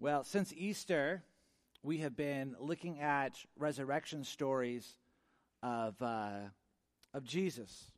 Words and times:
Well, 0.00 0.22
since 0.22 0.54
Easter, 0.56 1.24
we 1.82 1.98
have 1.98 2.16
been 2.16 2.54
looking 2.60 3.00
at 3.00 3.36
resurrection 3.58 4.22
stories 4.22 4.88
of, 5.60 6.00
uh, 6.00 6.38
of 7.12 7.24
Jesus. 7.24 7.90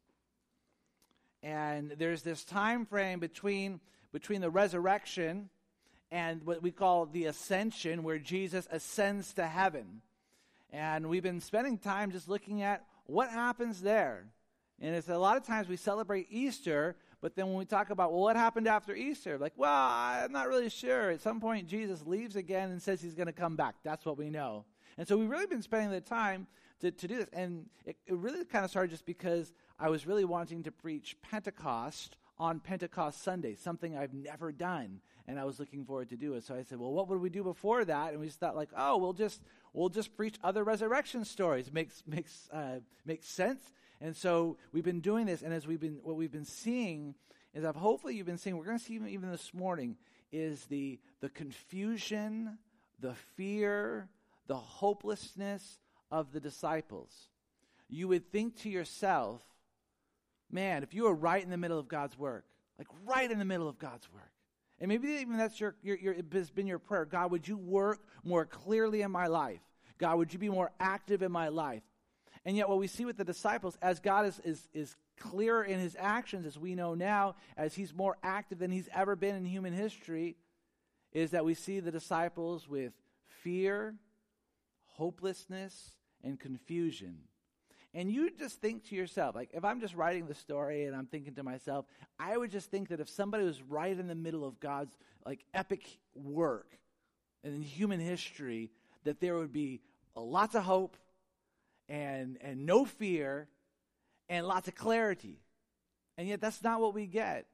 And 1.42 1.90
there's 1.98 2.22
this 2.22 2.42
time 2.42 2.86
frame 2.86 3.20
between, 3.20 3.80
between 4.12 4.40
the 4.40 4.48
resurrection 4.48 5.50
and 6.10 6.42
what 6.46 6.62
we 6.62 6.70
call 6.70 7.04
the 7.04 7.26
ascension, 7.26 8.02
where 8.02 8.18
Jesus 8.18 8.66
ascends 8.70 9.34
to 9.34 9.46
heaven. 9.46 10.00
And 10.72 11.10
we've 11.10 11.22
been 11.22 11.42
spending 11.42 11.76
time 11.76 12.12
just 12.12 12.30
looking 12.30 12.62
at 12.62 12.82
what 13.04 13.28
happens 13.28 13.82
there. 13.82 14.24
And 14.80 14.94
it's 14.94 15.10
a 15.10 15.18
lot 15.18 15.36
of 15.36 15.42
times 15.42 15.68
we 15.68 15.76
celebrate 15.76 16.28
Easter, 16.30 16.96
but 17.20 17.36
then 17.36 17.48
when 17.48 17.56
we 17.56 17.64
talk 17.64 17.90
about, 17.90 18.12
well, 18.12 18.22
what 18.22 18.36
happened 18.36 18.66
after 18.66 18.94
Easter? 18.94 19.38
Like, 19.38 19.52
well, 19.56 19.70
I'm 19.70 20.32
not 20.32 20.48
really 20.48 20.70
sure. 20.70 21.10
At 21.10 21.20
some 21.20 21.40
point, 21.40 21.68
Jesus 21.68 22.06
leaves 22.06 22.36
again 22.36 22.70
and 22.70 22.80
says 22.80 23.02
he's 23.02 23.14
going 23.14 23.26
to 23.26 23.32
come 23.32 23.56
back. 23.56 23.76
That's 23.84 24.06
what 24.06 24.16
we 24.16 24.30
know. 24.30 24.64
And 24.96 25.06
so 25.06 25.16
we've 25.16 25.30
really 25.30 25.46
been 25.46 25.62
spending 25.62 25.90
the 25.90 26.00
time 26.00 26.46
to, 26.80 26.90
to 26.90 27.08
do 27.08 27.16
this. 27.16 27.28
And 27.32 27.66
it, 27.84 27.96
it 28.06 28.14
really 28.14 28.44
kind 28.44 28.64
of 28.64 28.70
started 28.70 28.90
just 28.90 29.06
because 29.06 29.52
I 29.78 29.88
was 29.88 30.06
really 30.06 30.24
wanting 30.24 30.62
to 30.64 30.72
preach 30.72 31.16
Pentecost 31.22 32.16
on 32.38 32.58
Pentecost 32.58 33.22
Sunday, 33.22 33.54
something 33.54 33.96
I've 33.96 34.14
never 34.14 34.50
done, 34.50 35.00
and 35.28 35.38
I 35.38 35.44
was 35.44 35.60
looking 35.60 35.84
forward 35.84 36.08
to 36.08 36.16
do 36.16 36.32
it. 36.34 36.44
So 36.44 36.54
I 36.54 36.62
said, 36.62 36.78
"Well, 36.78 36.92
what 36.92 37.06
would 37.08 37.20
we 37.20 37.28
do 37.28 37.44
before 37.44 37.84
that?" 37.84 38.12
And 38.12 38.20
we 38.20 38.26
just 38.26 38.40
thought, 38.40 38.56
like, 38.56 38.70
"Oh, 38.74 38.96
we'll 38.96 39.12
just 39.12 39.42
we'll 39.74 39.90
just 39.90 40.16
preach 40.16 40.36
other 40.42 40.64
resurrection 40.64 41.26
stories. 41.26 41.70
makes 41.70 42.02
makes 42.06 42.48
uh, 42.50 42.80
makes 43.04 43.28
sense." 43.28 43.70
And 44.00 44.16
so 44.16 44.56
we've 44.72 44.84
been 44.84 45.00
doing 45.00 45.26
this, 45.26 45.42
and 45.42 45.52
as 45.52 45.66
we've 45.66 45.80
been, 45.80 45.98
what 46.02 46.16
we've 46.16 46.32
been 46.32 46.44
seeing 46.44 47.14
is 47.54 47.64
hopefully 47.76 48.14
you've 48.14 48.26
been 48.26 48.38
seeing, 48.38 48.56
we're 48.56 48.64
going 48.64 48.78
to 48.78 48.84
see 48.84 48.94
even, 48.94 49.08
even 49.08 49.30
this 49.30 49.52
morning, 49.52 49.96
is 50.32 50.64
the, 50.66 50.98
the 51.20 51.28
confusion, 51.28 52.58
the 53.00 53.14
fear, 53.36 54.08
the 54.46 54.56
hopelessness 54.56 55.78
of 56.10 56.32
the 56.32 56.40
disciples. 56.40 57.28
You 57.88 58.08
would 58.08 58.30
think 58.30 58.56
to 58.62 58.70
yourself, 58.70 59.42
man, 60.50 60.82
if 60.82 60.94
you 60.94 61.04
were 61.04 61.14
right 61.14 61.42
in 61.42 61.50
the 61.50 61.56
middle 61.56 61.78
of 61.78 61.88
God's 61.88 62.18
work, 62.18 62.44
like 62.78 62.88
right 63.04 63.30
in 63.30 63.38
the 63.38 63.44
middle 63.44 63.68
of 63.68 63.78
God's 63.78 64.08
work, 64.12 64.30
and 64.80 64.88
maybe 64.88 65.08
even 65.08 65.36
that's 65.36 65.60
your, 65.60 65.74
your, 65.82 65.98
your, 65.98 66.14
it 66.14 66.24
has 66.32 66.50
been 66.50 66.66
your 66.66 66.78
prayer 66.78 67.04
God, 67.04 67.30
would 67.32 67.46
you 67.46 67.58
work 67.58 68.00
more 68.24 68.46
clearly 68.46 69.02
in 69.02 69.10
my 69.10 69.26
life? 69.26 69.60
God, 69.98 70.16
would 70.16 70.32
you 70.32 70.38
be 70.38 70.48
more 70.48 70.70
active 70.80 71.22
in 71.22 71.30
my 71.30 71.48
life? 71.48 71.82
And 72.44 72.56
yet, 72.56 72.68
what 72.68 72.78
we 72.78 72.86
see 72.86 73.04
with 73.04 73.18
the 73.18 73.24
disciples, 73.24 73.76
as 73.82 74.00
God 74.00 74.26
is, 74.26 74.40
is, 74.44 74.68
is 74.72 74.96
clearer 75.18 75.62
in 75.62 75.78
his 75.78 75.96
actions, 75.98 76.46
as 76.46 76.58
we 76.58 76.74
know 76.74 76.94
now, 76.94 77.36
as 77.56 77.74
he's 77.74 77.92
more 77.94 78.16
active 78.22 78.58
than 78.58 78.70
he's 78.70 78.88
ever 78.94 79.14
been 79.14 79.36
in 79.36 79.44
human 79.44 79.74
history, 79.74 80.36
is 81.12 81.32
that 81.32 81.44
we 81.44 81.54
see 81.54 81.80
the 81.80 81.90
disciples 81.90 82.68
with 82.68 82.92
fear, 83.42 83.94
hopelessness, 84.86 85.92
and 86.22 86.38
confusion. 86.38 87.18
And 87.92 88.10
you 88.10 88.30
just 88.30 88.60
think 88.60 88.88
to 88.88 88.94
yourself, 88.94 89.34
like 89.34 89.50
if 89.52 89.64
I'm 89.64 89.80
just 89.80 89.94
writing 89.94 90.26
the 90.26 90.34
story 90.34 90.84
and 90.84 90.94
I'm 90.94 91.06
thinking 91.06 91.34
to 91.34 91.42
myself, 91.42 91.86
I 92.18 92.36
would 92.36 92.50
just 92.50 92.70
think 92.70 92.88
that 92.88 93.00
if 93.00 93.08
somebody 93.08 93.44
was 93.44 93.60
right 93.62 93.98
in 93.98 94.06
the 94.06 94.14
middle 94.14 94.44
of 94.44 94.60
God's 94.60 94.96
like 95.26 95.44
epic 95.52 95.98
work 96.14 96.78
in 97.42 97.60
human 97.62 97.98
history, 97.98 98.70
that 99.04 99.20
there 99.20 99.36
would 99.36 99.52
be 99.52 99.80
lots 100.14 100.54
of 100.54 100.62
hope, 100.62 100.96
and, 101.90 102.38
and 102.40 102.64
no 102.64 102.86
fear 102.86 103.48
and 104.28 104.46
lots 104.46 104.68
of 104.68 104.74
clarity. 104.74 105.42
And 106.16 106.28
yet, 106.28 106.40
that's 106.40 106.62
not 106.62 106.80
what 106.80 106.94
we 106.94 107.06
get. 107.06 107.46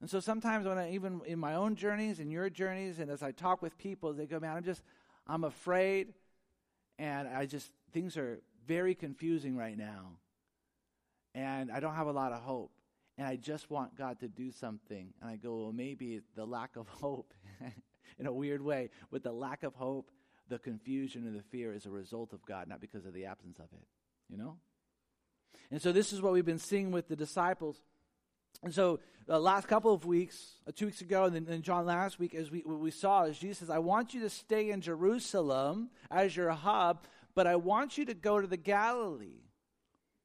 And 0.00 0.10
so 0.10 0.18
sometimes, 0.18 0.66
when 0.66 0.78
I, 0.78 0.90
even 0.92 1.20
in 1.24 1.38
my 1.38 1.54
own 1.54 1.76
journeys 1.76 2.18
and 2.18 2.30
your 2.30 2.50
journeys, 2.50 2.98
and 2.98 3.10
as 3.10 3.22
I 3.22 3.30
talk 3.30 3.62
with 3.62 3.78
people, 3.78 4.12
they 4.12 4.26
go, 4.26 4.40
Man, 4.40 4.56
I'm 4.56 4.64
just, 4.64 4.82
I'm 5.26 5.44
afraid, 5.44 6.12
and 6.98 7.28
I 7.28 7.46
just, 7.46 7.70
things 7.92 8.16
are 8.16 8.40
very 8.66 8.94
confusing 8.94 9.56
right 9.56 9.78
now. 9.78 10.18
And 11.34 11.70
I 11.70 11.80
don't 11.80 11.94
have 11.94 12.08
a 12.08 12.12
lot 12.12 12.32
of 12.32 12.42
hope. 12.42 12.72
And 13.16 13.26
I 13.26 13.36
just 13.36 13.70
want 13.70 13.96
God 13.96 14.18
to 14.20 14.28
do 14.28 14.50
something. 14.50 15.12
And 15.20 15.30
I 15.30 15.36
go, 15.36 15.54
Well, 15.56 15.72
maybe 15.72 16.20
the 16.34 16.44
lack 16.44 16.76
of 16.76 16.88
hope, 17.00 17.32
in 18.18 18.26
a 18.26 18.32
weird 18.32 18.62
way, 18.62 18.90
with 19.12 19.22
the 19.22 19.32
lack 19.32 19.62
of 19.62 19.74
hope 19.74 20.10
the 20.52 20.58
confusion 20.58 21.26
and 21.26 21.34
the 21.34 21.42
fear 21.42 21.72
is 21.72 21.86
a 21.86 21.90
result 21.90 22.34
of 22.34 22.44
God, 22.44 22.68
not 22.68 22.78
because 22.78 23.06
of 23.06 23.14
the 23.14 23.24
absence 23.24 23.58
of 23.58 23.64
it. 23.72 23.86
You 24.28 24.36
know? 24.36 24.58
And 25.70 25.80
so 25.80 25.92
this 25.92 26.12
is 26.12 26.20
what 26.20 26.34
we've 26.34 26.44
been 26.44 26.58
seeing 26.58 26.90
with 26.90 27.08
the 27.08 27.16
disciples. 27.16 27.80
And 28.62 28.72
so 28.72 29.00
the 29.26 29.38
last 29.38 29.66
couple 29.66 29.94
of 29.94 30.04
weeks, 30.04 30.58
uh, 30.68 30.72
two 30.76 30.86
weeks 30.86 31.00
ago, 31.00 31.24
and 31.24 31.34
then, 31.34 31.46
and 31.48 31.64
John 31.64 31.86
last 31.86 32.18
week, 32.18 32.34
as 32.34 32.50
we, 32.50 32.60
what 32.66 32.80
we 32.80 32.90
saw 32.90 33.24
is 33.24 33.38
Jesus 33.38 33.58
says, 33.58 33.70
I 33.70 33.78
want 33.78 34.12
you 34.12 34.20
to 34.20 34.28
stay 34.28 34.70
in 34.70 34.82
Jerusalem 34.82 35.88
as 36.10 36.36
your 36.36 36.50
hub, 36.50 37.06
but 37.34 37.46
I 37.46 37.56
want 37.56 37.96
you 37.96 38.04
to 38.04 38.14
go 38.14 38.38
to 38.38 38.46
the 38.46 38.58
Galilee. 38.58 39.40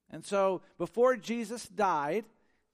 And 0.10 0.26
so 0.26 0.62
before 0.78 1.16
Jesus 1.16 1.70
died, 1.70 2.26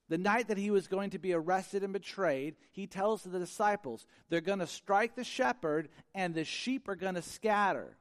the 0.08 0.18
night 0.18 0.48
that 0.48 0.58
he 0.58 0.70
was 0.70 0.86
going 0.86 1.10
to 1.10 1.18
be 1.18 1.32
arrested 1.32 1.82
and 1.82 1.92
betrayed, 1.92 2.56
he 2.72 2.86
tells 2.86 3.22
the 3.22 3.38
disciples, 3.38 4.06
they're 4.28 4.42
going 4.42 4.58
to 4.58 4.66
strike 4.66 5.16
the 5.16 5.24
shepherd 5.24 5.88
and 6.14 6.34
the 6.34 6.44
sheep 6.44 6.88
are 6.88 6.96
going 6.96 7.14
to 7.14 7.22
scatter. 7.22 7.96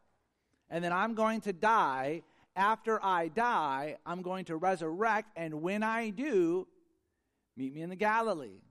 And 0.70 0.84
then 0.84 0.92
I'm 0.92 1.14
going 1.14 1.42
to 1.42 1.54
die. 1.54 2.24
After 2.56 3.04
I 3.04 3.30
die, 3.30 3.98
I'm 4.06 4.22
going 4.22 4.46
to 4.46 4.58
resurrect. 4.58 5.30
And 5.36 5.62
when 5.62 5.82
I 5.82 6.10
do, 6.10 6.68
meet 7.56 7.74
me 7.74 7.82
in 7.82 7.90
the 7.90 7.96
Galilee. 7.96 8.62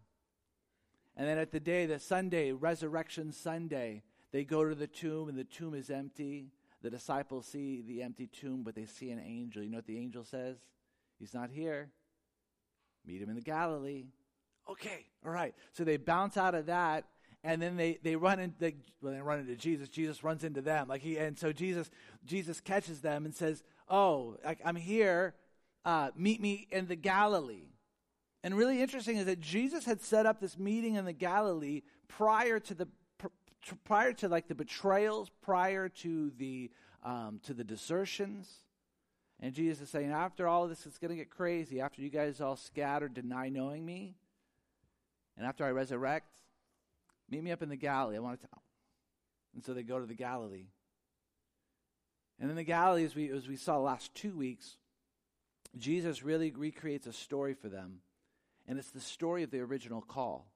And 1.16 1.26
then 1.26 1.38
at 1.38 1.52
the 1.52 1.60
day, 1.60 1.86
the 1.86 1.98
Sunday, 1.98 2.52
Resurrection 2.52 3.32
Sunday, 3.32 4.02
they 4.30 4.44
go 4.44 4.68
to 4.68 4.74
the 4.74 4.86
tomb 4.86 5.28
and 5.28 5.38
the 5.38 5.44
tomb 5.44 5.74
is 5.74 5.90
empty. 5.90 6.46
The 6.82 6.90
disciples 6.90 7.46
see 7.46 7.82
the 7.86 8.02
empty 8.02 8.26
tomb, 8.26 8.62
but 8.62 8.74
they 8.74 8.86
see 8.86 9.10
an 9.10 9.20
angel. 9.20 9.62
You 9.62 9.70
know 9.70 9.78
what 9.78 9.86
the 9.86 9.98
angel 9.98 10.24
says? 10.24 10.56
He's 11.18 11.34
not 11.34 11.50
here. 11.50 11.90
Meet 13.06 13.22
him 13.22 13.28
in 13.28 13.34
the 13.34 13.42
Galilee. 13.42 14.04
Okay, 14.68 15.06
all 15.24 15.32
right. 15.32 15.54
So 15.72 15.84
they 15.84 15.96
bounce 15.96 16.36
out 16.36 16.54
of 16.54 16.66
that, 16.66 17.04
and 17.42 17.60
then 17.60 17.76
they, 17.76 17.98
they 18.02 18.14
run 18.16 18.38
into 18.38 18.58
they, 18.58 18.76
well, 19.00 19.12
they 19.12 19.20
run 19.20 19.40
into 19.40 19.56
Jesus. 19.56 19.88
Jesus 19.88 20.22
runs 20.22 20.44
into 20.44 20.60
them. 20.60 20.88
Like 20.88 21.02
he 21.02 21.16
and 21.18 21.38
so 21.38 21.52
Jesus 21.52 21.90
Jesus 22.24 22.60
catches 22.60 23.00
them 23.00 23.24
and 23.24 23.34
says, 23.34 23.62
"Oh, 23.88 24.36
I, 24.46 24.56
am 24.64 24.76
here. 24.76 25.34
Uh, 25.84 26.10
meet 26.16 26.40
me 26.40 26.68
in 26.70 26.86
the 26.86 26.96
Galilee." 26.96 27.72
And 28.44 28.56
really 28.56 28.80
interesting 28.80 29.16
is 29.18 29.26
that 29.26 29.40
Jesus 29.40 29.84
had 29.84 30.00
set 30.00 30.26
up 30.26 30.40
this 30.40 30.58
meeting 30.58 30.94
in 30.94 31.04
the 31.04 31.12
Galilee 31.12 31.82
prior 32.08 32.58
to 32.60 32.74
the 32.74 32.88
pr- 33.18 33.28
prior 33.84 34.12
to 34.14 34.28
like 34.28 34.48
the 34.48 34.54
betrayals, 34.54 35.30
prior 35.42 35.88
to 35.88 36.30
the 36.38 36.70
um, 37.04 37.40
to 37.44 37.54
the 37.54 37.64
desertions. 37.64 38.48
And 39.42 39.52
Jesus 39.52 39.82
is 39.82 39.90
saying, 39.90 40.12
after 40.12 40.46
all 40.46 40.62
of 40.62 40.70
this, 40.70 40.86
it's 40.86 40.98
going 40.98 41.10
to 41.10 41.16
get 41.16 41.28
crazy. 41.28 41.80
After 41.80 42.00
you 42.00 42.10
guys 42.10 42.40
all 42.40 42.54
scatter, 42.54 43.08
deny 43.08 43.48
knowing 43.48 43.84
me, 43.84 44.14
and 45.36 45.44
after 45.44 45.64
I 45.64 45.70
resurrect, 45.70 46.30
meet 47.28 47.42
me 47.42 47.50
up 47.50 47.60
in 47.60 47.68
the 47.68 47.76
Galilee. 47.76 48.16
I 48.16 48.20
want 48.20 48.40
to 48.40 48.46
tell. 48.46 48.62
And 49.52 49.64
so 49.64 49.74
they 49.74 49.82
go 49.82 49.98
to 49.98 50.06
the 50.06 50.14
Galilee. 50.14 50.68
And 52.40 52.50
in 52.50 52.56
the 52.56 52.62
Galilee, 52.62 53.04
as 53.04 53.16
we, 53.16 53.30
as 53.30 53.48
we 53.48 53.56
saw 53.56 53.78
last 53.78 54.14
two 54.14 54.36
weeks, 54.36 54.76
Jesus 55.76 56.22
really 56.22 56.52
recreates 56.52 57.08
a 57.08 57.12
story 57.12 57.54
for 57.54 57.68
them. 57.68 57.98
And 58.68 58.78
it's 58.78 58.90
the 58.90 59.00
story 59.00 59.42
of 59.42 59.50
the 59.50 59.60
original 59.60 60.02
call. 60.02 60.46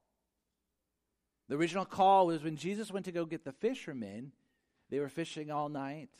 The 1.48 1.56
original 1.56 1.84
call 1.84 2.28
was 2.28 2.44
when 2.44 2.56
Jesus 2.56 2.92
went 2.92 3.06
to 3.06 3.12
go 3.12 3.24
get 3.24 3.44
the 3.44 3.52
fishermen. 3.52 4.30
They 4.90 5.00
were 5.00 5.08
fishing 5.08 5.50
all 5.50 5.68
night, 5.68 6.10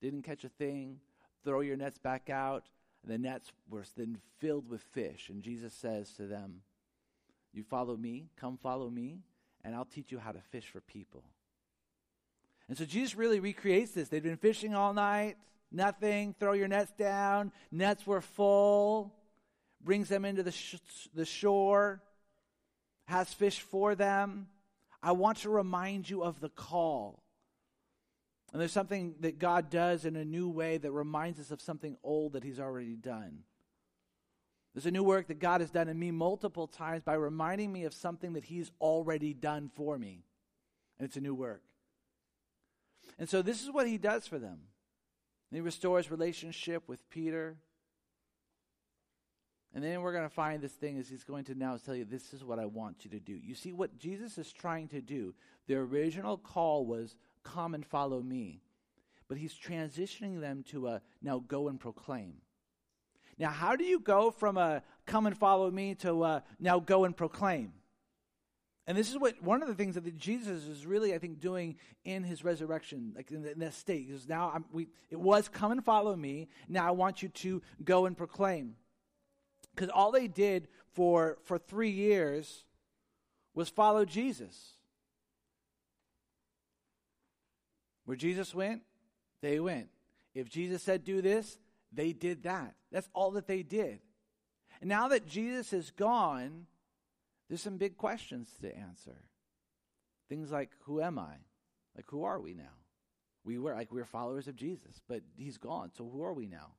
didn't 0.00 0.22
catch 0.22 0.42
a 0.42 0.48
thing 0.48 0.98
throw 1.46 1.60
your 1.60 1.76
nets 1.76 1.96
back 1.96 2.28
out. 2.28 2.64
And 3.02 3.12
the 3.14 3.18
nets 3.18 3.52
were 3.70 3.84
then 3.96 4.18
filled 4.38 4.68
with 4.68 4.82
fish. 4.92 5.30
And 5.30 5.42
Jesus 5.42 5.72
says 5.72 6.10
to 6.14 6.26
them, 6.26 6.62
You 7.54 7.62
follow 7.62 7.96
me, 7.96 8.26
come 8.36 8.58
follow 8.60 8.90
me, 8.90 9.20
and 9.64 9.74
I'll 9.74 9.84
teach 9.84 10.10
you 10.10 10.18
how 10.18 10.32
to 10.32 10.40
fish 10.50 10.68
for 10.68 10.80
people. 10.80 11.22
And 12.68 12.76
so 12.76 12.84
Jesus 12.84 13.14
really 13.14 13.38
recreates 13.38 13.92
this. 13.92 14.08
They'd 14.08 14.22
been 14.22 14.36
fishing 14.36 14.74
all 14.74 14.92
night, 14.92 15.36
nothing, 15.70 16.34
throw 16.38 16.52
your 16.52 16.66
nets 16.66 16.92
down, 16.98 17.52
nets 17.70 18.04
were 18.06 18.20
full, 18.20 19.14
brings 19.80 20.08
them 20.08 20.24
into 20.24 20.42
the, 20.42 20.50
sh- 20.50 20.74
the 21.14 21.24
shore, 21.24 22.02
has 23.04 23.32
fish 23.32 23.60
for 23.60 23.94
them. 23.94 24.48
I 25.00 25.12
want 25.12 25.38
to 25.38 25.50
remind 25.50 26.10
you 26.10 26.24
of 26.24 26.40
the 26.40 26.48
call. 26.48 27.22
And 28.56 28.60
there's 28.62 28.72
something 28.72 29.16
that 29.20 29.38
God 29.38 29.68
does 29.68 30.06
in 30.06 30.16
a 30.16 30.24
new 30.24 30.48
way 30.48 30.78
that 30.78 30.90
reminds 30.90 31.38
us 31.38 31.50
of 31.50 31.60
something 31.60 31.94
old 32.02 32.32
that 32.32 32.42
He's 32.42 32.58
already 32.58 32.96
done. 32.96 33.40
There's 34.72 34.86
a 34.86 34.90
new 34.90 35.02
work 35.02 35.26
that 35.26 35.40
God 35.40 35.60
has 35.60 35.70
done 35.70 35.88
in 35.88 35.98
me 35.98 36.10
multiple 36.10 36.66
times 36.66 37.02
by 37.02 37.16
reminding 37.16 37.70
me 37.70 37.84
of 37.84 37.92
something 37.92 38.32
that 38.32 38.46
He's 38.46 38.70
already 38.80 39.34
done 39.34 39.70
for 39.74 39.98
me. 39.98 40.24
And 40.98 41.06
it's 41.06 41.18
a 41.18 41.20
new 41.20 41.34
work. 41.34 41.60
And 43.18 43.28
so 43.28 43.42
this 43.42 43.62
is 43.62 43.70
what 43.70 43.86
He 43.86 43.98
does 43.98 44.26
for 44.26 44.38
them. 44.38 44.60
He 45.52 45.60
restores 45.60 46.10
relationship 46.10 46.88
with 46.88 47.06
Peter. 47.10 47.58
And 49.74 49.84
then 49.84 50.00
we're 50.00 50.12
going 50.12 50.24
to 50.24 50.34
find 50.34 50.62
this 50.62 50.72
thing 50.72 50.96
is 50.96 51.10
he's 51.10 51.24
going 51.24 51.44
to 51.44 51.54
now 51.54 51.76
tell 51.76 51.94
you, 51.94 52.06
this 52.06 52.32
is 52.32 52.42
what 52.42 52.58
I 52.58 52.64
want 52.64 53.04
you 53.04 53.10
to 53.10 53.20
do. 53.20 53.34
You 53.34 53.54
see 53.54 53.74
what 53.74 53.98
Jesus 53.98 54.38
is 54.38 54.50
trying 54.50 54.88
to 54.88 55.02
do. 55.02 55.34
The 55.66 55.74
original 55.74 56.38
call 56.38 56.86
was, 56.86 57.16
come 57.54 57.74
and 57.74 57.84
follow 57.84 58.20
me. 58.20 58.62
But 59.28 59.38
he's 59.38 59.54
transitioning 59.54 60.40
them 60.40 60.64
to 60.70 60.88
a, 60.88 61.02
now 61.22 61.42
go 61.46 61.68
and 61.68 61.80
proclaim. 61.80 62.34
Now, 63.38 63.50
how 63.50 63.76
do 63.76 63.84
you 63.84 64.00
go 64.00 64.30
from 64.30 64.56
a 64.56 64.82
come 65.04 65.26
and 65.26 65.36
follow 65.36 65.70
me 65.70 65.94
to 65.96 66.24
a, 66.24 66.44
now 66.58 66.78
go 66.78 67.04
and 67.04 67.16
proclaim? 67.16 67.72
And 68.86 68.96
this 68.96 69.10
is 69.10 69.18
what 69.18 69.42
one 69.42 69.62
of 69.62 69.68
the 69.68 69.74
things 69.74 69.96
that 69.96 70.16
Jesus 70.16 70.64
is 70.64 70.86
really, 70.86 71.12
I 71.12 71.18
think, 71.18 71.40
doing 71.40 71.76
in 72.04 72.22
his 72.22 72.44
resurrection, 72.44 73.12
like 73.16 73.32
in, 73.32 73.42
the, 73.42 73.50
in 73.50 73.58
this 73.58 73.76
state. 73.76 74.08
Is 74.08 74.28
now 74.28 74.52
I'm, 74.54 74.64
we, 74.72 74.88
it 75.10 75.18
was 75.18 75.48
come 75.48 75.72
and 75.72 75.84
follow 75.84 76.14
me. 76.14 76.48
Now 76.68 76.86
I 76.86 76.92
want 76.92 77.20
you 77.20 77.28
to 77.28 77.62
go 77.82 78.06
and 78.06 78.16
proclaim. 78.16 78.76
Because 79.74 79.90
all 79.90 80.12
they 80.12 80.28
did 80.28 80.68
for, 80.94 81.38
for 81.42 81.58
three 81.58 81.90
years 81.90 82.64
was 83.54 83.68
follow 83.68 84.04
Jesus. 84.04 84.75
Where 88.06 88.16
Jesus 88.16 88.54
went, 88.54 88.82
they 89.42 89.60
went. 89.60 89.88
If 90.34 90.48
Jesus 90.48 90.82
said 90.82 91.04
do 91.04 91.20
this, 91.20 91.58
they 91.92 92.12
did 92.12 92.44
that. 92.44 92.74
That's 92.90 93.08
all 93.12 93.32
that 93.32 93.46
they 93.46 93.62
did. 93.62 94.00
And 94.80 94.88
now 94.88 95.08
that 95.08 95.26
Jesus 95.26 95.72
is 95.72 95.90
gone, 95.90 96.66
there's 97.48 97.62
some 97.62 97.76
big 97.76 97.96
questions 97.96 98.48
to 98.60 98.76
answer. 98.76 99.24
Things 100.28 100.50
like, 100.50 100.70
who 100.84 101.00
am 101.00 101.18
I? 101.18 101.34
Like, 101.94 102.06
who 102.08 102.24
are 102.24 102.40
we 102.40 102.54
now? 102.54 102.64
We 103.44 103.58
were 103.58 103.74
like 103.74 103.92
we 103.92 104.00
are 104.00 104.06
followers 104.06 104.48
of 104.48 104.56
Jesus, 104.56 105.00
but 105.08 105.22
he's 105.36 105.56
gone. 105.56 105.92
So 105.96 106.08
who 106.12 106.24
are 106.24 106.34
we 106.34 106.46
now? 106.46 106.72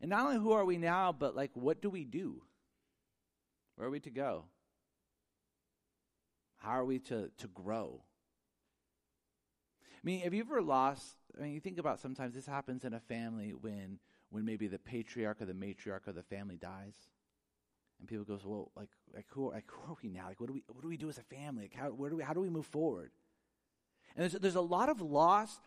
And 0.00 0.10
not 0.10 0.26
only 0.26 0.38
who 0.38 0.50
are 0.50 0.64
we 0.64 0.78
now, 0.78 1.12
but 1.12 1.36
like 1.36 1.52
what 1.54 1.80
do 1.80 1.88
we 1.88 2.04
do? 2.04 2.42
Where 3.76 3.86
are 3.86 3.90
we 3.90 4.00
to 4.00 4.10
go? 4.10 4.46
How 6.56 6.72
are 6.72 6.84
we 6.84 6.98
to, 7.00 7.30
to 7.38 7.46
grow? 7.48 8.02
I 10.02 10.06
mean, 10.06 10.20
have 10.20 10.34
you 10.34 10.40
ever 10.42 10.60
lost? 10.60 11.14
I 11.38 11.44
mean, 11.44 11.52
you 11.52 11.60
think 11.60 11.78
about 11.78 12.00
sometimes 12.00 12.34
this 12.34 12.46
happens 12.46 12.84
in 12.84 12.92
a 12.92 13.00
family 13.00 13.50
when 13.50 13.98
when 14.30 14.44
maybe 14.44 14.66
the 14.66 14.78
patriarch 14.78 15.40
or 15.40 15.44
the 15.44 15.52
matriarch 15.52 16.06
of 16.06 16.14
the 16.14 16.22
family 16.22 16.56
dies, 16.56 16.94
and 18.00 18.08
people 18.08 18.24
go, 18.24 18.38
"Well, 18.44 18.70
like, 18.76 18.88
like 19.14 19.26
who, 19.28 19.50
like 19.50 19.64
who 19.68 19.92
are 19.92 19.96
we 20.02 20.08
now? 20.08 20.26
Like, 20.28 20.40
what 20.40 20.48
do 20.48 20.54
we, 20.54 20.62
what 20.68 20.82
do 20.82 20.88
we 20.88 20.96
do 20.96 21.08
as 21.08 21.18
a 21.18 21.22
family? 21.22 21.64
Like, 21.64 21.74
how, 21.74 21.88
where 21.88 22.10
do 22.10 22.16
we, 22.16 22.22
how 22.22 22.32
do 22.32 22.40
we 22.40 22.50
move 22.50 22.66
forward?" 22.66 23.12
And 24.16 24.22
there's 24.24 24.32
there's 24.40 24.56
a 24.56 24.60
lot 24.60 24.88
of 24.88 25.00
loss 25.00 25.60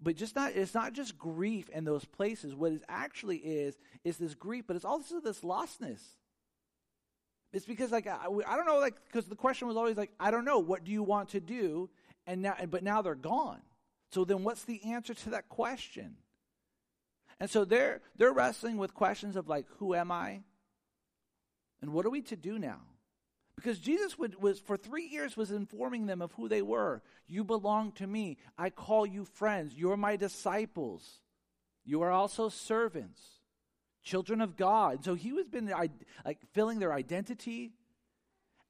but 0.00 0.16
just 0.16 0.36
not 0.36 0.52
it's 0.54 0.74
not 0.74 0.92
just 0.92 1.18
grief 1.18 1.68
in 1.70 1.84
those 1.84 2.04
places 2.04 2.54
what 2.54 2.72
it 2.72 2.82
actually 2.88 3.38
is 3.38 3.76
is 4.04 4.16
this 4.16 4.34
grief 4.34 4.64
but 4.66 4.76
it's 4.76 4.84
also 4.84 5.20
this 5.20 5.40
lostness 5.40 6.00
it's 7.52 7.66
because 7.66 7.90
like 7.90 8.06
i, 8.06 8.26
I 8.46 8.56
don't 8.56 8.66
know 8.66 8.78
like 8.78 8.94
because 9.06 9.26
the 9.26 9.36
question 9.36 9.68
was 9.68 9.76
always 9.76 9.96
like 9.96 10.12
i 10.20 10.30
don't 10.30 10.44
know 10.44 10.58
what 10.58 10.84
do 10.84 10.92
you 10.92 11.02
want 11.02 11.30
to 11.30 11.40
do 11.40 11.90
and 12.26 12.42
now 12.42 12.54
but 12.70 12.82
now 12.82 13.02
they're 13.02 13.14
gone 13.14 13.60
so 14.10 14.24
then 14.24 14.44
what's 14.44 14.64
the 14.64 14.82
answer 14.84 15.14
to 15.14 15.30
that 15.30 15.48
question 15.48 16.16
and 17.40 17.48
so 17.50 17.64
they're 17.64 18.00
they're 18.16 18.32
wrestling 18.32 18.76
with 18.76 18.94
questions 18.94 19.36
of 19.36 19.48
like 19.48 19.66
who 19.78 19.94
am 19.94 20.10
i 20.10 20.40
and 21.80 21.92
what 21.92 22.04
are 22.04 22.10
we 22.10 22.22
to 22.22 22.36
do 22.36 22.58
now 22.58 22.80
because 23.58 23.80
Jesus 23.80 24.16
would, 24.16 24.40
was, 24.40 24.60
for 24.60 24.76
three 24.76 25.06
years, 25.06 25.36
was 25.36 25.50
informing 25.50 26.06
them 26.06 26.22
of 26.22 26.30
who 26.34 26.48
they 26.48 26.62
were. 26.62 27.02
You 27.26 27.42
belong 27.42 27.90
to 27.92 28.06
me. 28.06 28.36
I 28.56 28.70
call 28.70 29.04
you 29.04 29.24
friends. 29.24 29.74
You're 29.74 29.96
my 29.96 30.14
disciples. 30.14 31.22
You 31.84 32.02
are 32.02 32.12
also 32.12 32.50
servants, 32.50 33.20
children 34.04 34.40
of 34.40 34.56
God. 34.56 35.04
So 35.04 35.16
he 35.16 35.32
was 35.32 35.48
been 35.48 35.72
like 36.24 36.38
filling 36.52 36.78
their 36.78 36.92
identity, 36.92 37.72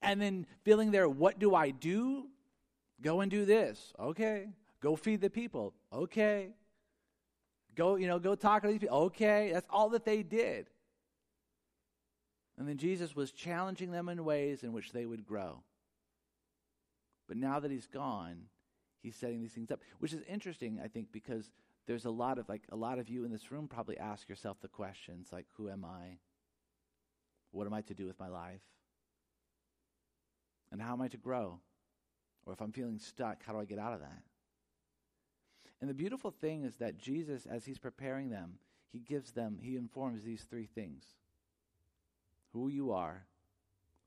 and 0.00 0.23
then 0.23 0.46
filling 0.64 0.90
their 0.90 1.06
what 1.06 1.38
do 1.38 1.55
I 1.55 1.69
do? 1.69 2.29
Go 3.02 3.20
and 3.20 3.31
do 3.31 3.44
this. 3.44 3.93
Okay. 4.00 4.49
Go 4.81 4.97
feed 4.97 5.21
the 5.21 5.31
people. 5.31 5.75
Okay. 5.93 6.51
Go, 7.75 7.97
you 7.97 8.07
know, 8.07 8.19
go 8.19 8.35
talk 8.35 8.63
to 8.63 8.69
these 8.69 8.79
people. 8.79 8.99
Okay. 8.99 9.51
That's 9.53 9.67
all 9.71 9.91
that 9.91 10.05
they 10.05 10.23
did. 10.23 10.69
And 12.59 12.69
then 12.69 12.77
Jesus 12.77 13.15
was 13.15 13.31
challenging 13.31 13.93
them 13.93 14.09
in 14.09 14.25
ways 14.25 14.65
in 14.65 14.73
which 14.73 14.93
they 14.93 15.07
would 15.07 15.25
grow. 15.25 15.63
But 17.29 17.37
now 17.37 17.61
that 17.61 17.71
he's 17.71 17.87
gone, 17.87 18.47
he's 19.01 19.15
setting 19.15 19.41
these 19.41 19.53
things 19.53 19.71
up, 19.71 19.81
which 20.01 20.13
is 20.13 20.23
interesting, 20.29 20.81
I 20.83 20.89
think, 20.89 21.13
because 21.13 21.51
there's 21.87 22.05
a 22.05 22.11
lot 22.11 22.39
of 22.39 22.49
like 22.49 22.63
a 22.71 22.77
lot 22.77 22.99
of 22.99 23.09
you 23.09 23.25
in 23.25 23.31
this 23.31 23.53
room 23.53 23.69
probably 23.69 23.97
ask 23.97 24.29
yourself 24.29 24.59
the 24.61 24.69
questions 24.69 25.29
like 25.33 25.47
who 25.57 25.71
am 25.71 25.85
I? 25.85 26.19
What 27.53 27.67
am 27.67 27.73
I 27.73 27.83
to 27.83 27.95
do 27.95 28.07
with 28.07 28.19
my 28.19 28.29
life? 28.29 28.61
And 30.71 30.83
how 30.83 30.93
am 30.93 31.01
I 31.01 31.09
to 31.09 31.17
grow? 31.17 31.61
Or 32.45 32.53
if 32.53 32.61
I'm 32.61 32.73
feeling 32.73 32.99
stuck, 32.99 33.43
how 33.45 33.53
do 33.53 33.61
I 33.61 33.65
get 33.65 33.79
out 33.79 33.95
of 33.95 34.01
that? 34.01 34.23
And 35.81 35.89
the 35.89 35.95
beautiful 35.95 36.31
thing 36.31 36.65
is 36.65 36.77
that 36.77 36.99
Jesus 36.99 37.47
as 37.47 37.65
he's 37.65 37.79
preparing 37.79 38.31
them, 38.31 38.55
he 38.93 38.99
gives 38.99 39.33
them, 39.33 39.59
he 39.61 39.77
informs 39.77 40.23
these 40.23 40.43
three 40.43 40.67
things 40.67 41.05
who 42.53 42.69
you 42.69 42.93
are, 42.93 43.25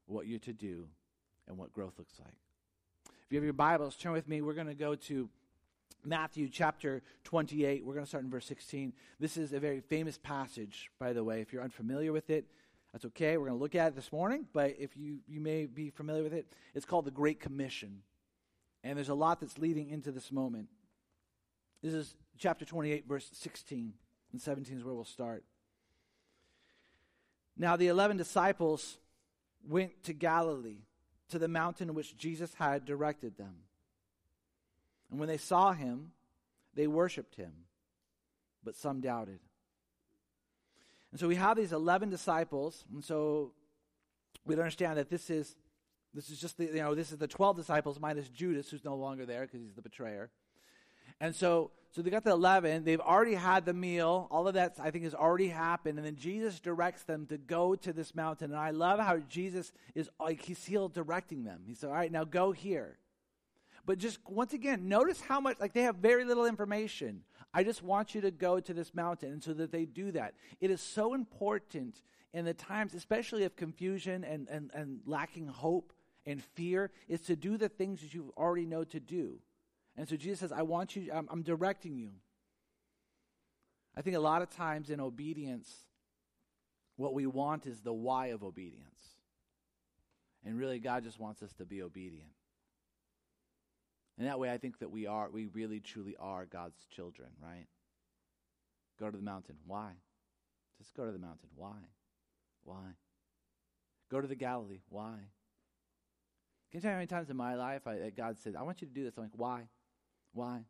what 0.08 0.28
you're 0.28 0.40
to 0.40 0.54
do, 0.54 0.88
and 1.48 1.58
what 1.58 1.72
growth 1.72 1.94
looks 1.98 2.20
like. 2.20 2.34
If 3.06 3.32
you 3.32 3.38
have 3.38 3.44
your 3.44 3.54
Bibles, 3.54 3.96
turn 3.96 4.12
with 4.12 4.28
me. 4.28 4.42
We're 4.42 4.54
going 4.54 4.68
to 4.68 4.74
go 4.74 4.96
to 4.96 5.30
Matthew 6.04 6.50
chapter 6.50 7.02
28. 7.24 7.86
We're 7.86 7.94
going 7.94 8.06
to 8.06 8.10
start 8.10 8.24
in 8.24 8.30
verse 8.30 8.46
16. 8.48 8.94
This 9.20 9.38
is 9.38 9.54
a 9.54 9.60
very 9.60 9.80
famous 9.80 10.18
passage, 10.18 10.90
by 11.00 11.14
the 11.14 11.24
way. 11.24 11.42
If 11.42 11.54
you're 11.54 11.64
unfamiliar 11.64 12.12
with 12.12 12.30
it, 12.30 12.46
that's 12.92 13.06
okay. 13.06 13.38
We're 13.38 13.48
going 13.48 13.58
to 13.58 13.64
look 13.64 13.76
at 13.76 13.90
it 13.90 13.96
this 13.96 14.12
morning, 14.12 14.48
but 14.52 14.76
if 14.78 14.98
you, 14.98 15.20
you 15.28 15.40
may 15.40 15.66
be 15.66 15.90
familiar 15.90 16.24
with 16.24 16.34
it, 16.34 16.52
it's 16.74 16.86
called 16.86 17.06
the 17.06 17.12
Great 17.12 17.40
Commission. 17.40 18.02
And 18.84 18.98
there's 18.98 19.10
a 19.10 19.14
lot 19.14 19.40
that's 19.40 19.58
leading 19.58 19.90
into 19.90 20.12
this 20.12 20.32
moment. 20.32 20.68
This 21.82 21.94
is 21.94 22.16
chapter 22.38 22.66
28, 22.66 23.08
verse 23.08 23.30
16 23.34 23.94
and 24.32 24.42
17 24.42 24.78
is 24.78 24.84
where 24.84 24.94
we'll 24.94 25.04
start. 25.04 25.44
Now 27.58 27.76
the 27.76 27.88
eleven 27.88 28.18
disciples 28.18 28.98
went 29.68 30.04
to 30.04 30.14
Galilee, 30.14 30.84
to 31.30 31.40
the 31.40 31.48
mountain 31.48 31.94
which 31.94 32.18
Jesus 32.18 32.54
had 32.56 32.86
directed 32.86 33.38
them. 33.38 33.56
And 35.10 35.20
when 35.20 35.28
they 35.28 35.38
saw 35.38 35.74
him, 35.74 36.12
they 36.74 36.88
worshiped 36.88 37.36
him, 37.36 37.52
but 38.64 38.76
some 38.76 39.02
doubted. 39.02 39.40
And 41.12 41.20
so 41.20 41.28
we 41.28 41.36
have 41.36 41.58
these 41.58 41.74
11 41.74 42.10
disciples, 42.10 42.86
and 42.94 43.04
so 43.04 43.52
we 44.46 44.56
understand 44.56 44.98
that 44.98 45.10
this 45.10 45.30
is 45.30 45.56
this 46.14 46.30
is 46.30 46.40
just 46.40 46.58
the 46.58 46.66
you 46.66 46.76
know 46.76 46.96
this 46.96 47.12
is 47.12 47.18
the 47.18 47.28
12 47.28 47.58
disciples 47.58 48.00
minus 48.00 48.30
Judas 48.30 48.70
who's 48.70 48.84
no 48.84 48.96
longer 48.96 49.26
there 49.26 49.42
because 49.42 49.62
he's 49.62 49.76
the 49.76 49.82
betrayer. 49.82 50.32
And 51.22 51.34
so 51.34 51.72
so 51.92 52.02
they 52.02 52.10
got 52.10 52.24
the 52.24 52.32
11. 52.32 52.86
They've 52.86 53.02
already 53.02 53.34
had 53.34 53.66
the 53.66 53.74
meal. 53.74 54.28
All 54.32 54.48
of 54.48 54.54
that, 54.54 54.78
I 54.80 54.92
think, 54.92 55.04
has 55.04 55.14
already 55.14 55.50
happened. 55.50 55.98
And 55.98 56.08
then 56.08 56.16
Jesus 56.16 56.62
directs 56.62 57.04
them 57.04 57.26
to 57.26 57.38
go 57.38 57.76
to 57.76 57.92
this 57.92 58.16
mountain. 58.16 58.52
And 58.52 58.60
I 58.60 58.72
love 58.72 59.00
how 59.00 59.18
Jesus 59.18 59.74
is 59.94 60.10
like, 60.18 60.42
he's 60.42 60.58
still 60.58 60.88
directing 60.88 61.44
them. 61.44 61.64
He 61.68 61.74
said, 61.74 61.90
All 61.90 61.96
right, 61.96 62.12
now 62.12 62.24
go 62.24 62.54
here. 62.54 62.98
But 63.86 63.98
just 63.98 64.20
once 64.26 64.54
again, 64.54 64.88
notice 64.88 65.20
how 65.20 65.42
much, 65.42 65.60
like, 65.60 65.74
they 65.74 65.82
have 65.82 65.98
very 65.98 66.24
little 66.24 66.46
information. 66.46 67.24
I 67.54 67.66
just 67.66 67.84
want 67.84 68.16
you 68.16 68.22
to 68.22 68.32
go 68.32 68.62
to 68.62 68.74
this 68.74 68.96
mountain. 68.96 69.34
And 69.34 69.44
so 69.44 69.54
that 69.54 69.74
they 69.74 69.84
do 69.84 70.14
that. 70.14 70.36
It 70.62 70.72
is 70.72 70.80
so 70.80 71.14
important 71.14 72.02
in 72.34 72.46
the 72.46 72.54
times, 72.54 72.94
especially 72.94 73.44
of 73.44 73.58
confusion 73.58 74.24
and, 74.24 74.48
and, 74.48 74.72
and 74.74 75.02
lacking 75.06 75.48
hope 75.48 75.92
and 76.26 76.42
fear, 76.42 76.90
is 77.10 77.20
to 77.22 77.36
do 77.36 77.58
the 77.58 77.68
things 77.68 78.00
that 78.00 78.14
you 78.14 78.34
already 78.38 78.66
know 78.66 78.86
to 78.86 79.02
do. 79.02 79.42
And 79.98 80.08
so 80.08 80.16
Jesus 80.16 80.40
says, 80.40 80.52
I 80.52 80.62
want 80.62 80.96
you, 80.96 81.12
I'm, 81.14 81.28
I'm 81.30 81.44
directing 81.44 81.98
you. 81.98 82.12
I 83.96 84.02
think 84.02 84.16
a 84.16 84.22
lot 84.22 84.42
of 84.42 84.50
times 84.50 84.90
in 84.90 85.00
obedience, 85.00 85.70
what 86.96 87.14
we 87.14 87.26
want 87.26 87.66
is 87.66 87.82
the 87.82 87.94
why 87.94 88.28
of 88.28 88.44
obedience. 88.44 89.00
And 90.46 90.58
really, 90.58 90.80
God 90.80 91.04
just 91.04 91.20
wants 91.20 91.44
us 91.44 91.54
to 91.54 91.66
be 91.66 91.82
obedient. 91.82 92.32
And 94.18 94.28
that 94.28 94.40
way, 94.40 94.52
I 94.52 94.58
think 94.58 94.80
that 94.80 94.92
we 94.92 95.08
are, 95.08 95.30
we 95.30 95.48
really 95.48 95.80
truly 95.80 96.16
are 96.20 96.46
God's 96.46 96.86
children, 96.90 97.30
right? 97.42 97.68
Go 99.00 99.10
to 99.10 99.18
the 99.18 99.24
mountain. 99.24 99.56
Why? 99.66 99.92
Just 100.78 100.96
go 100.96 101.06
to 101.06 101.12
the 101.12 101.20
mountain. 101.20 101.50
Why? 101.56 101.78
Why? 102.64 102.96
Go 104.10 104.22
to 104.22 104.28
the 104.28 104.36
Galilee. 104.36 104.82
Why? 104.90 105.16
Can 106.72 106.78
you 106.78 106.82
tell 106.82 106.90
me 106.90 106.94
how 106.94 106.98
many 106.98 107.08
times 107.08 107.30
in 107.30 107.38
my 107.38 107.56
life 107.56 107.86
I, 107.88 108.12
God 108.16 108.38
said, 108.40 108.56
I 108.56 108.64
want 108.64 108.82
you 108.82 108.88
to 108.88 108.94
do 108.94 109.04
this? 109.04 109.14
I'm 109.18 109.24
like, 109.24 109.32
why? 109.36 109.64
Why? 110.34 110.66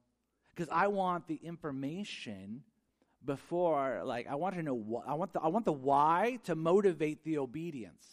Because 0.50 0.70
I 0.72 0.88
want 0.88 1.28
the 1.28 1.40
information 1.44 2.64
before, 3.24 4.02
like, 4.04 4.28
I 4.28 4.36
want 4.36 4.56
to 4.56 4.64
know 4.64 4.74
what, 4.74 5.06
I 5.08 5.14
want 5.14 5.34
the, 5.34 5.42
I 5.42 5.48
want 5.48 5.66
the 5.66 5.72
why 5.72 6.40
to 6.46 6.56
motivate 6.56 7.24
the 7.24 7.38
obedience. 7.38 8.06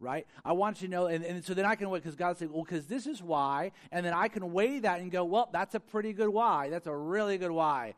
Right? 0.00 0.26
I 0.44 0.52
want 0.52 0.78
to 0.78 0.88
know, 0.88 1.06
and, 1.06 1.24
and 1.24 1.44
so 1.44 1.54
then 1.54 1.64
I 1.64 1.76
can 1.76 1.88
wait 1.88 2.02
because 2.02 2.16
God 2.16 2.36
said, 2.36 2.50
well, 2.50 2.64
because 2.64 2.86
this 2.86 3.06
is 3.06 3.22
why, 3.22 3.72
and 3.90 4.04
then 4.04 4.12
I 4.12 4.28
can 4.28 4.52
weigh 4.52 4.80
that 4.80 5.00
and 5.00 5.10
go, 5.10 5.24
well, 5.24 5.48
that's 5.52 5.74
a 5.74 5.80
pretty 5.80 6.12
good 6.12 6.28
why. 6.28 6.68
That's 6.68 6.86
a 6.86 6.94
really 6.94 7.38
good 7.38 7.52
why. 7.52 7.94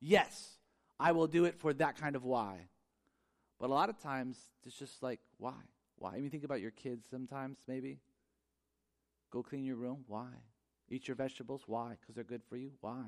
Yes, 0.00 0.56
I 0.98 1.12
will 1.12 1.26
do 1.26 1.44
it 1.44 1.58
for 1.58 1.74
that 1.74 1.98
kind 1.98 2.16
of 2.16 2.24
why. 2.24 2.68
But 3.58 3.68
a 3.68 3.74
lot 3.74 3.90
of 3.90 3.98
times, 4.00 4.38
it's 4.64 4.78
just 4.78 5.02
like, 5.02 5.20
why? 5.36 5.52
Why? 5.96 6.14
I 6.14 6.20
mean, 6.20 6.30
think 6.30 6.44
about 6.44 6.62
your 6.62 6.70
kids 6.70 7.04
sometimes, 7.10 7.58
maybe. 7.68 7.98
Go 9.30 9.42
clean 9.42 9.64
your 9.64 9.76
room. 9.76 10.04
Why? 10.06 10.28
Eat 10.90 11.08
your 11.08 11.14
vegetables. 11.14 11.62
Why? 11.66 11.96
Because 12.00 12.14
they're 12.14 12.24
good 12.24 12.42
for 12.48 12.56
you. 12.56 12.72
Why? 12.80 13.04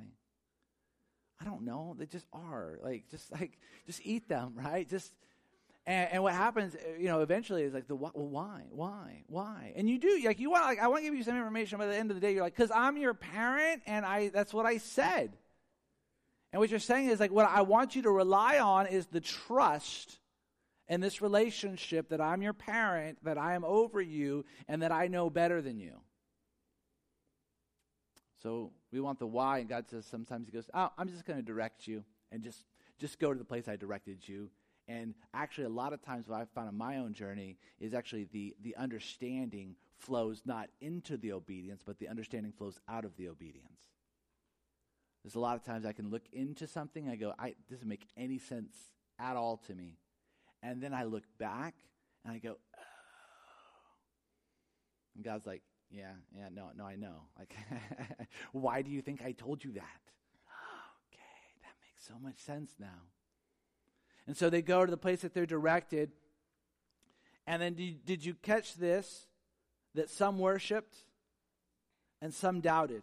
I 1.41 1.45
don't 1.45 1.62
know. 1.62 1.97
They 1.99 2.07
just 2.07 2.27
are. 2.33 2.79
Like, 2.83 3.09
just 3.11 3.33
like, 3.33 3.59
just 3.87 4.01
eat 4.05 4.29
them, 4.29 4.55
right? 4.57 4.89
Just, 4.89 5.12
and, 5.85 6.12
and 6.12 6.23
what 6.23 6.35
happens, 6.35 6.77
uh, 6.77 6.99
you 6.99 7.09
know, 7.09 7.21
eventually 7.21 7.65
is 7.65 7.75
like 7.75 7.89
the 7.89 7.97
well, 7.97 8.12
why, 8.15 8.62
why, 8.71 9.25
why? 9.27 9.73
And 9.75 9.91
you 9.91 9.99
do 9.99 10.21
like 10.25 10.39
you 10.39 10.51
want 10.51 10.65
like 10.65 10.79
I 10.79 10.87
want 10.87 11.01
to 11.01 11.05
give 11.05 11.15
you 11.15 11.25
some 11.25 11.37
information. 11.37 11.79
But 11.79 11.89
at 11.89 11.91
the 11.91 11.99
end 11.99 12.11
of 12.12 12.15
the 12.15 12.21
day, 12.21 12.33
you're 12.35 12.45
like, 12.45 12.55
because 12.55 12.71
I'm 12.71 12.97
your 12.97 13.15
parent, 13.15 13.83
and 13.87 14.07
I 14.07 14.29
that's 14.29 14.55
what 14.55 14.65
I 14.65 14.79
said. 14.79 15.37
And 16.53 16.61
what 16.61 16.71
you're 16.71 16.79
saying 16.79 17.09
is 17.09 17.19
like, 17.19 17.33
what 17.33 17.49
I 17.49 17.62
want 17.62 17.97
you 17.97 18.03
to 18.03 18.11
rely 18.11 18.59
on 18.59 18.87
is 18.87 19.07
the 19.07 19.21
trust 19.21 20.21
in 20.87 21.01
this 21.01 21.23
relationship 21.23 22.11
that 22.11 22.21
I'm 22.21 22.43
your 22.43 22.53
parent, 22.53 23.19
that 23.25 23.39
I 23.39 23.55
am 23.55 23.65
over 23.65 24.01
you, 24.01 24.45
and 24.69 24.83
that 24.83 24.93
I 24.93 25.09
know 25.09 25.31
better 25.31 25.62
than 25.62 25.79
you. 25.79 25.95
So 28.43 28.73
we 28.91 29.01
want 29.01 29.19
the 29.19 29.27
why, 29.27 29.59
and 29.59 29.69
God 29.69 29.89
says 29.89 30.05
sometimes 30.05 30.47
He 30.47 30.53
goes, 30.53 30.69
"Oh, 30.75 30.91
I'm 30.99 31.09
just 31.09 31.25
going 31.25 31.39
to 31.39 31.45
direct 31.45 31.87
you, 31.87 32.05
and 32.33 32.43
just 32.43 32.65
just 32.99 33.19
go 33.19 33.33
to 33.33 33.39
the 33.39 33.45
place 33.45 33.69
I 33.69 33.77
directed 33.77 34.27
you." 34.27 34.51
And 34.89 35.15
actually, 35.33 35.65
a 35.65 35.71
lot 35.71 35.93
of 35.93 36.03
times, 36.03 36.29
what 36.29 36.41
I've 36.41 36.51
found 36.51 36.69
in 36.69 36.77
my 36.77 36.97
own 36.97 37.15
journey 37.15 37.57
is 37.79 37.95
actually 37.95 38.25
the 38.25 38.57
the 38.61 38.75
understanding 38.77 39.77
flows 39.97 40.43
not 40.45 40.71
into 40.81 41.17
the 41.17 41.33
obedience, 41.33 41.83
but 41.87 41.99
the 41.99 42.09
understanding 42.09 42.53
flows 42.53 42.81
out 42.89 43.05
of 43.05 43.17
the 43.17 43.29
obedience. 43.29 43.81
There's 45.23 45.37
a 45.37 45.41
lot 45.41 45.55
of 45.55 45.63
times 45.63 45.87
I 45.87 45.93
can 45.93 46.11
look 46.11 46.25
into 46.33 46.67
something, 46.67 47.09
I 47.09 47.15
go, 47.15 47.35
"I 47.39 47.55
doesn't 47.71 47.89
make 47.89 48.09
any 48.17 48.39
sense 48.39 48.91
at 49.21 49.37
all 49.37 49.57
to 49.69 49.75
me," 49.75 49.99
and 50.63 50.83
then 50.83 50.93
I 50.93 51.05
look 51.05 51.25
back 51.39 51.75
and 52.25 52.35
I 52.35 52.39
go, 52.39 52.59
"Oh," 52.77 52.81
and 55.15 55.23
God's 55.23 55.47
like, 55.47 55.63
yeah, 55.93 56.13
yeah, 56.37 56.49
no, 56.53 56.71
no, 56.77 56.85
I 56.85 56.97
know. 56.97 57.23
Like, 57.39 57.55
why 58.53 58.83
do 58.83 58.91
you 58.91 59.03
think 59.03 59.23
I 59.23 59.33
told 59.33 59.63
you 59.63 59.73
that? 59.73 60.01
Okay, 61.09 61.61
that 61.63 61.75
makes 61.83 62.07
so 62.07 62.15
much 62.23 62.39
sense 62.39 62.73
now. 62.79 63.03
And 64.27 64.37
so 64.37 64.49
they 64.49 64.63
go 64.63 64.85
to 64.85 64.91
the 64.91 64.97
place 64.97 65.21
that 65.21 65.35
they're 65.35 65.47
directed. 65.47 66.11
And 67.47 67.61
then 67.61 67.75
did, 67.75 68.05
did 68.05 68.25
you 68.25 68.35
catch 68.35 68.75
this? 68.75 69.27
That 69.95 70.09
some 70.09 70.39
worshiped 70.39 70.97
and 72.23 72.33
some 72.33 72.61
doubted. 72.61 73.03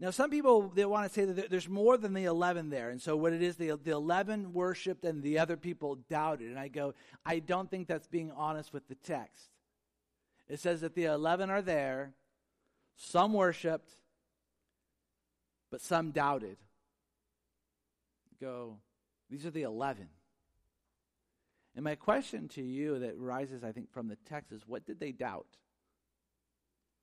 Now, 0.00 0.10
some 0.10 0.30
people 0.30 0.72
they 0.74 0.86
want 0.86 1.06
to 1.06 1.14
say 1.14 1.26
that 1.26 1.50
there's 1.50 1.68
more 1.68 1.98
than 1.98 2.14
the 2.14 2.24
eleven 2.24 2.70
there, 2.70 2.88
and 2.88 3.00
so 3.00 3.16
what 3.16 3.34
it 3.34 3.42
is, 3.42 3.56
the 3.56 3.78
the 3.84 3.92
eleven 3.92 4.54
worshipped 4.54 5.04
and 5.04 5.22
the 5.22 5.38
other 5.38 5.58
people 5.58 5.98
doubted. 6.08 6.48
And 6.48 6.58
I 6.58 6.68
go, 6.68 6.94
I 7.24 7.38
don't 7.38 7.70
think 7.70 7.86
that's 7.86 8.08
being 8.08 8.32
honest 8.32 8.72
with 8.72 8.88
the 8.88 8.94
text. 8.96 9.50
It 10.50 10.58
says 10.58 10.80
that 10.80 10.96
the 10.96 11.04
11 11.04 11.48
are 11.48 11.62
there, 11.62 12.12
some 12.96 13.32
worshiped, 13.32 13.92
but 15.70 15.80
some 15.80 16.10
doubted. 16.10 16.56
Go, 18.40 18.78
these 19.30 19.46
are 19.46 19.52
the 19.52 19.62
11. 19.62 20.08
And 21.76 21.84
my 21.84 21.94
question 21.94 22.48
to 22.48 22.62
you 22.62 22.98
that 22.98 23.16
rises, 23.16 23.62
I 23.62 23.70
think, 23.70 23.92
from 23.92 24.08
the 24.08 24.16
text 24.28 24.50
is 24.50 24.66
what 24.66 24.84
did 24.84 24.98
they 24.98 25.12
doubt? 25.12 25.46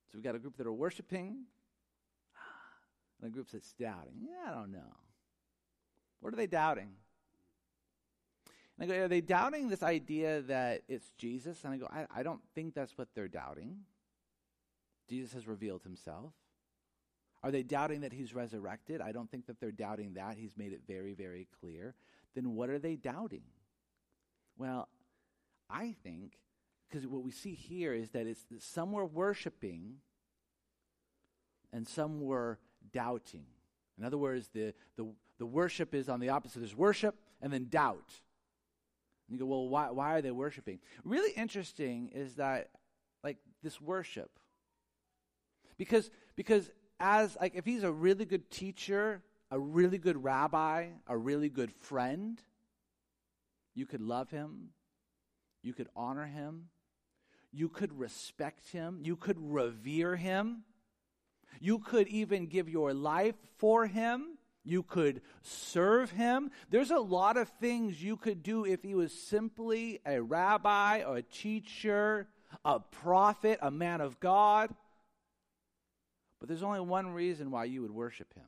So 0.08 0.18
we've 0.18 0.24
got 0.24 0.34
a 0.34 0.38
group 0.38 0.58
that 0.58 0.66
are 0.66 0.72
worshiping 0.72 1.44
and 3.22 3.30
a 3.30 3.32
group 3.32 3.48
that's 3.50 3.72
doubting. 3.72 4.20
Yeah, 4.20 4.52
I 4.52 4.54
don't 4.54 4.72
know. 4.72 4.94
What 6.20 6.34
are 6.34 6.36
they 6.36 6.46
doubting? 6.46 6.90
And 8.78 8.92
I 8.92 8.94
go, 8.94 9.02
are 9.04 9.08
they 9.08 9.20
doubting 9.20 9.68
this 9.68 9.82
idea 9.82 10.42
that 10.42 10.82
it's 10.88 11.10
Jesus? 11.18 11.64
And 11.64 11.74
I 11.74 11.76
go, 11.78 11.88
I, 11.90 12.06
I 12.14 12.22
don't 12.22 12.40
think 12.54 12.74
that's 12.74 12.96
what 12.96 13.08
they're 13.14 13.28
doubting. 13.28 13.78
Jesus 15.08 15.32
has 15.32 15.48
revealed 15.48 15.82
himself. 15.82 16.32
Are 17.42 17.50
they 17.50 17.62
doubting 17.62 18.02
that 18.02 18.12
he's 18.12 18.34
resurrected? 18.34 19.00
I 19.00 19.12
don't 19.12 19.30
think 19.30 19.46
that 19.46 19.60
they're 19.60 19.72
doubting 19.72 20.14
that. 20.14 20.36
He's 20.36 20.56
made 20.56 20.72
it 20.72 20.82
very, 20.86 21.14
very 21.14 21.48
clear. 21.60 21.94
Then 22.34 22.54
what 22.54 22.68
are 22.70 22.78
they 22.78 22.96
doubting? 22.96 23.44
Well, 24.56 24.88
I 25.70 25.94
think, 26.02 26.38
because 26.88 27.06
what 27.06 27.22
we 27.22 27.30
see 27.30 27.54
here 27.54 27.92
is 27.94 28.10
that 28.10 28.26
it's 28.26 28.44
that 28.50 28.62
some 28.62 28.92
were 28.92 29.06
worshiping 29.06 29.96
and 31.72 31.86
some 31.86 32.20
were 32.20 32.58
doubting. 32.92 33.46
In 33.98 34.04
other 34.04 34.18
words, 34.18 34.48
the, 34.52 34.74
the, 34.96 35.06
the 35.38 35.46
worship 35.46 35.94
is 35.94 36.08
on 36.08 36.20
the 36.20 36.28
opposite. 36.28 36.60
There's 36.60 36.76
worship 36.76 37.16
and 37.40 37.52
then 37.52 37.66
doubt. 37.68 38.20
And 39.28 39.36
you 39.36 39.38
go, 39.38 39.46
well, 39.46 39.68
why, 39.68 39.90
why 39.90 40.14
are 40.14 40.22
they 40.22 40.30
worshiping? 40.30 40.78
Really 41.04 41.32
interesting 41.32 42.10
is 42.14 42.36
that, 42.36 42.70
like, 43.22 43.36
this 43.62 43.80
worship. 43.80 44.30
Because, 45.76 46.10
because 46.34 46.70
as, 46.98 47.36
like, 47.40 47.54
if 47.54 47.64
he's 47.64 47.84
a 47.84 47.92
really 47.92 48.24
good 48.24 48.50
teacher, 48.50 49.22
a 49.50 49.58
really 49.58 49.98
good 49.98 50.22
rabbi, 50.22 50.88
a 51.06 51.16
really 51.16 51.48
good 51.48 51.72
friend, 51.72 52.40
you 53.74 53.86
could 53.86 54.00
love 54.00 54.30
him, 54.30 54.70
you 55.62 55.72
could 55.72 55.88
honor 55.94 56.26
him, 56.26 56.68
you 57.52 57.68
could 57.68 57.98
respect 57.98 58.70
him, 58.70 59.00
you 59.02 59.16
could 59.16 59.36
revere 59.38 60.16
him, 60.16 60.62
you 61.60 61.78
could 61.78 62.08
even 62.08 62.46
give 62.46 62.68
your 62.68 62.94
life 62.94 63.36
for 63.58 63.86
him. 63.86 64.37
You 64.68 64.82
could 64.82 65.22
serve 65.40 66.10
him. 66.10 66.50
There's 66.68 66.90
a 66.90 66.98
lot 66.98 67.38
of 67.38 67.48
things 67.48 68.02
you 68.02 68.18
could 68.18 68.42
do 68.42 68.66
if 68.66 68.82
he 68.82 68.94
was 68.94 69.14
simply 69.14 70.00
a 70.04 70.20
rabbi 70.20 71.02
or 71.04 71.16
a 71.16 71.22
teacher, 71.22 72.28
a 72.66 72.78
prophet, 72.78 73.58
a 73.62 73.70
man 73.70 74.02
of 74.02 74.20
God. 74.20 74.74
But 76.38 76.48
there's 76.48 76.62
only 76.62 76.80
one 76.80 77.14
reason 77.14 77.50
why 77.50 77.64
you 77.64 77.80
would 77.80 77.90
worship 77.90 78.34
him. 78.34 78.44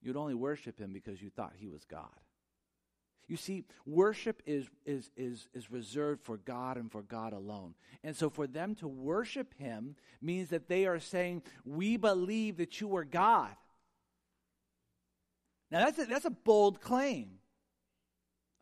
You'd 0.00 0.16
only 0.16 0.34
worship 0.34 0.78
him 0.78 0.92
because 0.92 1.20
you 1.20 1.30
thought 1.30 1.54
he 1.56 1.66
was 1.66 1.84
God. 1.84 2.08
You 3.26 3.36
see, 3.36 3.64
worship 3.86 4.40
is, 4.46 4.68
is, 4.84 5.10
is, 5.16 5.48
is 5.52 5.70
reserved 5.70 6.22
for 6.22 6.36
God 6.36 6.76
and 6.76 6.92
for 6.92 7.02
God 7.02 7.32
alone. 7.32 7.74
And 8.04 8.14
so 8.16 8.30
for 8.30 8.46
them 8.46 8.74
to 8.76 8.86
worship 8.88 9.54
him 9.58 9.96
means 10.20 10.50
that 10.50 10.68
they 10.68 10.86
are 10.86 11.00
saying, 11.00 11.42
We 11.64 11.96
believe 11.96 12.58
that 12.58 12.80
you 12.80 12.94
are 12.96 13.04
God. 13.04 13.50
Now 15.72 15.86
that's 15.86 15.98
a, 15.98 16.04
that's 16.04 16.26
a 16.26 16.30
bold 16.30 16.82
claim. 16.82 17.38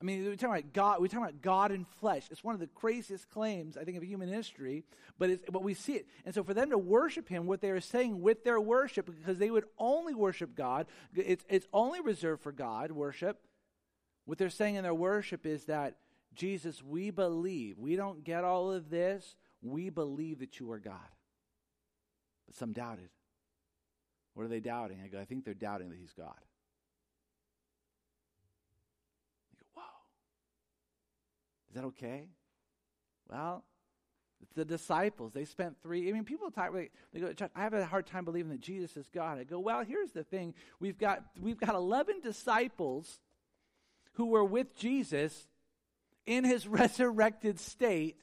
I 0.01 0.05
mean, 0.05 0.25
we're 0.25 0.37
talking 0.37 0.61
about 0.61 0.73
God. 0.73 1.01
We're 1.01 1.09
talking 1.09 1.25
about 1.25 1.43
God 1.43 1.73
in 1.73 1.85
flesh. 1.85 2.27
It's 2.31 2.43
one 2.43 2.55
of 2.55 2.61
the 2.61 2.69
craziest 2.69 3.29
claims 3.29 3.77
I 3.77 3.85
think 3.85 3.99
of 3.99 4.05
human 4.05 4.31
history, 4.31 4.85
but 5.19 5.29
it's, 5.29 5.43
but 5.51 5.63
we 5.63 5.75
see 5.75 5.95
it. 5.95 6.07
And 6.25 6.35
so, 6.35 6.43
for 6.43 6.55
them 6.55 6.71
to 6.71 6.79
worship 6.79 7.29
Him, 7.29 7.47
what 7.47 7.61
they 7.61 7.71
are 7.71 7.81
saying 7.81 8.23
with 8.23 8.45
their 8.45 8.61
worship, 8.61 9.07
because 9.07 9.39
they 9.39 9.51
would 9.51 9.65
only 9.77 10.15
worship 10.15 10.55
God, 10.55 10.87
it's 11.15 11.45
it's 11.49 11.67
only 11.73 12.01
reserved 12.01 12.43
for 12.43 12.53
God 12.53 12.93
worship. 12.93 13.41
What 14.25 14.39
they're 14.39 14.49
saying 14.49 14.77
in 14.77 14.85
their 14.85 14.95
worship 14.95 15.45
is 15.45 15.65
that 15.65 15.97
Jesus, 16.33 16.83
we 16.83 17.11
believe. 17.11 17.77
We 17.77 17.97
don't 17.97 18.23
get 18.23 18.45
all 18.45 18.71
of 18.71 18.89
this. 18.89 19.37
We 19.61 19.91
believe 19.91 20.39
that 20.39 20.61
you 20.61 20.71
are 20.71 20.79
God. 20.79 20.95
But 22.47 22.55
some 22.55 22.73
doubted. 22.73 23.11
What 24.35 24.45
are 24.45 24.49
they 24.49 24.61
doubting? 24.61 25.01
I 25.05 25.09
go, 25.09 25.21
I 25.21 25.25
think 25.25 25.45
they're 25.45 25.55
doubting 25.55 25.91
that 25.91 25.99
He's 25.99 26.13
God. 26.13 26.39
Is 31.71 31.77
that 31.77 31.85
okay? 31.85 32.29
Well, 33.29 33.65
the 34.55 34.65
disciples, 34.65 35.33
they 35.33 35.45
spent 35.45 35.77
three. 35.83 36.09
I 36.09 36.13
mean, 36.13 36.25
people 36.25 36.51
talk. 36.51 36.73
They 37.13 37.21
go, 37.21 37.33
I 37.55 37.63
have 37.63 37.75
a 37.75 37.85
hard 37.85 38.07
time 38.07 38.25
believing 38.25 38.51
that 38.51 38.61
Jesus 38.61 38.97
is 38.97 39.09
God. 39.15 39.39
I 39.39 39.45
go, 39.45 39.61
well, 39.61 39.85
here's 39.85 40.11
the 40.11 40.25
thing: 40.25 40.55
we've 40.81 40.99
got 40.99 41.23
we've 41.41 41.59
got 41.59 41.75
eleven 41.75 42.21
disciples 42.21 43.21
who 44.15 44.27
were 44.27 44.45
with 44.45 44.77
Jesus 44.77 45.47
in 46.27 46.45
his 46.45 46.67
resurrected 46.67 47.61
state, 47.61 48.17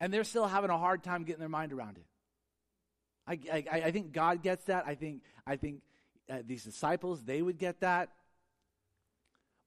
and 0.00 0.12
they're 0.12 0.24
still 0.24 0.46
having 0.46 0.70
a 0.70 0.78
hard 0.78 1.02
time 1.02 1.24
getting 1.24 1.40
their 1.40 1.48
mind 1.48 1.72
around 1.72 1.98
it. 1.98 2.06
I, 3.26 3.64
I, 3.70 3.82
I 3.86 3.90
think 3.90 4.12
God 4.12 4.42
gets 4.42 4.64
that. 4.66 4.84
I 4.86 4.94
think 4.94 5.22
I 5.46 5.56
think 5.56 5.82
uh, 6.30 6.38
these 6.46 6.64
disciples 6.64 7.22
they 7.24 7.42
would 7.42 7.58
get 7.58 7.80
that. 7.80 8.10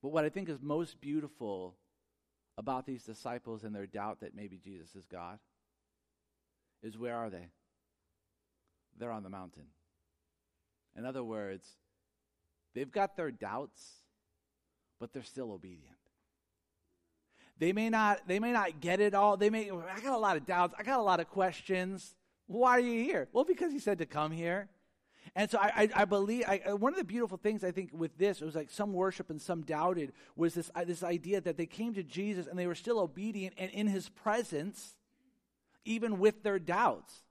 But 0.02 0.08
what 0.08 0.24
I 0.24 0.30
think 0.30 0.48
is 0.48 0.58
most 0.60 1.00
beautiful 1.00 1.76
about 2.58 2.86
these 2.86 3.02
disciples 3.04 3.64
and 3.64 3.74
their 3.74 3.86
doubt 3.86 4.20
that 4.20 4.34
maybe 4.34 4.58
Jesus 4.58 4.94
is 4.94 5.06
God 5.06 5.38
is 6.82 6.98
where 6.98 7.16
are 7.16 7.30
they? 7.30 7.48
They're 8.98 9.12
on 9.12 9.22
the 9.22 9.30
mountain. 9.30 9.66
In 10.96 11.06
other 11.06 11.24
words, 11.24 11.66
they've 12.74 12.90
got 12.90 13.16
their 13.16 13.30
doubts, 13.30 13.82
but 15.00 15.12
they're 15.12 15.22
still 15.22 15.52
obedient. 15.52 15.96
They 17.58 17.72
may 17.72 17.90
not 17.90 18.22
they 18.26 18.40
may 18.40 18.52
not 18.52 18.80
get 18.80 19.00
it 19.00 19.14
all. 19.14 19.36
They 19.36 19.48
may 19.48 19.70
I 19.70 20.00
got 20.00 20.14
a 20.14 20.18
lot 20.18 20.36
of 20.36 20.46
doubts. 20.46 20.74
I 20.78 20.82
got 20.82 20.98
a 20.98 21.02
lot 21.02 21.20
of 21.20 21.28
questions. 21.28 22.16
Why 22.46 22.72
are 22.72 22.80
you 22.80 23.04
here? 23.04 23.28
Well, 23.32 23.44
because 23.44 23.72
he 23.72 23.78
said 23.78 23.98
to 23.98 24.06
come 24.06 24.32
here. 24.32 24.68
And 25.34 25.50
so 25.50 25.58
I, 25.58 25.72
I, 25.76 26.02
I 26.02 26.04
believe 26.04 26.44
I, 26.46 26.74
one 26.74 26.92
of 26.92 26.98
the 26.98 27.04
beautiful 27.04 27.38
things 27.38 27.64
I 27.64 27.70
think 27.70 27.90
with 27.92 28.16
this 28.18 28.42
it 28.42 28.44
was 28.44 28.54
like 28.54 28.70
some 28.70 28.92
worship 28.92 29.30
and 29.30 29.40
some 29.40 29.62
doubted 29.62 30.12
was 30.36 30.54
this 30.54 30.70
uh, 30.74 30.84
this 30.84 31.02
idea 31.02 31.40
that 31.40 31.56
they 31.56 31.66
came 31.66 31.94
to 31.94 32.02
Jesus 32.02 32.46
and 32.46 32.58
they 32.58 32.66
were 32.66 32.74
still 32.74 32.98
obedient 32.98 33.54
and 33.56 33.70
in 33.70 33.86
His 33.86 34.08
presence, 34.08 34.96
even 35.84 36.18
with 36.18 36.42
their 36.42 36.58
doubts. 36.58 37.22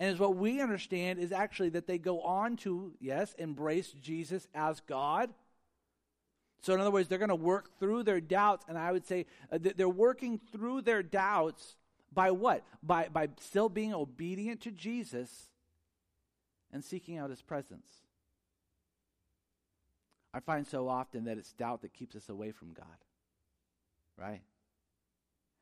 And 0.00 0.10
as 0.10 0.18
what 0.18 0.36
we 0.36 0.60
understand 0.60 1.18
is 1.18 1.32
actually 1.32 1.70
that 1.70 1.86
they 1.86 1.98
go 1.98 2.20
on 2.22 2.56
to 2.58 2.92
yes 3.00 3.34
embrace 3.38 3.92
Jesus 4.02 4.48
as 4.54 4.80
God. 4.80 5.30
So 6.60 6.74
in 6.74 6.80
other 6.80 6.90
words, 6.90 7.08
they're 7.08 7.18
going 7.18 7.28
to 7.28 7.36
work 7.36 7.78
through 7.78 8.02
their 8.02 8.20
doubts, 8.20 8.64
and 8.68 8.76
I 8.76 8.90
would 8.90 9.06
say 9.06 9.26
uh, 9.52 9.58
they're 9.60 9.88
working 9.88 10.40
through 10.50 10.82
their 10.82 11.04
doubts 11.04 11.76
by 12.12 12.32
what? 12.32 12.64
By 12.82 13.08
by 13.08 13.28
still 13.38 13.68
being 13.68 13.94
obedient 13.94 14.62
to 14.62 14.72
Jesus 14.72 15.50
and 16.72 16.84
seeking 16.84 17.18
out 17.18 17.30
his 17.30 17.42
presence. 17.42 17.88
I 20.32 20.40
find 20.40 20.66
so 20.66 20.88
often 20.88 21.24
that 21.24 21.38
it's 21.38 21.52
doubt 21.52 21.82
that 21.82 21.94
keeps 21.94 22.14
us 22.14 22.28
away 22.28 22.52
from 22.52 22.72
God. 22.72 22.86
Right? 24.16 24.42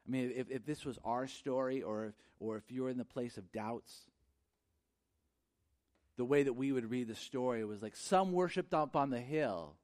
I 0.06 0.10
mean, 0.10 0.32
if, 0.34 0.50
if 0.50 0.64
this 0.64 0.84
was 0.84 0.98
our 1.04 1.26
story, 1.26 1.82
or, 1.82 2.14
or 2.40 2.56
if 2.56 2.70
you're 2.70 2.88
in 2.88 2.98
the 2.98 3.04
place 3.04 3.36
of 3.36 3.52
doubts, 3.52 3.92
the 6.16 6.24
way 6.24 6.42
that 6.44 6.54
we 6.54 6.72
would 6.72 6.90
read 6.90 7.08
the 7.08 7.14
story 7.14 7.64
was 7.64 7.82
like 7.82 7.96
some 7.96 8.32
worshiped 8.32 8.72
up 8.72 8.96
on 8.96 9.10
the 9.10 9.20
hill, 9.20 9.74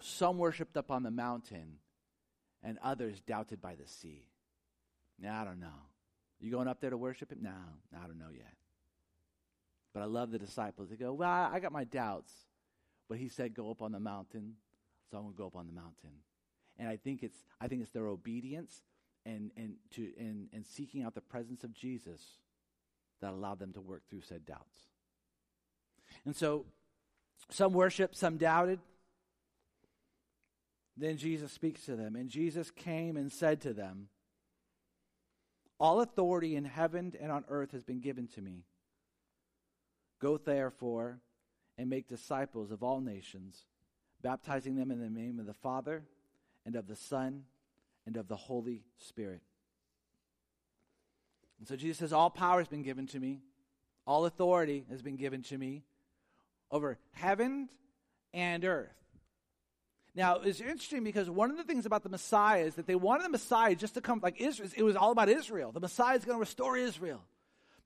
some 0.00 0.38
worshiped 0.38 0.76
up 0.76 0.90
on 0.90 1.02
the 1.02 1.10
mountain, 1.10 1.78
and 2.62 2.78
others 2.82 3.20
doubted 3.20 3.60
by 3.62 3.74
the 3.74 3.86
sea. 3.86 4.26
Now, 5.18 5.40
I 5.40 5.44
don't 5.44 5.60
know. 5.60 5.68
You 6.40 6.50
going 6.50 6.68
up 6.68 6.80
there 6.80 6.90
to 6.90 6.98
worship 6.98 7.32
him? 7.32 7.38
No, 7.42 7.50
I 7.96 8.06
don't 8.06 8.18
know 8.18 8.30
yet. 8.34 8.52
But 9.96 10.02
I 10.02 10.06
love 10.08 10.30
the 10.30 10.38
disciples. 10.38 10.90
They 10.90 10.96
go, 10.96 11.14
Well, 11.14 11.30
I 11.30 11.58
got 11.58 11.72
my 11.72 11.84
doubts. 11.84 12.30
But 13.08 13.16
he 13.16 13.30
said, 13.30 13.54
Go 13.54 13.70
up 13.70 13.80
on 13.80 13.92
the 13.92 13.98
mountain. 13.98 14.56
So 15.10 15.16
I'm 15.16 15.22
going 15.22 15.32
to 15.34 15.38
go 15.38 15.46
up 15.46 15.56
on 15.56 15.66
the 15.66 15.72
mountain. 15.72 16.10
And 16.78 16.86
I 16.86 16.98
think 16.98 17.22
it's, 17.22 17.38
I 17.62 17.68
think 17.68 17.80
it's 17.80 17.92
their 17.92 18.06
obedience 18.06 18.82
and, 19.24 19.52
and, 19.56 19.76
to, 19.92 20.12
and, 20.18 20.48
and 20.52 20.66
seeking 20.66 21.02
out 21.02 21.14
the 21.14 21.22
presence 21.22 21.64
of 21.64 21.72
Jesus 21.72 22.20
that 23.22 23.30
allowed 23.30 23.58
them 23.58 23.72
to 23.72 23.80
work 23.80 24.02
through 24.10 24.20
said 24.20 24.44
doubts. 24.44 24.80
And 26.26 26.36
so 26.36 26.66
some 27.48 27.72
worshiped, 27.72 28.18
some 28.18 28.36
doubted. 28.36 28.80
Then 30.94 31.16
Jesus 31.16 31.52
speaks 31.52 31.86
to 31.86 31.96
them. 31.96 32.16
And 32.16 32.28
Jesus 32.28 32.70
came 32.70 33.16
and 33.16 33.32
said 33.32 33.62
to 33.62 33.72
them, 33.72 34.08
All 35.80 36.02
authority 36.02 36.54
in 36.54 36.66
heaven 36.66 37.14
and 37.18 37.32
on 37.32 37.46
earth 37.48 37.72
has 37.72 37.82
been 37.82 38.00
given 38.00 38.28
to 38.34 38.42
me. 38.42 38.64
Go 40.20 40.38
therefore 40.38 41.20
and 41.78 41.90
make 41.90 42.08
disciples 42.08 42.70
of 42.70 42.82
all 42.82 43.00
nations, 43.00 43.64
baptizing 44.22 44.76
them 44.76 44.90
in 44.90 45.00
the 45.00 45.10
name 45.10 45.38
of 45.38 45.46
the 45.46 45.54
Father 45.54 46.04
and 46.64 46.74
of 46.76 46.86
the 46.86 46.96
Son 46.96 47.44
and 48.06 48.16
of 48.16 48.28
the 48.28 48.36
Holy 48.36 48.82
Spirit. 48.98 49.42
And 51.58 51.68
so 51.68 51.76
Jesus 51.76 51.98
says, 51.98 52.12
All 52.12 52.30
power 52.30 52.58
has 52.58 52.68
been 52.68 52.82
given 52.82 53.06
to 53.08 53.20
me, 53.20 53.40
all 54.06 54.26
authority 54.26 54.84
has 54.90 55.02
been 55.02 55.16
given 55.16 55.42
to 55.44 55.58
me 55.58 55.82
over 56.70 56.98
heaven 57.12 57.68
and 58.32 58.64
earth. 58.64 58.92
Now, 60.14 60.36
it's 60.36 60.60
interesting 60.60 61.04
because 61.04 61.28
one 61.28 61.50
of 61.50 61.58
the 61.58 61.64
things 61.64 61.84
about 61.84 62.02
the 62.02 62.08
Messiah 62.08 62.64
is 62.64 62.76
that 62.76 62.86
they 62.86 62.94
wanted 62.94 63.24
the 63.24 63.30
Messiah 63.30 63.74
just 63.74 63.94
to 63.94 64.00
come 64.00 64.20
like 64.22 64.40
Israel. 64.40 64.70
It 64.74 64.82
was 64.82 64.96
all 64.96 65.12
about 65.12 65.28
Israel. 65.28 65.72
The 65.72 65.80
Messiah 65.80 66.16
is 66.16 66.24
going 66.24 66.36
to 66.36 66.40
restore 66.40 66.76
Israel. 66.76 67.20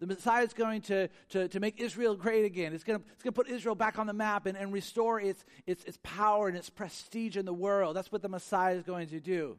The 0.00 0.06
Messiah 0.06 0.44
is 0.44 0.54
going 0.54 0.80
to, 0.82 1.08
to, 1.28 1.46
to 1.48 1.60
make 1.60 1.78
Israel 1.78 2.16
great 2.16 2.46
again. 2.46 2.72
It's 2.72 2.84
going 2.84 2.98
to, 2.98 3.04
it's 3.12 3.22
going 3.22 3.34
to 3.34 3.42
put 3.42 3.50
Israel 3.50 3.74
back 3.74 3.98
on 3.98 4.06
the 4.06 4.14
map 4.14 4.46
and, 4.46 4.56
and 4.56 4.72
restore 4.72 5.20
its, 5.20 5.44
its, 5.66 5.84
its 5.84 5.98
power 6.02 6.48
and 6.48 6.56
its 6.56 6.70
prestige 6.70 7.36
in 7.36 7.44
the 7.44 7.52
world. 7.52 7.94
That's 7.94 8.10
what 8.10 8.22
the 8.22 8.28
Messiah 8.28 8.74
is 8.74 8.82
going 8.82 9.08
to 9.08 9.20
do. 9.20 9.58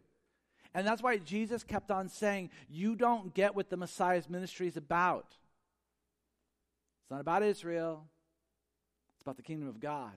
And 0.74 0.88
that's 0.88 1.04
why 1.04 1.18
Jesus 1.18 1.64
kept 1.64 1.92
on 1.92 2.10
saying, 2.10 2.50
You 2.68 2.96
don't 2.96 3.36
get 3.36 3.56
what 3.56 3.70
the 3.70 3.78
Messiah's 3.78 4.30
ministry 4.30 4.68
is 4.68 4.78
about. 4.78 5.28
It's 7.04 7.12
not 7.12 7.22
about 7.22 7.44
Israel, 7.44 8.06
it's 9.16 9.22
about 9.22 9.38
the 9.38 9.44
kingdom 9.44 9.68
of 9.68 9.80
God. 9.80 10.14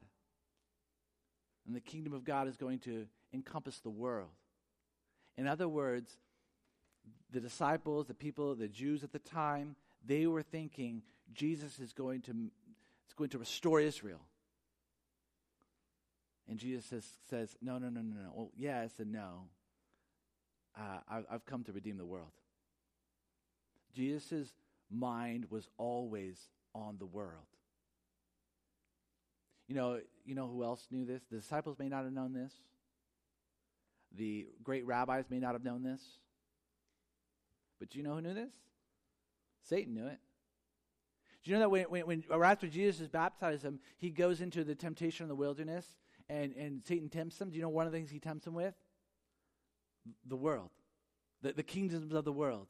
And 1.66 1.76
the 1.76 1.80
kingdom 1.80 2.14
of 2.14 2.24
God 2.24 2.48
is 2.48 2.56
going 2.56 2.78
to 2.80 3.06
encompass 3.32 3.80
the 3.80 3.90
world. 3.90 4.30
In 5.36 5.46
other 5.46 5.68
words, 5.68 6.16
the 7.30 7.40
disciples, 7.40 8.06
the 8.06 8.14
people, 8.14 8.54
the 8.54 8.68
Jews 8.68 9.02
at 9.02 9.12
the 9.12 9.18
time, 9.18 9.76
they 10.06 10.26
were 10.26 10.42
thinking 10.42 11.02
Jesus 11.32 11.78
is 11.78 11.92
going 11.92 12.22
to, 12.22 12.30
is 12.30 13.14
going 13.16 13.30
to 13.30 13.38
restore 13.38 13.80
Israel. 13.80 14.20
And 16.48 16.58
Jesus 16.58 16.84
says, 16.84 17.06
says 17.30 17.56
no, 17.62 17.78
no, 17.78 17.88
no, 17.88 18.02
no, 18.02 18.22
no. 18.22 18.32
Well, 18.34 18.50
yes 18.56 18.92
and 18.98 19.12
no. 19.12 19.48
Uh, 20.78 20.98
I, 21.08 21.22
I've 21.30 21.46
come 21.46 21.64
to 21.64 21.72
redeem 21.72 21.96
the 21.96 22.04
world. 22.04 22.32
Jesus' 23.94 24.52
mind 24.90 25.46
was 25.50 25.68
always 25.78 26.38
on 26.74 26.96
the 26.98 27.06
world. 27.06 27.46
You 29.68 29.74
know, 29.74 30.00
you 30.26 30.34
know 30.34 30.48
who 30.48 30.62
else 30.64 30.86
knew 30.90 31.06
this? 31.06 31.22
The 31.30 31.38
disciples 31.38 31.78
may 31.78 31.88
not 31.88 32.04
have 32.04 32.12
known 32.12 32.34
this. 32.34 32.52
The 34.16 34.48
great 34.62 34.84
rabbis 34.84 35.24
may 35.30 35.38
not 35.38 35.52
have 35.52 35.64
known 35.64 35.82
this. 35.82 36.02
But 37.78 37.94
you 37.94 38.02
know 38.02 38.14
who 38.14 38.20
knew 38.20 38.34
this? 38.34 38.52
Satan 39.68 39.94
knew 39.94 40.06
it. 40.06 40.18
Do 41.42 41.50
you 41.50 41.56
know 41.56 41.60
that 41.60 41.70
when, 41.70 41.84
when, 41.84 42.24
when 42.26 42.42
after 42.42 42.66
Jesus 42.66 43.02
is 43.02 43.08
baptized 43.08 43.62
him, 43.62 43.80
he 43.98 44.10
goes 44.10 44.40
into 44.40 44.64
the 44.64 44.74
temptation 44.74 45.24
in 45.24 45.28
the 45.28 45.34
wilderness 45.34 45.86
and, 46.28 46.54
and 46.54 46.82
Satan 46.84 47.08
tempts 47.08 47.40
him? 47.40 47.50
Do 47.50 47.56
you 47.56 47.62
know 47.62 47.68
one 47.68 47.86
of 47.86 47.92
the 47.92 47.98
things 47.98 48.10
he 48.10 48.18
tempts 48.18 48.46
him 48.46 48.54
with? 48.54 48.74
The 50.26 50.36
world, 50.36 50.70
the, 51.42 51.52
the 51.52 51.62
kingdoms 51.62 52.12
of 52.12 52.24
the 52.24 52.32
world. 52.32 52.68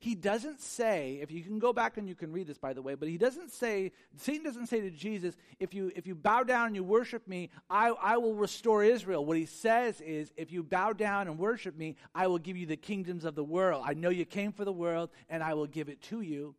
He 0.00 0.14
doesn't 0.14 0.60
say, 0.60 1.20
if 1.22 1.30
you 1.30 1.42
can 1.42 1.58
go 1.58 1.72
back 1.72 1.96
and 1.96 2.08
you 2.08 2.14
can 2.14 2.32
read 2.32 2.48
this, 2.48 2.58
by 2.58 2.72
the 2.72 2.82
way, 2.82 2.94
but 2.94 3.08
he 3.08 3.18
doesn't 3.18 3.52
say, 3.52 3.92
Satan 4.16 4.42
doesn't 4.42 4.66
say 4.66 4.80
to 4.80 4.90
Jesus, 4.90 5.36
if 5.60 5.74
you, 5.74 5.92
if 5.94 6.06
you 6.06 6.14
bow 6.14 6.42
down 6.42 6.66
and 6.68 6.74
you 6.74 6.82
worship 6.82 7.28
me, 7.28 7.50
I, 7.70 7.90
I 7.90 8.16
will 8.16 8.34
restore 8.34 8.82
Israel. 8.82 9.24
What 9.24 9.36
he 9.36 9.46
says 9.46 10.00
is, 10.00 10.32
if 10.36 10.50
you 10.50 10.64
bow 10.64 10.92
down 10.92 11.28
and 11.28 11.38
worship 11.38 11.76
me, 11.76 11.96
I 12.14 12.26
will 12.26 12.38
give 12.38 12.56
you 12.56 12.66
the 12.66 12.76
kingdoms 12.76 13.24
of 13.24 13.34
the 13.34 13.44
world. 13.44 13.84
I 13.86 13.94
know 13.94 14.08
you 14.08 14.24
came 14.24 14.52
for 14.52 14.64
the 14.64 14.72
world, 14.72 15.10
and 15.28 15.42
I 15.42 15.54
will 15.54 15.68
give 15.68 15.88
it 15.88 16.02
to 16.02 16.20
you. 16.20 16.56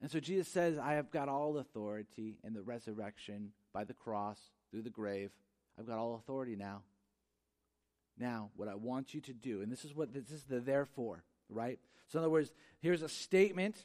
And 0.00 0.08
so 0.08 0.20
Jesus 0.20 0.46
says, 0.46 0.78
I 0.78 0.92
have 0.92 1.10
got 1.10 1.28
all 1.28 1.58
authority 1.58 2.38
in 2.44 2.54
the 2.54 2.62
resurrection, 2.62 3.50
by 3.72 3.82
the 3.82 3.94
cross, 3.94 4.38
through 4.70 4.82
the 4.82 4.90
grave. 4.90 5.30
I've 5.78 5.86
got 5.88 5.98
all 5.98 6.14
authority 6.14 6.54
now. 6.54 6.82
Now, 8.18 8.50
what 8.56 8.68
I 8.68 8.74
want 8.74 9.14
you 9.14 9.20
to 9.22 9.32
do, 9.32 9.62
and 9.62 9.70
this 9.70 9.84
is 9.84 9.94
what 9.94 10.12
this 10.12 10.30
is 10.30 10.42
the 10.44 10.60
therefore, 10.60 11.22
right? 11.48 11.78
So, 12.08 12.18
in 12.18 12.24
other 12.24 12.30
words, 12.30 12.52
here's 12.80 13.02
a 13.02 13.08
statement 13.08 13.76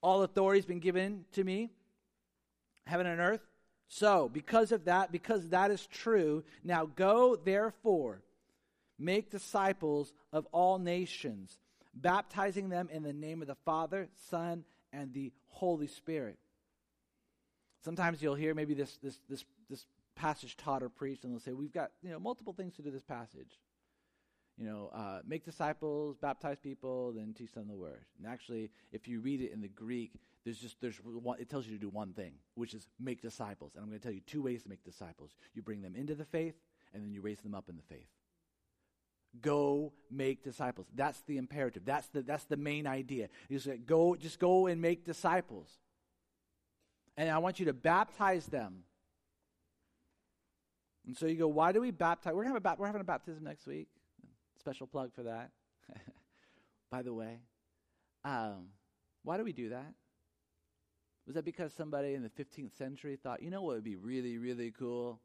all 0.00 0.22
authority 0.22 0.58
has 0.58 0.66
been 0.66 0.78
given 0.78 1.24
to 1.32 1.42
me, 1.42 1.70
heaven 2.86 3.06
and 3.06 3.20
earth. 3.20 3.40
So, 3.88 4.28
because 4.28 4.70
of 4.72 4.84
that, 4.84 5.10
because 5.10 5.48
that 5.48 5.70
is 5.70 5.86
true, 5.86 6.44
now 6.62 6.84
go 6.84 7.36
therefore, 7.36 8.22
make 8.98 9.30
disciples 9.30 10.12
of 10.32 10.46
all 10.52 10.78
nations, 10.78 11.58
baptizing 11.94 12.68
them 12.68 12.88
in 12.92 13.02
the 13.02 13.14
name 13.14 13.40
of 13.40 13.48
the 13.48 13.56
Father, 13.64 14.08
Son, 14.28 14.64
and 14.92 15.14
the 15.14 15.32
Holy 15.48 15.86
Spirit. 15.86 16.38
Sometimes 17.82 18.22
you'll 18.22 18.34
hear 18.34 18.54
maybe 18.54 18.74
this 18.74 18.98
this 19.02 19.18
this 19.30 19.44
this 19.70 19.86
passage 20.14 20.56
taught 20.58 20.82
or 20.82 20.90
preached, 20.90 21.24
and 21.24 21.32
they'll 21.32 21.40
say, 21.40 21.54
We've 21.54 21.72
got 21.72 21.90
you 22.02 22.10
know 22.10 22.18
multiple 22.18 22.52
things 22.52 22.74
to 22.76 22.82
do 22.82 22.90
this 22.90 23.02
passage 23.02 23.58
you 24.58 24.66
know, 24.66 24.90
uh, 24.92 25.20
make 25.24 25.44
disciples, 25.44 26.16
baptize 26.16 26.58
people, 26.58 27.12
then 27.12 27.32
teach 27.32 27.52
them 27.52 27.68
the 27.68 27.76
word. 27.76 28.04
And 28.18 28.26
actually, 28.26 28.70
if 28.90 29.06
you 29.06 29.20
read 29.20 29.40
it 29.40 29.52
in 29.52 29.60
the 29.60 29.68
Greek, 29.68 30.12
there's 30.44 30.58
just 30.58 30.80
there's 30.80 30.96
one, 30.96 31.38
it 31.38 31.48
tells 31.48 31.66
you 31.66 31.74
to 31.76 31.80
do 31.80 31.88
one 31.88 32.12
thing, 32.12 32.32
which 32.54 32.74
is 32.74 32.88
make 32.98 33.22
disciples. 33.22 33.72
And 33.74 33.82
I'm 33.82 33.88
going 33.88 34.00
to 34.00 34.02
tell 34.02 34.12
you 34.12 34.20
two 34.20 34.42
ways 34.42 34.64
to 34.64 34.68
make 34.68 34.82
disciples. 34.84 35.30
You 35.54 35.62
bring 35.62 35.80
them 35.80 35.94
into 35.94 36.14
the 36.14 36.24
faith, 36.24 36.54
and 36.92 37.02
then 37.02 37.12
you 37.12 37.20
raise 37.20 37.38
them 37.40 37.54
up 37.54 37.68
in 37.68 37.76
the 37.76 37.82
faith. 37.82 38.08
Go 39.40 39.92
make 40.10 40.42
disciples. 40.42 40.88
That's 40.94 41.20
the 41.22 41.36
imperative. 41.36 41.84
That's 41.84 42.08
the 42.08 42.22
that's 42.22 42.44
the 42.44 42.56
main 42.56 42.86
idea. 42.86 43.28
You 43.48 43.60
say, 43.60 43.76
go, 43.76 44.16
just 44.16 44.40
go 44.40 44.66
and 44.66 44.80
make 44.80 45.04
disciples. 45.04 45.68
And 47.16 47.30
I 47.30 47.38
want 47.38 47.60
you 47.60 47.66
to 47.66 47.72
baptize 47.72 48.46
them. 48.46 48.84
And 51.06 51.16
so 51.16 51.26
you 51.26 51.36
go, 51.36 51.48
why 51.48 51.72
do 51.72 51.80
we 51.80 51.90
baptize? 51.90 52.34
We're, 52.34 52.44
having 52.44 52.62
a, 52.64 52.76
we're 52.78 52.86
having 52.86 53.00
a 53.00 53.04
baptism 53.04 53.44
next 53.44 53.66
week. 53.66 53.88
Special 54.58 54.86
plug 54.86 55.12
for 55.14 55.24
that. 55.24 55.50
By 56.90 57.02
the 57.02 57.12
way, 57.12 57.40
um, 58.24 58.68
why 59.22 59.36
do 59.36 59.44
we 59.44 59.52
do 59.52 59.70
that? 59.70 59.94
Was 61.26 61.34
that 61.34 61.44
because 61.44 61.72
somebody 61.74 62.14
in 62.14 62.22
the 62.22 62.30
15th 62.30 62.76
century 62.78 63.18
thought, 63.22 63.42
you 63.42 63.50
know 63.50 63.60
what 63.60 63.74
would 63.74 63.84
be 63.84 63.96
really, 63.96 64.38
really 64.38 64.70
cool? 64.70 65.20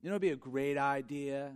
You 0.00 0.08
know, 0.08 0.14
it'd 0.14 0.22
be 0.22 0.30
a 0.30 0.36
great 0.36 0.78
idea. 0.78 1.52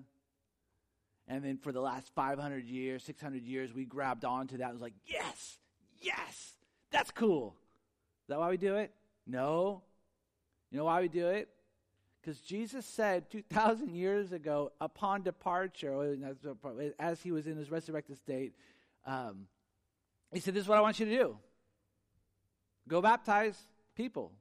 And 1.29 1.45
then 1.45 1.57
for 1.57 1.71
the 1.71 1.81
last 1.81 2.13
500 2.15 2.67
years, 2.67 3.05
600 3.05 3.45
years, 3.45 3.73
we 3.73 3.85
grabbed 3.85 4.25
onto 4.25 4.59
that. 4.59 4.69
It 4.69 4.73
was 4.73 4.83
like, 4.83 4.95
yes, 5.07 5.59
yes, 6.01 6.55
that's 6.91 7.13
cool. 7.13 7.55
Is 8.25 8.29
that 8.29 8.41
why 8.41 8.51
we 8.51 8.57
do 8.57 8.75
it? 8.77 8.93
No. 9.27 9.83
You 10.73 10.79
know 10.79 10.85
why 10.85 11.01
we 11.01 11.09
do 11.09 11.29
it? 11.29 11.49
Because 12.23 12.41
Jesus 12.41 12.87
said 12.87 13.31
2,000 13.31 13.97
years 13.97 14.31
ago, 14.31 14.71
upon 14.81 15.23
departure, 15.23 16.17
as 17.01 17.21
he 17.21 17.33
was 17.33 17.49
in 17.49 17.57
his 17.57 17.69
resurrected 17.69 18.17
state, 18.17 18.55
um, 19.05 19.49
he 20.33 20.39
said, 20.39 20.55
This 20.55 20.63
is 20.63 20.69
what 20.69 20.79
I 20.79 20.83
want 20.83 21.01
you 21.01 21.07
to 21.07 21.17
do 21.17 21.37
go 22.89 23.01
baptize 23.01 23.59
people. 23.97 24.33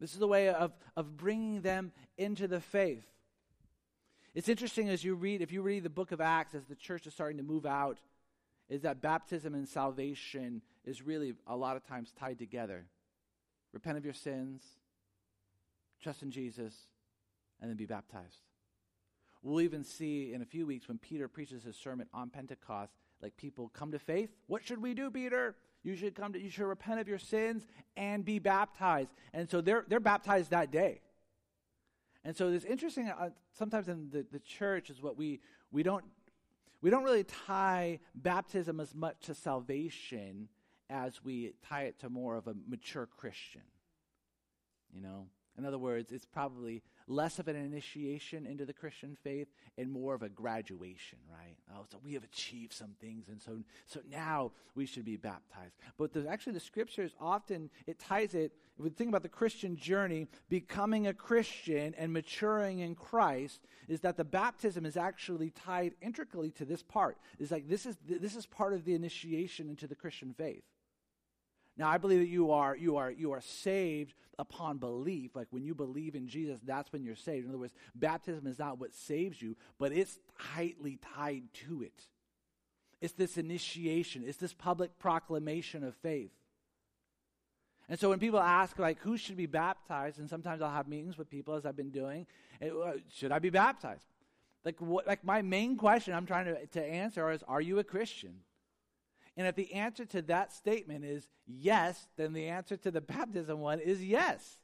This 0.00 0.12
is 0.12 0.18
the 0.18 0.28
way 0.28 0.48
of, 0.48 0.72
of 0.96 1.16
bringing 1.16 1.60
them 1.60 1.92
into 2.16 2.46
the 2.46 2.60
faith. 2.60 3.04
It's 4.34 4.48
interesting 4.48 4.88
as 4.88 5.02
you 5.02 5.16
read, 5.16 5.42
if 5.42 5.50
you 5.50 5.62
read 5.62 5.82
the 5.82 5.90
book 5.90 6.12
of 6.12 6.20
Acts, 6.20 6.54
as 6.54 6.66
the 6.66 6.76
church 6.76 7.06
is 7.06 7.14
starting 7.14 7.38
to 7.38 7.42
move 7.42 7.66
out, 7.66 7.98
is 8.68 8.82
that 8.82 9.00
baptism 9.00 9.54
and 9.54 9.66
salvation 9.66 10.62
is 10.84 11.02
really 11.02 11.34
a 11.46 11.56
lot 11.56 11.76
of 11.76 11.84
times 11.84 12.12
tied 12.16 12.38
together. 12.38 12.84
Repent 13.72 13.98
of 13.98 14.04
your 14.04 14.14
sins, 14.14 14.62
trust 16.02 16.22
in 16.22 16.30
Jesus, 16.30 16.74
and 17.60 17.70
then 17.70 17.76
be 17.76 17.86
baptized. 17.86 18.42
We'll 19.42 19.60
even 19.60 19.84
see 19.84 20.32
in 20.32 20.42
a 20.42 20.46
few 20.46 20.66
weeks 20.66 20.88
when 20.88 20.98
Peter 20.98 21.28
preaches 21.28 21.62
his 21.62 21.76
sermon 21.76 22.08
on 22.12 22.30
Pentecost, 22.30 22.92
like 23.22 23.36
people 23.36 23.70
come 23.72 23.92
to 23.92 23.98
faith. 23.98 24.30
What 24.46 24.64
should 24.64 24.82
we 24.82 24.94
do, 24.94 25.10
Peter? 25.10 25.54
You 25.84 25.94
should 25.94 26.14
come 26.14 26.32
to, 26.32 26.40
you 26.40 26.50
should 26.50 26.66
repent 26.66 27.00
of 27.00 27.08
your 27.08 27.18
sins 27.18 27.66
and 27.96 28.24
be 28.24 28.38
baptized. 28.38 29.10
And 29.32 29.48
so 29.48 29.60
they're, 29.60 29.84
they're 29.88 30.00
baptized 30.00 30.50
that 30.50 30.70
day. 30.70 31.00
And 32.24 32.36
so 32.36 32.48
it's 32.48 32.64
interesting, 32.64 33.08
uh, 33.08 33.30
sometimes 33.56 33.88
in 33.88 34.10
the, 34.10 34.26
the 34.30 34.40
church 34.40 34.90
is 34.90 35.00
what 35.00 35.16
we, 35.16 35.40
we 35.70 35.82
don't, 35.82 36.04
we 36.82 36.90
don't 36.90 37.04
really 37.04 37.24
tie 37.24 38.00
baptism 38.14 38.80
as 38.80 38.94
much 38.94 39.16
to 39.26 39.34
salvation 39.34 40.48
as 40.90 41.24
we 41.24 41.54
tie 41.68 41.84
it 41.84 41.98
to 42.00 42.10
more 42.10 42.36
of 42.36 42.48
a 42.48 42.54
mature 42.68 43.06
Christian. 43.06 43.62
You 44.92 45.00
know? 45.00 45.26
In 45.58 45.66
other 45.66 45.78
words, 45.78 46.12
it's 46.12 46.24
probably 46.24 46.82
less 47.08 47.40
of 47.40 47.48
an 47.48 47.56
initiation 47.56 48.46
into 48.46 48.64
the 48.64 48.72
Christian 48.72 49.16
faith 49.24 49.48
and 49.76 49.90
more 49.90 50.14
of 50.14 50.22
a 50.22 50.28
graduation, 50.28 51.18
right? 51.28 51.56
Oh, 51.74 51.84
so 51.90 51.98
we 52.04 52.14
have 52.14 52.22
achieved 52.22 52.72
some 52.72 52.94
things, 53.00 53.28
and 53.28 53.42
so 53.42 53.58
so 53.84 54.00
now 54.08 54.52
we 54.76 54.86
should 54.86 55.04
be 55.04 55.16
baptized. 55.16 55.74
But 55.98 56.12
the, 56.12 56.28
actually, 56.28 56.52
the 56.52 56.60
scriptures 56.60 57.12
often 57.20 57.70
it 57.88 57.98
ties 57.98 58.34
it. 58.34 58.52
If 58.78 58.84
we 58.84 58.90
think 58.90 59.08
about 59.08 59.24
the 59.24 59.28
Christian 59.28 59.76
journey, 59.76 60.28
becoming 60.48 61.08
a 61.08 61.14
Christian 61.14 61.92
and 61.98 62.12
maturing 62.12 62.78
in 62.78 62.94
Christ, 62.94 63.66
is 63.88 64.00
that 64.02 64.16
the 64.16 64.24
baptism 64.24 64.86
is 64.86 64.96
actually 64.96 65.50
tied 65.50 65.94
intricately 66.00 66.52
to 66.52 66.64
this 66.64 66.84
part. 66.84 67.18
It's 67.40 67.50
like 67.50 67.68
this 67.68 67.84
is 67.84 67.96
this 68.06 68.36
is 68.36 68.46
part 68.46 68.74
of 68.74 68.84
the 68.84 68.94
initiation 68.94 69.68
into 69.68 69.88
the 69.88 69.96
Christian 69.96 70.34
faith. 70.34 70.62
Now, 71.78 71.88
I 71.88 71.98
believe 71.98 72.18
that 72.18 72.28
you 72.28 72.50
are, 72.50 72.76
you 72.76 72.96
are, 72.96 73.10
you 73.10 73.32
are 73.32 73.40
saved 73.40 74.14
upon 74.36 74.78
belief. 74.78 75.36
Like 75.36 75.46
when 75.50 75.64
you 75.64 75.74
believe 75.74 76.16
in 76.16 76.26
Jesus, 76.26 76.58
that's 76.64 76.92
when 76.92 77.04
you're 77.04 77.16
saved. 77.16 77.44
In 77.44 77.50
other 77.50 77.58
words, 77.58 77.72
baptism 77.94 78.46
is 78.48 78.58
not 78.58 78.80
what 78.80 78.92
saves 78.92 79.40
you, 79.40 79.56
but 79.78 79.92
it's 79.92 80.18
tightly 80.54 80.98
tied 81.14 81.44
to 81.68 81.82
it. 81.82 82.02
It's 83.00 83.12
this 83.12 83.38
initiation, 83.38 84.24
it's 84.26 84.38
this 84.38 84.52
public 84.52 84.98
proclamation 84.98 85.84
of 85.84 85.94
faith. 85.94 86.32
And 87.88 87.98
so 87.98 88.10
when 88.10 88.18
people 88.18 88.40
ask, 88.40 88.78
like, 88.78 88.98
who 88.98 89.16
should 89.16 89.36
be 89.36 89.46
baptized, 89.46 90.18
and 90.18 90.28
sometimes 90.28 90.60
I'll 90.60 90.70
have 90.70 90.88
meetings 90.88 91.16
with 91.16 91.30
people 91.30 91.54
as 91.54 91.64
I've 91.64 91.76
been 91.76 91.90
doing, 91.90 92.26
uh, 92.60 92.92
should 93.14 93.32
I 93.32 93.38
be 93.38 93.50
baptized? 93.50 94.04
Like, 94.64 94.80
what, 94.80 95.06
like 95.06 95.24
my 95.24 95.42
main 95.42 95.76
question 95.76 96.12
I'm 96.12 96.26
trying 96.26 96.46
to, 96.46 96.66
to 96.66 96.84
answer 96.84 97.30
is, 97.30 97.42
are 97.48 97.60
you 97.60 97.78
a 97.78 97.84
Christian? 97.84 98.40
And 99.38 99.46
if 99.46 99.54
the 99.54 99.72
answer 99.72 100.04
to 100.04 100.22
that 100.22 100.52
statement 100.52 101.04
is 101.04 101.28
yes, 101.46 102.08
then 102.16 102.32
the 102.32 102.48
answer 102.48 102.76
to 102.76 102.90
the 102.90 103.00
baptism 103.00 103.60
one 103.60 103.78
is 103.78 104.04
yes. 104.04 104.58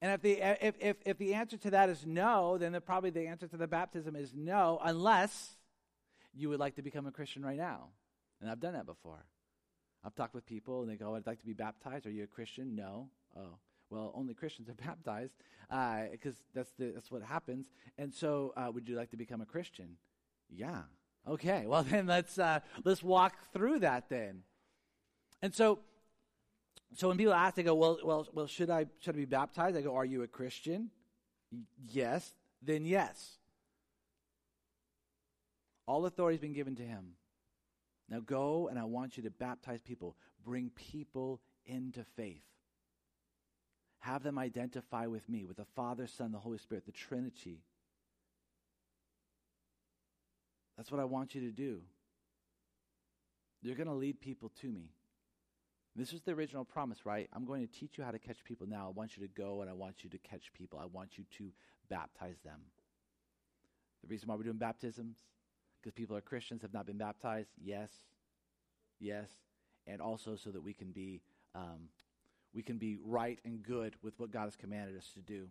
And 0.00 0.12
if 0.12 0.22
the, 0.22 0.66
if, 0.66 0.74
if, 0.80 0.96
if 1.04 1.18
the 1.18 1.34
answer 1.34 1.58
to 1.58 1.70
that 1.70 1.90
is 1.90 2.06
no, 2.06 2.56
then 2.56 2.72
the, 2.72 2.80
probably 2.80 3.10
the 3.10 3.26
answer 3.26 3.46
to 3.46 3.56
the 3.58 3.66
baptism 3.68 4.16
is 4.16 4.32
no, 4.34 4.80
unless 4.82 5.56
you 6.32 6.48
would 6.48 6.58
like 6.58 6.76
to 6.76 6.82
become 6.82 7.06
a 7.06 7.12
Christian 7.12 7.44
right 7.44 7.58
now. 7.58 7.88
And 8.40 8.50
I've 8.50 8.60
done 8.60 8.72
that 8.72 8.86
before. 8.86 9.26
I've 10.02 10.14
talked 10.14 10.34
with 10.34 10.46
people 10.46 10.80
and 10.80 10.90
they 10.90 10.96
go, 10.96 11.14
I'd 11.14 11.26
like 11.26 11.40
to 11.40 11.46
be 11.46 11.52
baptized. 11.52 12.06
Are 12.06 12.10
you 12.10 12.24
a 12.24 12.26
Christian? 12.26 12.74
No. 12.74 13.10
Oh, 13.36 13.58
well, 13.90 14.12
only 14.14 14.32
Christians 14.32 14.70
are 14.70 14.74
baptized 14.86 15.34
because 15.68 16.36
uh, 16.36 16.54
that's, 16.54 16.72
that's 16.78 17.10
what 17.10 17.22
happens. 17.22 17.66
And 17.98 18.12
so, 18.12 18.54
uh, 18.56 18.70
would 18.72 18.88
you 18.88 18.96
like 18.96 19.10
to 19.10 19.16
become 19.18 19.42
a 19.42 19.46
Christian? 19.46 19.96
Yeah. 20.48 20.82
Okay, 21.28 21.64
well 21.66 21.82
then 21.88 22.06
let's 22.06 22.38
uh, 22.38 22.60
let's 22.84 23.02
walk 23.02 23.34
through 23.52 23.80
that 23.80 24.08
then. 24.08 24.42
And 25.42 25.54
so, 25.54 25.80
so 26.94 27.08
when 27.08 27.18
people 27.18 27.34
ask, 27.34 27.56
they 27.56 27.62
go, 27.62 27.74
"Well, 27.74 27.98
well, 28.04 28.26
well, 28.32 28.46
should 28.46 28.70
I 28.70 28.86
should 29.00 29.14
I 29.14 29.18
be 29.18 29.24
baptized?" 29.24 29.76
I 29.76 29.82
go, 29.82 29.94
"Are 29.94 30.04
you 30.04 30.22
a 30.22 30.28
Christian?" 30.28 30.90
yes. 31.90 32.34
Then 32.62 32.86
yes. 32.86 33.36
All 35.86 36.06
authority 36.06 36.36
has 36.36 36.40
been 36.40 36.54
given 36.54 36.76
to 36.76 36.82
him. 36.82 37.16
Now 38.08 38.20
go, 38.20 38.68
and 38.68 38.78
I 38.78 38.84
want 38.84 39.16
you 39.16 39.22
to 39.24 39.30
baptize 39.30 39.80
people. 39.80 40.16
Bring 40.44 40.70
people 40.70 41.40
into 41.66 42.04
faith. 42.16 42.44
Have 44.00 44.22
them 44.22 44.38
identify 44.38 45.06
with 45.06 45.28
me, 45.28 45.44
with 45.44 45.56
the 45.56 45.64
Father, 45.76 46.06
Son, 46.06 46.32
the 46.32 46.38
Holy 46.38 46.58
Spirit, 46.58 46.84
the 46.86 46.92
Trinity. 46.92 47.62
That's 50.76 50.90
what 50.90 51.00
I 51.00 51.04
want 51.04 51.34
you 51.34 51.40
to 51.42 51.50
do. 51.50 51.80
You're 53.62 53.76
going 53.76 53.88
to 53.88 53.94
lead 53.94 54.20
people 54.20 54.50
to 54.60 54.66
me. 54.66 54.90
This 55.96 56.12
was 56.12 56.22
the 56.22 56.32
original 56.32 56.64
promise, 56.64 57.06
right? 57.06 57.28
I'm 57.32 57.44
going 57.44 57.66
to 57.66 57.72
teach 57.72 57.96
you 57.96 58.04
how 58.04 58.10
to 58.10 58.18
catch 58.18 58.42
people 58.44 58.66
now. 58.66 58.88
I 58.88 58.90
want 58.90 59.16
you 59.16 59.26
to 59.26 59.32
go 59.32 59.60
and 59.60 59.70
I 59.70 59.72
want 59.72 60.02
you 60.02 60.10
to 60.10 60.18
catch 60.18 60.52
people. 60.52 60.78
I 60.78 60.86
want 60.86 61.16
you 61.16 61.24
to 61.38 61.52
baptize 61.88 62.36
them. 62.44 62.60
The 64.02 64.08
reason 64.08 64.28
why 64.28 64.34
we're 64.34 64.42
doing 64.42 64.56
baptisms, 64.56 65.16
because 65.80 65.94
people 65.94 66.16
are 66.16 66.20
Christians, 66.20 66.62
have 66.62 66.74
not 66.74 66.84
been 66.84 66.98
baptized. 66.98 67.50
Yes, 67.62 67.90
yes, 68.98 69.30
and 69.86 70.00
also 70.02 70.36
so 70.36 70.50
that 70.50 70.62
we 70.62 70.74
can 70.74 70.90
be 70.90 71.22
um, 71.54 71.88
we 72.54 72.62
can 72.62 72.78
be 72.78 72.98
right 73.04 73.38
and 73.44 73.62
good 73.62 73.94
with 74.02 74.18
what 74.18 74.30
God 74.30 74.44
has 74.44 74.56
commanded 74.56 74.96
us 74.96 75.10
to 75.14 75.20
do. 75.20 75.48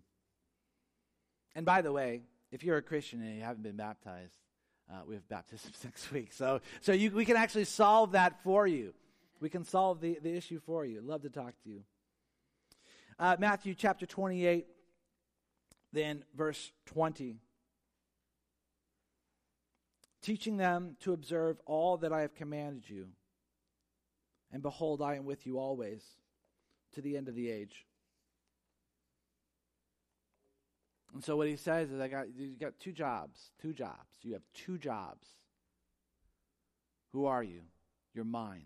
And 1.55 1.65
by 1.65 1.81
the 1.81 1.91
way, 1.91 2.21
if 2.51 2.63
you're 2.63 2.77
a 2.77 2.81
Christian 2.81 3.21
and 3.21 3.35
you 3.35 3.43
haven't 3.43 3.63
been 3.63 3.75
baptized, 3.75 4.35
uh, 4.91 5.01
we 5.07 5.15
have 5.15 5.27
baptisms 5.27 5.79
next 5.83 6.11
week. 6.11 6.33
So, 6.33 6.61
so 6.81 6.91
you, 6.91 7.11
we 7.11 7.25
can 7.25 7.37
actually 7.37 7.65
solve 7.65 8.11
that 8.13 8.43
for 8.43 8.67
you. 8.67 8.93
We 9.39 9.49
can 9.49 9.63
solve 9.63 10.01
the, 10.01 10.19
the 10.21 10.35
issue 10.35 10.59
for 10.65 10.85
you. 10.85 11.01
Love 11.01 11.21
to 11.23 11.29
talk 11.29 11.53
to 11.63 11.69
you. 11.69 11.81
Uh, 13.19 13.35
Matthew 13.39 13.75
chapter 13.75 14.05
28, 14.05 14.65
then 15.91 16.23
verse 16.35 16.71
20. 16.87 17.37
Teaching 20.21 20.57
them 20.57 20.95
to 21.01 21.13
observe 21.13 21.57
all 21.65 21.97
that 21.97 22.13
I 22.13 22.21
have 22.21 22.33
commanded 22.33 22.89
you. 22.89 23.09
And 24.51 24.61
behold, 24.61 25.01
I 25.01 25.15
am 25.15 25.25
with 25.25 25.45
you 25.45 25.59
always 25.59 26.01
to 26.93 27.01
the 27.01 27.17
end 27.17 27.27
of 27.27 27.35
the 27.35 27.49
age. 27.49 27.85
And 31.13 31.23
so 31.23 31.37
what 31.37 31.47
he 31.47 31.55
says 31.55 31.91
is, 31.91 31.99
I 31.99 32.07
got 32.07 32.27
you 32.35 32.55
got 32.59 32.79
two 32.79 32.91
jobs, 32.91 33.51
two 33.61 33.73
jobs. 33.73 34.17
You 34.23 34.33
have 34.33 34.41
two 34.53 34.77
jobs. 34.77 35.27
Who 37.11 37.25
are 37.25 37.43
you? 37.43 37.61
You're 38.13 38.25
mine. 38.25 38.65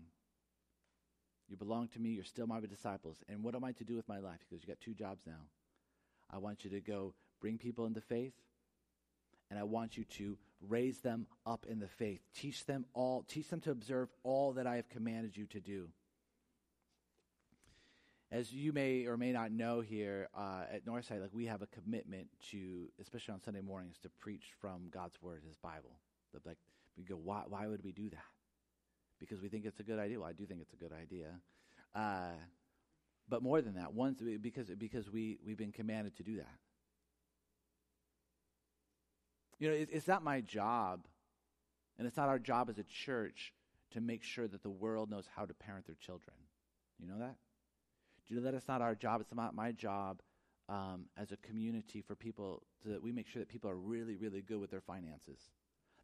You 1.48 1.56
belong 1.56 1.88
to 1.88 1.98
me. 1.98 2.10
You're 2.10 2.24
still 2.24 2.46
my 2.46 2.60
disciples. 2.60 3.18
And 3.28 3.42
what 3.42 3.54
am 3.54 3.64
I 3.64 3.72
to 3.72 3.84
do 3.84 3.96
with 3.96 4.08
my 4.08 4.18
life? 4.18 4.40
Because 4.48 4.62
you 4.62 4.68
got 4.68 4.80
two 4.80 4.94
jobs 4.94 5.22
now. 5.26 5.46
I 6.30 6.38
want 6.38 6.64
you 6.64 6.70
to 6.70 6.80
go 6.80 7.14
bring 7.40 7.58
people 7.58 7.86
into 7.86 8.00
faith, 8.00 8.34
and 9.50 9.58
I 9.58 9.64
want 9.64 9.96
you 9.96 10.04
to 10.04 10.36
raise 10.66 11.00
them 11.00 11.26
up 11.46 11.66
in 11.68 11.78
the 11.80 11.88
faith. 11.88 12.20
Teach 12.34 12.66
them 12.66 12.84
all. 12.94 13.24
Teach 13.28 13.48
them 13.48 13.60
to 13.60 13.70
observe 13.70 14.08
all 14.22 14.52
that 14.54 14.66
I 14.66 14.76
have 14.76 14.88
commanded 14.88 15.36
you 15.36 15.46
to 15.46 15.60
do. 15.60 15.88
As 18.30 18.52
you 18.52 18.74
may 18.74 19.06
or 19.06 19.16
may 19.16 19.32
not 19.32 19.52
know 19.52 19.80
here 19.80 20.28
uh, 20.36 20.64
at 20.70 20.84
Northside, 20.84 21.22
like 21.22 21.32
we 21.32 21.46
have 21.46 21.62
a 21.62 21.66
commitment 21.66 22.28
to, 22.50 22.88
especially 23.00 23.32
on 23.32 23.40
Sunday 23.40 23.62
mornings, 23.62 23.96
to 24.02 24.10
preach 24.20 24.52
from 24.60 24.88
God's 24.90 25.20
Word, 25.22 25.42
His 25.46 25.56
Bible. 25.56 25.98
Like 26.44 26.58
we 26.98 27.04
go, 27.04 27.16
why, 27.16 27.44
why 27.48 27.66
would 27.66 27.82
we 27.82 27.92
do 27.92 28.10
that? 28.10 28.18
Because 29.18 29.40
we 29.40 29.48
think 29.48 29.64
it's 29.64 29.80
a 29.80 29.82
good 29.82 29.98
idea. 29.98 30.20
Well, 30.20 30.28
I 30.28 30.34
do 30.34 30.44
think 30.44 30.60
it's 30.60 30.74
a 30.74 30.76
good 30.76 30.92
idea. 30.92 31.28
Uh, 31.94 32.36
but 33.28 33.42
more 33.42 33.62
than 33.62 33.74
that, 33.74 33.94
once 33.94 34.22
because 34.40 34.68
because 34.78 35.10
we 35.10 35.38
we've 35.44 35.56
been 35.56 35.72
commanded 35.72 36.16
to 36.16 36.22
do 36.22 36.36
that. 36.36 36.54
You 39.58 39.68
know, 39.68 39.74
it, 39.74 39.88
it's 39.92 40.06
not 40.06 40.22
my 40.22 40.40
job, 40.40 41.00
and 41.98 42.06
it's 42.06 42.16
not 42.16 42.28
our 42.28 42.38
job 42.38 42.70
as 42.70 42.78
a 42.78 42.84
church 42.84 43.52
to 43.92 44.00
make 44.00 44.22
sure 44.22 44.46
that 44.46 44.62
the 44.62 44.70
world 44.70 45.10
knows 45.10 45.26
how 45.34 45.44
to 45.44 45.54
parent 45.54 45.86
their 45.86 45.96
children. 45.96 46.36
You 47.00 47.08
know 47.08 47.18
that? 47.18 47.36
You 48.28 48.36
know 48.36 48.42
that 48.42 48.54
it's 48.54 48.68
not 48.68 48.82
our 48.82 48.94
job? 48.94 49.20
It's 49.20 49.34
not 49.34 49.54
my 49.54 49.72
job 49.72 50.20
um, 50.68 51.06
as 51.16 51.32
a 51.32 51.36
community 51.38 52.02
for 52.02 52.14
people 52.14 52.62
so 52.82 52.90
that 52.90 53.02
we 53.02 53.10
make 53.12 53.26
sure 53.26 53.40
that 53.40 53.48
people 53.48 53.70
are 53.70 53.76
really, 53.76 54.16
really 54.16 54.42
good 54.42 54.60
with 54.60 54.70
their 54.70 54.80
finances. 54.80 55.40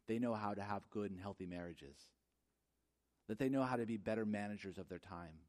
They 0.07 0.19
know 0.19 0.33
how 0.33 0.53
to 0.53 0.61
have 0.61 0.89
good 0.89 1.11
and 1.11 1.19
healthy 1.19 1.45
marriages. 1.45 1.97
That 3.27 3.39
they 3.39 3.49
know 3.49 3.63
how 3.63 3.75
to 3.75 3.85
be 3.85 3.97
better 3.97 4.25
managers 4.25 4.77
of 4.77 4.89
their 4.89 4.99
time. 4.99 5.39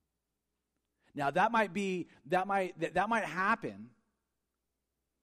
Now 1.15 1.31
that 1.31 1.51
might 1.51 1.73
be 1.73 2.09
that 2.27 2.47
might 2.47 2.79
that, 2.81 2.95
that 2.95 3.09
might 3.09 3.25
happen. 3.25 3.91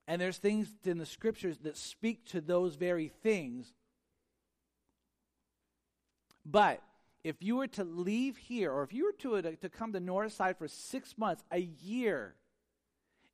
And 0.07 0.19
there's 0.19 0.37
things 0.37 0.67
in 0.83 0.97
the 0.97 1.05
scriptures 1.05 1.59
that 1.59 1.77
speak 1.77 2.25
to 2.27 2.41
those 2.41 2.75
very 2.75 3.07
things. 3.21 3.73
But 6.45 6.81
if 7.23 7.41
you 7.41 7.55
were 7.55 7.67
to 7.67 7.83
leave 7.83 8.37
here, 8.37 8.71
or 8.71 8.83
if 8.83 8.93
you 8.93 9.05
were 9.05 9.13
to, 9.19 9.35
uh, 9.35 9.51
to 9.61 9.69
come 9.69 9.93
to 9.93 10.01
Northside 10.01 10.57
for 10.57 10.67
six 10.67 11.17
months, 11.17 11.43
a 11.51 11.59
year, 11.59 12.35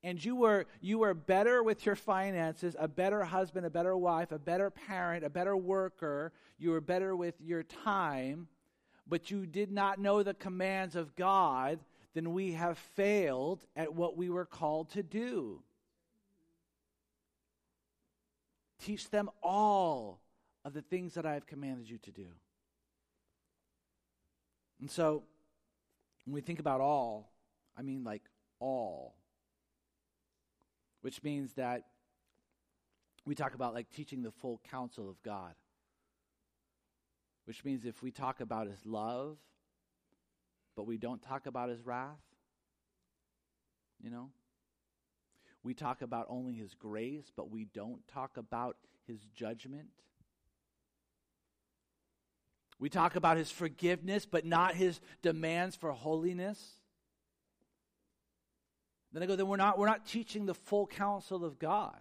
and 0.03 0.23
you 0.23 0.35
were 0.35 0.65
you 0.79 0.99
were 0.99 1.13
better 1.13 1.61
with 1.61 1.85
your 1.85 1.95
finances, 1.95 2.75
a 2.79 2.87
better 2.87 3.23
husband, 3.23 3.65
a 3.65 3.69
better 3.69 3.97
wife, 3.97 4.31
a 4.31 4.39
better 4.39 4.69
parent, 4.69 5.25
a 5.25 5.29
better 5.29 5.57
worker, 5.57 6.31
you 6.57 6.71
were 6.71 6.81
better 6.81 7.15
with 7.15 7.35
your 7.41 7.63
time, 7.63 8.47
but 9.07 9.29
you 9.29 9.45
did 9.45 9.71
not 9.71 9.99
know 9.99 10.23
the 10.23 10.33
commands 10.33 10.95
of 10.95 11.15
God, 11.15 11.79
then 12.13 12.31
we 12.31 12.53
have 12.53 12.77
failed 12.77 13.65
at 13.75 13.93
what 13.93 14.15
we 14.15 14.29
were 14.29 14.45
called 14.45 14.89
to 14.91 15.03
do. 15.03 15.61
Teach 18.81 19.09
them 19.09 19.29
all 19.43 20.21
of 20.63 20.73
the 20.73 20.81
things 20.81 21.15
that 21.15 21.25
I 21.25 21.33
have 21.33 21.45
commanded 21.45 21.89
you 21.89 21.97
to 21.97 22.11
do. 22.11 22.27
And 24.79 24.89
so, 24.89 25.23
when 26.25 26.33
we 26.33 26.41
think 26.41 26.59
about 26.59 26.81
all, 26.81 27.31
I 27.77 27.81
mean 27.81 28.03
like 28.03 28.23
all 28.59 29.15
which 31.01 31.23
means 31.23 31.53
that 31.53 31.85
we 33.25 33.35
talk 33.35 33.53
about 33.53 33.73
like 33.73 33.89
teaching 33.89 34.21
the 34.21 34.31
full 34.31 34.59
counsel 34.69 35.09
of 35.09 35.21
God. 35.23 35.53
Which 37.45 37.63
means 37.63 37.85
if 37.85 38.03
we 38.03 38.11
talk 38.11 38.41
about 38.41 38.67
his 38.67 38.85
love, 38.85 39.37
but 40.75 40.85
we 40.85 40.97
don't 40.97 41.21
talk 41.21 41.45
about 41.45 41.69
his 41.69 41.85
wrath, 41.85 42.21
you 44.01 44.09
know? 44.09 44.29
We 45.63 45.73
talk 45.73 46.01
about 46.01 46.27
only 46.29 46.53
his 46.53 46.73
grace, 46.73 47.31
but 47.35 47.49
we 47.49 47.65
don't 47.65 48.07
talk 48.07 48.37
about 48.37 48.77
his 49.07 49.19
judgment. 49.33 49.89
We 52.79 52.89
talk 52.89 53.15
about 53.15 53.37
his 53.37 53.51
forgiveness, 53.51 54.25
but 54.25 54.45
not 54.45 54.75
his 54.75 55.01
demands 55.21 55.75
for 55.75 55.91
holiness. 55.91 56.77
Then 59.11 59.23
I 59.23 59.25
go, 59.25 59.35
then 59.35 59.47
we're 59.47 59.57
not, 59.57 59.77
we're 59.77 59.87
not 59.87 60.05
teaching 60.05 60.45
the 60.45 60.53
full 60.53 60.87
counsel 60.87 61.43
of 61.43 61.59
God. 61.59 61.97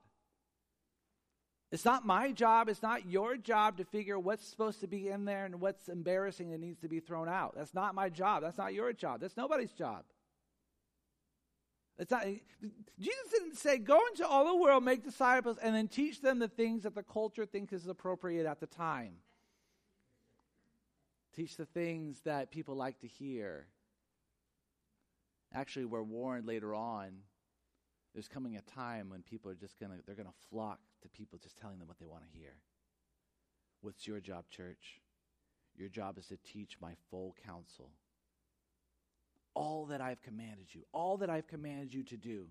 It's 1.71 1.85
not 1.85 2.07
my 2.07 2.33
job, 2.33 2.69
it's 2.69 2.83
not 2.83 3.07
your 3.07 3.37
job 3.37 3.77
to 3.77 3.85
figure 3.85 4.19
what's 4.19 4.47
supposed 4.47 4.81
to 4.81 4.87
be 4.87 5.09
in 5.09 5.27
there 5.27 5.45
and 5.45 5.61
what's 5.61 5.88
embarrassing 5.88 6.51
that 6.51 6.61
needs 6.61 6.81
to 6.81 6.88
be 6.88 7.01
thrown 7.01 7.29
out. 7.29 7.55
That's 7.57 7.75
not 7.75 7.95
my 7.95 8.09
job. 8.09 8.43
That's 8.43 8.57
not 8.57 8.73
your 8.73 8.93
job. 8.95 9.21
That's 9.21 9.37
nobody's 9.37 9.73
job. 9.73 10.05
It's 11.99 12.11
not 12.11 12.25
Jesus 12.25 13.31
didn't 13.33 13.57
say, 13.57 13.79
go 13.79 14.01
into 14.11 14.27
all 14.27 14.47
the 14.47 14.57
world, 14.57 14.85
make 14.85 15.05
disciples, 15.05 15.59
and 15.61 15.75
then 15.75 15.88
teach 15.88 16.23
them 16.23 16.38
the 16.38 16.49
things 16.49 16.85
that 16.85 16.95
the 16.95 17.03
culture 17.03 17.45
thinks 17.45 17.73
is 17.73 17.87
appropriate 17.87 18.47
at 18.47 18.61
the 18.61 18.67
time. 18.67 19.14
Teach 21.38 21.57
the 21.57 21.66
things 21.66 22.18
that 22.24 22.51
people 22.51 22.74
like 22.74 22.98
to 22.98 23.07
hear. 23.07 23.68
Actually, 25.55 25.85
we're 25.85 26.03
warned 26.03 26.48
later 26.48 26.74
on 26.74 27.12
there's 28.12 28.27
coming 28.27 28.57
a 28.57 28.61
time 28.62 29.09
when 29.09 29.22
people 29.22 29.48
are 29.48 29.55
just 29.55 29.79
going 29.79 29.92
to 29.92 29.98
they're 30.05 30.16
going 30.16 30.27
to 30.27 30.48
flock 30.51 30.81
to 31.03 31.09
people 31.09 31.38
just 31.40 31.57
telling 31.57 31.79
them 31.79 31.87
what 31.87 31.96
they 32.01 32.07
want 32.07 32.24
to 32.24 32.37
hear. 32.37 32.57
What's 33.83 34.05
your 34.05 34.18
job, 34.18 34.46
church? 34.51 35.01
Your 35.77 35.88
job 35.88 36.18
is 36.18 36.27
to 36.27 36.38
teach 36.38 36.77
my 36.83 36.94
full 37.09 37.37
counsel. 37.46 37.92
All 39.55 39.87
that 39.87 40.01
I've 40.01 40.20
commanded 40.22 40.74
you, 40.74 40.87
all 40.90 41.18
that 41.18 41.31
I've 41.31 41.46
commanded 41.46 41.94
you 41.94 42.03
to 42.03 42.16
do. 42.16 42.46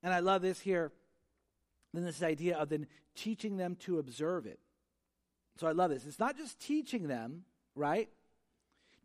And 0.00 0.14
I 0.14 0.20
love 0.20 0.42
this 0.42 0.60
here. 0.60 0.92
Then 1.92 2.04
this 2.04 2.22
idea 2.22 2.56
of 2.56 2.68
then 2.68 2.86
teaching 3.16 3.56
them 3.56 3.74
to 3.80 3.98
observe 3.98 4.46
it. 4.46 4.60
So 5.58 5.66
I 5.66 5.72
love 5.72 5.90
this. 5.90 6.06
It's 6.06 6.18
not 6.18 6.36
just 6.36 6.60
teaching 6.60 7.08
them, 7.08 7.44
right? 7.74 8.08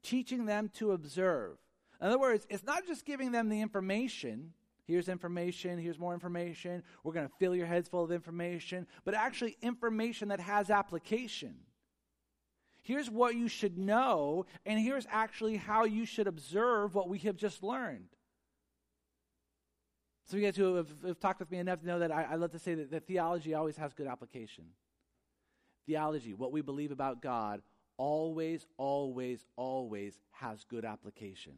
Teaching 0.03 0.45
them 0.45 0.69
to 0.75 0.91
observe. 0.91 1.57
In 1.99 2.07
other 2.07 2.19
words, 2.19 2.45
it's 2.49 2.63
not 2.63 2.85
just 2.87 3.05
giving 3.05 3.31
them 3.31 3.49
the 3.49 3.61
information. 3.61 4.53
Here's 4.85 5.07
information, 5.07 5.79
here's 5.79 5.99
more 5.99 6.13
information. 6.13 6.83
We're 7.03 7.13
going 7.13 7.27
to 7.27 7.33
fill 7.39 7.55
your 7.55 7.67
heads 7.67 7.87
full 7.87 8.03
of 8.03 8.11
information, 8.11 8.87
but 9.05 9.13
actually 9.13 9.55
information 9.61 10.29
that 10.29 10.39
has 10.39 10.69
application. 10.69 11.55
Here's 12.81 13.09
what 13.09 13.35
you 13.35 13.47
should 13.47 13.77
know, 13.77 14.47
and 14.65 14.79
here's 14.79 15.05
actually 15.09 15.57
how 15.57 15.85
you 15.85 16.05
should 16.05 16.27
observe 16.27 16.95
what 16.95 17.07
we 17.07 17.19
have 17.19 17.37
just 17.37 17.61
learned. 17.61 18.09
So, 20.25 20.37
you 20.37 20.43
guys 20.43 20.55
who 20.55 20.75
have, 20.75 20.87
have 21.05 21.19
talked 21.19 21.39
with 21.39 21.51
me 21.51 21.59
enough 21.59 21.81
to 21.81 21.87
know 21.87 21.99
that 21.99 22.11
I, 22.11 22.23
I 22.31 22.35
love 22.35 22.51
to 22.51 22.59
say 22.59 22.73
that 22.73 23.05
theology 23.05 23.53
always 23.53 23.77
has 23.77 23.93
good 23.93 24.07
application. 24.07 24.65
Theology, 25.86 26.34
what 26.34 26.52
we 26.52 26.62
believe 26.62 26.91
about 26.91 27.22
God, 27.22 27.62
always, 27.98 28.65
always, 28.78 29.46
always 29.56 30.17
has 30.32 30.63
good 30.63 30.86
application. 30.86 31.54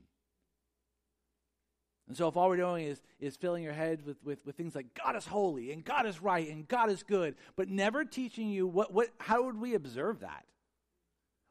And 2.08 2.18
so 2.18 2.28
if 2.28 2.36
all 2.36 2.50
we're 2.50 2.58
doing 2.58 2.86
is, 2.86 3.02
is 3.20 3.38
filling 3.38 3.64
your 3.64 3.74
head 3.74 4.06
with, 4.06 4.18
with, 4.24 4.46
with 4.46 4.56
things 4.56 4.76
like 4.76 4.94
God 4.94 5.16
is 5.16 5.26
holy 5.26 5.72
and 5.72 5.86
God 5.86 6.06
is 6.06 6.22
right 6.22 6.50
and 6.50 6.68
God 6.68 6.92
is 6.92 7.02
good, 7.02 7.36
but 7.56 7.70
never 7.70 8.04
teaching 8.04 8.50
you 8.50 8.68
what, 8.68 8.94
what 8.94 9.10
how 9.20 9.44
would 9.44 9.60
we 9.60 9.74
observe 9.74 10.20
that? 10.20 10.46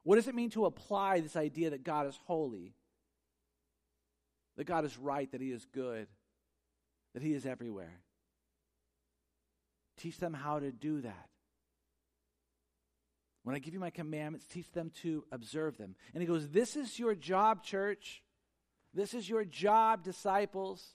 What 0.04 0.16
does 0.16 0.28
it 0.28 0.34
mean 0.34 0.50
to 0.50 0.66
apply 0.66 1.20
this 1.20 1.36
idea 1.36 1.70
that 1.70 1.84
God 1.84 2.06
is 2.06 2.18
holy? 2.26 2.74
That 4.56 4.64
God 4.64 4.84
is 4.84 4.98
right, 4.98 5.30
that 5.32 5.40
He 5.40 5.52
is 5.52 5.66
good, 5.72 6.06
that 7.14 7.22
He 7.22 7.32
is 7.32 7.46
everywhere. 7.46 8.00
Teach 9.96 10.18
them 10.18 10.34
how 10.34 10.58
to 10.58 10.70
do 10.70 11.00
that. 11.00 11.28
When 13.44 13.56
I 13.56 13.58
give 13.58 13.74
you 13.74 13.80
my 13.80 13.90
commandments, 13.90 14.46
teach 14.46 14.70
them 14.72 14.90
to 15.02 15.24
observe 15.32 15.76
them. 15.76 15.96
And 16.14 16.22
he 16.22 16.26
goes, 16.26 16.48
This 16.48 16.76
is 16.76 16.98
your 16.98 17.14
job, 17.14 17.64
church. 17.64 18.22
This 18.94 19.14
is 19.14 19.28
your 19.28 19.44
job, 19.44 20.04
disciples. 20.04 20.94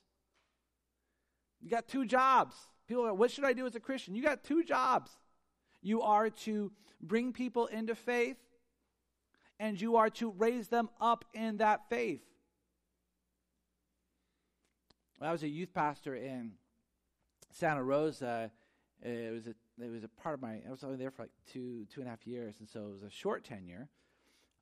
You 1.61 1.69
got 1.69 1.87
two 1.87 2.05
jobs. 2.05 2.55
People 2.87 3.05
are, 3.05 3.13
what 3.13 3.31
should 3.31 3.43
I 3.43 3.53
do 3.53 3.65
as 3.65 3.75
a 3.75 3.79
Christian? 3.79 4.15
You 4.15 4.23
got 4.23 4.43
two 4.43 4.63
jobs. 4.63 5.11
You 5.81 6.01
are 6.03 6.29
to 6.29 6.71
bring 7.01 7.33
people 7.33 7.65
into 7.67 7.95
faith, 7.95 8.37
and 9.59 9.79
you 9.79 9.97
are 9.97 10.09
to 10.11 10.31
raise 10.31 10.67
them 10.69 10.89
up 11.01 11.25
in 11.33 11.57
that 11.57 11.89
faith. 11.89 12.21
When 15.17 15.29
I 15.29 15.31
was 15.31 15.43
a 15.43 15.49
youth 15.49 15.73
pastor 15.73 16.15
in 16.15 16.51
Santa 17.51 17.83
Rosa, 17.83 18.51
it 19.01 19.33
was 19.33 19.47
a 19.47 19.55
it 19.81 19.91
was 19.91 20.03
a 20.03 20.07
part 20.07 20.35
of 20.35 20.41
my. 20.41 20.61
I 20.67 20.71
was 20.71 20.83
only 20.83 20.97
there 20.97 21.11
for 21.11 21.23
like 21.23 21.31
two 21.51 21.85
two 21.93 22.01
and 22.01 22.07
a 22.07 22.09
half 22.09 22.25
years, 22.25 22.55
and 22.59 22.67
so 22.67 22.87
it 22.87 22.93
was 22.93 23.03
a 23.03 23.09
short 23.09 23.43
tenure. 23.43 23.89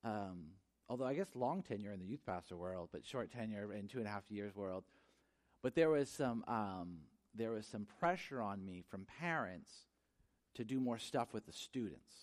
Um, 0.03 0.51
although 0.89 1.05
I 1.05 1.15
guess 1.15 1.27
long 1.35 1.63
tenure 1.63 1.91
in 1.91 1.99
the 1.99 2.05
youth 2.05 2.25
pastor 2.25 2.57
world, 2.57 2.89
but 2.91 3.05
short 3.05 3.31
tenure 3.31 3.73
in 3.73 3.87
two 3.87 3.99
and 3.99 4.07
a 4.07 4.11
half 4.11 4.29
years 4.29 4.55
world. 4.55 4.83
But 5.61 5.75
there 5.75 5.89
was 5.89 6.09
some 6.09 6.43
um, 6.47 6.97
there 7.33 7.51
was 7.51 7.65
some 7.65 7.87
pressure 7.99 8.41
on 8.41 8.65
me 8.65 8.83
from 8.89 9.05
parents 9.19 9.71
to 10.55 10.63
do 10.63 10.79
more 10.79 10.97
stuff 10.97 11.33
with 11.33 11.45
the 11.45 11.53
students. 11.53 12.13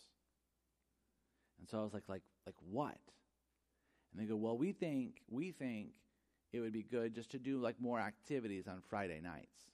And 1.58 1.68
so 1.68 1.78
I 1.78 1.82
was 1.84 1.94
like, 1.94 2.08
like, 2.08 2.22
like 2.46 2.56
what? 2.70 2.98
And 4.12 4.20
they 4.20 4.24
go, 4.26 4.36
well, 4.36 4.56
we 4.56 4.72
think 4.72 5.20
we 5.30 5.52
think 5.52 5.90
it 6.52 6.60
would 6.60 6.72
be 6.72 6.82
good 6.82 7.14
just 7.14 7.30
to 7.30 7.38
do 7.38 7.58
like 7.58 7.80
more 7.80 7.98
activities 7.98 8.66
on 8.68 8.82
Friday 8.88 9.20
nights. 9.20 9.70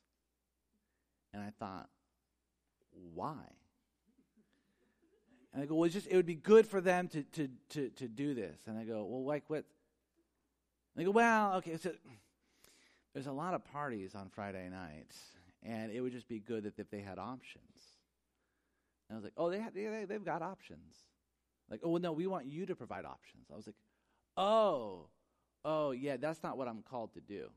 And 1.32 1.42
I 1.42 1.52
thought, 1.58 1.88
why? 3.14 3.44
And 5.52 5.62
I 5.62 5.66
go, 5.66 5.74
well, 5.76 5.84
it's 5.84 5.94
just, 5.94 6.06
it 6.08 6.16
would 6.16 6.26
be 6.26 6.34
good 6.34 6.66
for 6.66 6.80
them 6.80 7.08
to, 7.08 7.22
to, 7.22 7.48
to, 7.70 7.88
to 7.90 8.08
do 8.08 8.34
this. 8.34 8.60
And 8.66 8.78
I 8.78 8.84
go, 8.84 9.04
well, 9.04 9.24
like 9.24 9.44
what? 9.48 9.64
And 10.94 10.96
they 10.96 11.04
go, 11.04 11.10
well, 11.10 11.54
okay, 11.54 11.76
so 11.76 11.92
there's 13.14 13.26
a 13.26 13.32
lot 13.32 13.54
of 13.54 13.64
parties 13.64 14.14
on 14.14 14.28
Friday 14.28 14.68
nights, 14.68 15.18
and 15.62 15.90
it 15.90 16.00
would 16.00 16.12
just 16.12 16.28
be 16.28 16.38
good 16.38 16.64
that 16.64 16.78
if 16.78 16.90
they 16.90 17.00
had 17.00 17.18
options. 17.18 17.96
And 19.08 19.16
I 19.16 19.18
was 19.18 19.24
like, 19.24 19.32
oh, 19.36 19.50
they, 19.50 19.58
have, 19.58 19.74
they, 19.74 20.04
they've 20.06 20.24
got 20.24 20.42
options. 20.42 20.96
Like, 21.70 21.80
oh, 21.82 21.90
well, 21.90 22.00
no, 22.00 22.12
we 22.12 22.26
want 22.26 22.46
you 22.46 22.66
to 22.66 22.76
provide 22.76 23.04
options. 23.04 23.46
I 23.52 23.56
was 23.56 23.66
like, 23.66 23.76
oh, 24.36 25.06
oh, 25.64 25.90
yeah, 25.92 26.16
that's 26.16 26.42
not 26.42 26.56
what 26.56 26.68
I'm 26.68 26.82
called 26.82 27.14
to 27.14 27.20
do. 27.20 27.48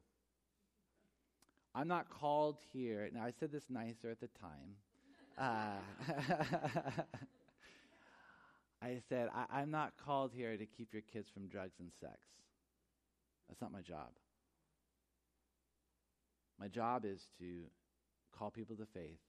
I'm 1.74 1.88
not 1.88 2.10
called 2.10 2.58
here. 2.74 3.10
Now, 3.14 3.24
I 3.24 3.32
said 3.32 3.52
this 3.52 3.70
nicer 3.70 4.10
at 4.10 4.20
the 4.20 4.28
time. 4.28 4.76
Uh, 5.38 5.80
I 8.82 9.00
said, 9.10 9.30
I, 9.34 9.62
am 9.62 9.70
not 9.72 9.94
called 10.04 10.32
here 10.34 10.58
to 10.58 10.66
keep 10.66 10.92
your 10.92 11.04
kids 11.14 11.30
from 11.32 11.48
drugs 11.48 11.76
and 11.80 11.92
sex. 12.00 12.18
That's 13.48 13.62
not 13.62 13.72
my 13.72 13.82
job. 13.82 14.10
My 16.60 16.68
job 16.68 17.06
is 17.06 17.22
to 17.40 17.64
call 18.38 18.50
people 18.50 18.76
to 18.78 18.86
faith 18.94 19.20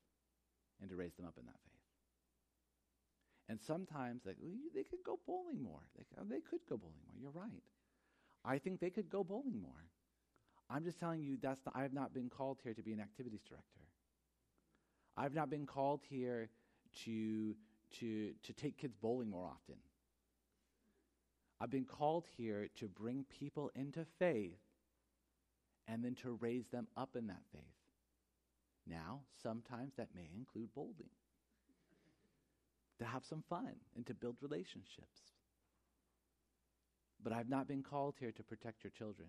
and 0.80 0.88
to 0.90 0.96
raise 0.96 1.14
them 1.14 1.26
up 1.26 1.34
in 1.38 1.44
that 1.46 1.58
faith. 1.64 1.72
And 3.48 3.60
sometimes, 3.60 4.22
like, 4.24 4.36
they 4.74 4.84
could 4.84 5.04
go 5.04 5.18
bowling 5.26 5.62
more. 5.62 5.80
They, 5.96 6.04
they 6.28 6.40
could 6.40 6.60
go 6.68 6.76
bowling 6.76 7.02
more. 7.06 7.14
You're 7.20 7.30
right. 7.30 7.62
I 8.44 8.58
think 8.58 8.80
they 8.80 8.90
could 8.90 9.10
go 9.10 9.22
bowling 9.22 9.60
more. 9.60 9.88
I'm 10.70 10.84
just 10.84 10.98
telling 10.98 11.22
you 11.22 11.36
that's 11.40 11.60
I 11.74 11.82
have 11.82 11.92
not 11.92 12.14
been 12.14 12.30
called 12.30 12.58
here 12.62 12.72
to 12.72 12.82
be 12.82 12.92
an 12.92 13.00
activities 13.00 13.42
director. 13.46 13.91
I've 15.16 15.34
not 15.34 15.50
been 15.50 15.66
called 15.66 16.00
here 16.08 16.48
to 17.04 17.54
to 18.00 18.32
to 18.42 18.52
take 18.52 18.78
kids 18.78 18.96
bowling 18.96 19.30
more 19.30 19.46
often. 19.46 19.76
I've 21.60 21.70
been 21.70 21.84
called 21.84 22.24
here 22.36 22.68
to 22.76 22.88
bring 22.88 23.24
people 23.38 23.70
into 23.74 24.04
faith 24.18 24.58
and 25.86 26.04
then 26.04 26.14
to 26.16 26.32
raise 26.40 26.66
them 26.68 26.88
up 26.96 27.14
in 27.14 27.28
that 27.28 27.42
faith. 27.52 27.62
Now, 28.86 29.20
sometimes 29.42 29.92
that 29.96 30.08
may 30.14 30.28
include 30.36 30.74
bowling, 30.74 31.10
to 32.98 33.04
have 33.04 33.24
some 33.24 33.44
fun 33.48 33.76
and 33.94 34.04
to 34.06 34.14
build 34.14 34.36
relationships. 34.40 35.20
But 37.22 37.32
I've 37.32 37.48
not 37.48 37.68
been 37.68 37.82
called 37.82 38.16
here 38.18 38.32
to 38.32 38.42
protect 38.42 38.82
your 38.82 38.90
children. 38.90 39.28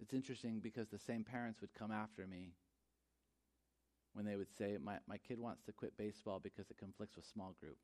It's 0.00 0.14
interesting 0.14 0.60
because 0.60 0.88
the 0.88 0.98
same 0.98 1.24
parents 1.24 1.60
would 1.60 1.74
come 1.74 1.90
after 1.90 2.26
me 2.26 2.52
when 4.14 4.24
they 4.24 4.36
would 4.36 4.52
say, 4.56 4.78
my, 4.82 4.96
my 5.06 5.18
kid 5.18 5.38
wants 5.38 5.62
to 5.64 5.72
quit 5.72 5.96
baseball 5.96 6.40
because 6.42 6.70
it 6.70 6.78
conflicts 6.78 7.16
with 7.16 7.26
small 7.26 7.54
group. 7.60 7.76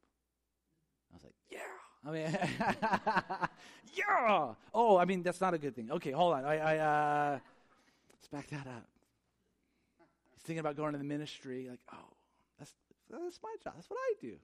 I 1.13 1.17
was 1.17 1.25
like, 1.25 1.35
yeah. 1.51 1.59
I 2.07 2.11
mean, 2.11 3.49
yeah. 3.95 4.55
Oh, 4.73 4.97
I 4.97 5.05
mean, 5.05 5.23
that's 5.23 5.41
not 5.41 5.55
a 5.55 5.59
good 5.59 5.75
thing. 5.75 5.91
Okay, 5.91 6.13
hold 6.13 6.35
on. 6.35 6.45
I, 6.45 6.57
I 6.57 6.79
uh, 6.79 7.39
let's 8.13 8.29
back 8.29 8.49
that 8.51 8.67
up. 8.67 8.87
He's 10.33 10.43
thinking 10.43 10.61
about 10.61 10.77
going 10.77 10.93
to 10.93 10.99
the 10.99 11.05
ministry. 11.05 11.67
Like, 11.69 11.81
oh, 11.93 12.15
that's 12.59 12.73
that's 13.11 13.41
my 13.43 13.55
job. 13.63 13.75
That's 13.75 13.91
what 13.91 13.99
I 13.99 14.15
do. 14.21 14.37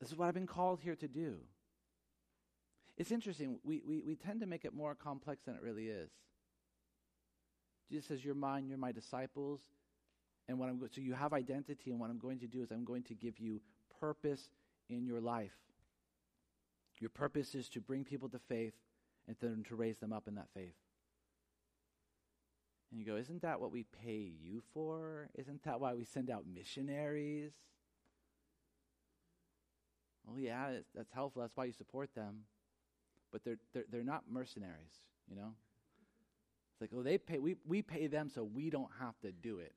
This 0.00 0.10
is 0.10 0.18
what 0.18 0.28
I've 0.28 0.34
been 0.34 0.46
called 0.46 0.80
here 0.82 0.96
to 0.96 1.08
do. 1.08 1.36
It's 2.96 3.10
interesting. 3.10 3.58
We, 3.64 3.82
we, 3.86 4.02
we 4.06 4.16
tend 4.16 4.40
to 4.40 4.46
make 4.46 4.64
it 4.64 4.74
more 4.74 4.94
complex 4.94 5.44
than 5.44 5.54
it 5.54 5.62
really 5.62 5.86
is. 5.86 6.10
Jesus 7.90 8.06
says, 8.06 8.24
You're 8.24 8.34
mine, 8.34 8.68
you're 8.68 8.78
my 8.78 8.92
disciples. 8.92 9.60
And 10.48 10.58
what 10.58 10.68
I'm 10.68 10.80
so 10.80 11.00
you 11.00 11.14
have 11.14 11.32
identity, 11.32 11.90
and 11.90 11.98
what 11.98 12.10
I'm 12.10 12.18
going 12.18 12.38
to 12.40 12.46
do 12.46 12.62
is 12.62 12.70
I'm 12.70 12.84
going 12.84 13.02
to 13.04 13.14
give 13.14 13.38
you 13.38 13.60
purpose 14.00 14.50
in 14.88 15.06
your 15.06 15.20
life. 15.20 15.56
Your 17.00 17.10
purpose 17.10 17.54
is 17.54 17.68
to 17.70 17.80
bring 17.80 18.04
people 18.04 18.28
to 18.28 18.38
faith 18.38 18.74
and 19.26 19.36
then 19.40 19.64
to 19.68 19.74
raise 19.74 19.98
them 19.98 20.12
up 20.12 20.28
in 20.28 20.34
that 20.34 20.48
faith. 20.54 20.74
And 22.90 23.00
you 23.00 23.06
go, 23.06 23.16
Isn't 23.16 23.42
that 23.42 23.60
what 23.60 23.72
we 23.72 23.84
pay 24.04 24.30
you 24.40 24.62
for? 24.72 25.28
Isn't 25.34 25.62
that 25.64 25.80
why 25.80 25.94
we 25.94 26.04
send 26.04 26.30
out 26.30 26.44
missionaries? 26.52 27.52
Well, 30.26 30.38
yeah, 30.38 30.78
that's 30.94 31.10
helpful. 31.12 31.42
That's 31.42 31.56
why 31.56 31.64
you 31.66 31.72
support 31.72 32.14
them. 32.14 32.40
But 33.32 33.44
they're, 33.44 33.58
they're, 33.72 33.84
they're 33.90 34.04
not 34.04 34.24
mercenaries, 34.30 35.00
you 35.28 35.36
know? 35.36 35.52
It's 36.72 36.80
like, 36.80 36.90
oh, 36.96 37.02
they 37.02 37.18
pay, 37.18 37.38
we, 37.38 37.56
we 37.66 37.82
pay 37.82 38.06
them 38.06 38.30
so 38.32 38.42
we 38.42 38.70
don't 38.70 38.90
have 39.00 39.18
to 39.20 39.32
do 39.32 39.58
it. 39.58 39.74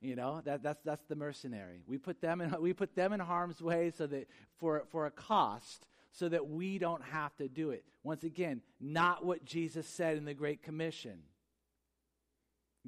You 0.00 0.16
know, 0.16 0.42
that, 0.44 0.62
that's, 0.62 0.82
that's 0.84 1.04
the 1.06 1.16
mercenary. 1.16 1.82
We 1.86 1.98
put, 1.98 2.20
them 2.20 2.40
in, 2.40 2.54
we 2.60 2.72
put 2.72 2.94
them 2.94 3.12
in 3.12 3.20
harm's 3.20 3.62
way 3.62 3.90
so 3.96 4.06
that 4.06 4.28
for, 4.58 4.84
for 4.90 5.06
a 5.06 5.10
cost 5.10 5.86
so 6.12 6.28
that 6.28 6.48
we 6.48 6.78
don't 6.78 7.02
have 7.02 7.34
to 7.36 7.48
do 7.48 7.70
it. 7.70 7.84
Once 8.02 8.22
again, 8.22 8.60
not 8.80 9.24
what 9.24 9.44
Jesus 9.44 9.86
said 9.86 10.16
in 10.16 10.24
the 10.24 10.34
Great 10.34 10.62
Commission. 10.62 11.18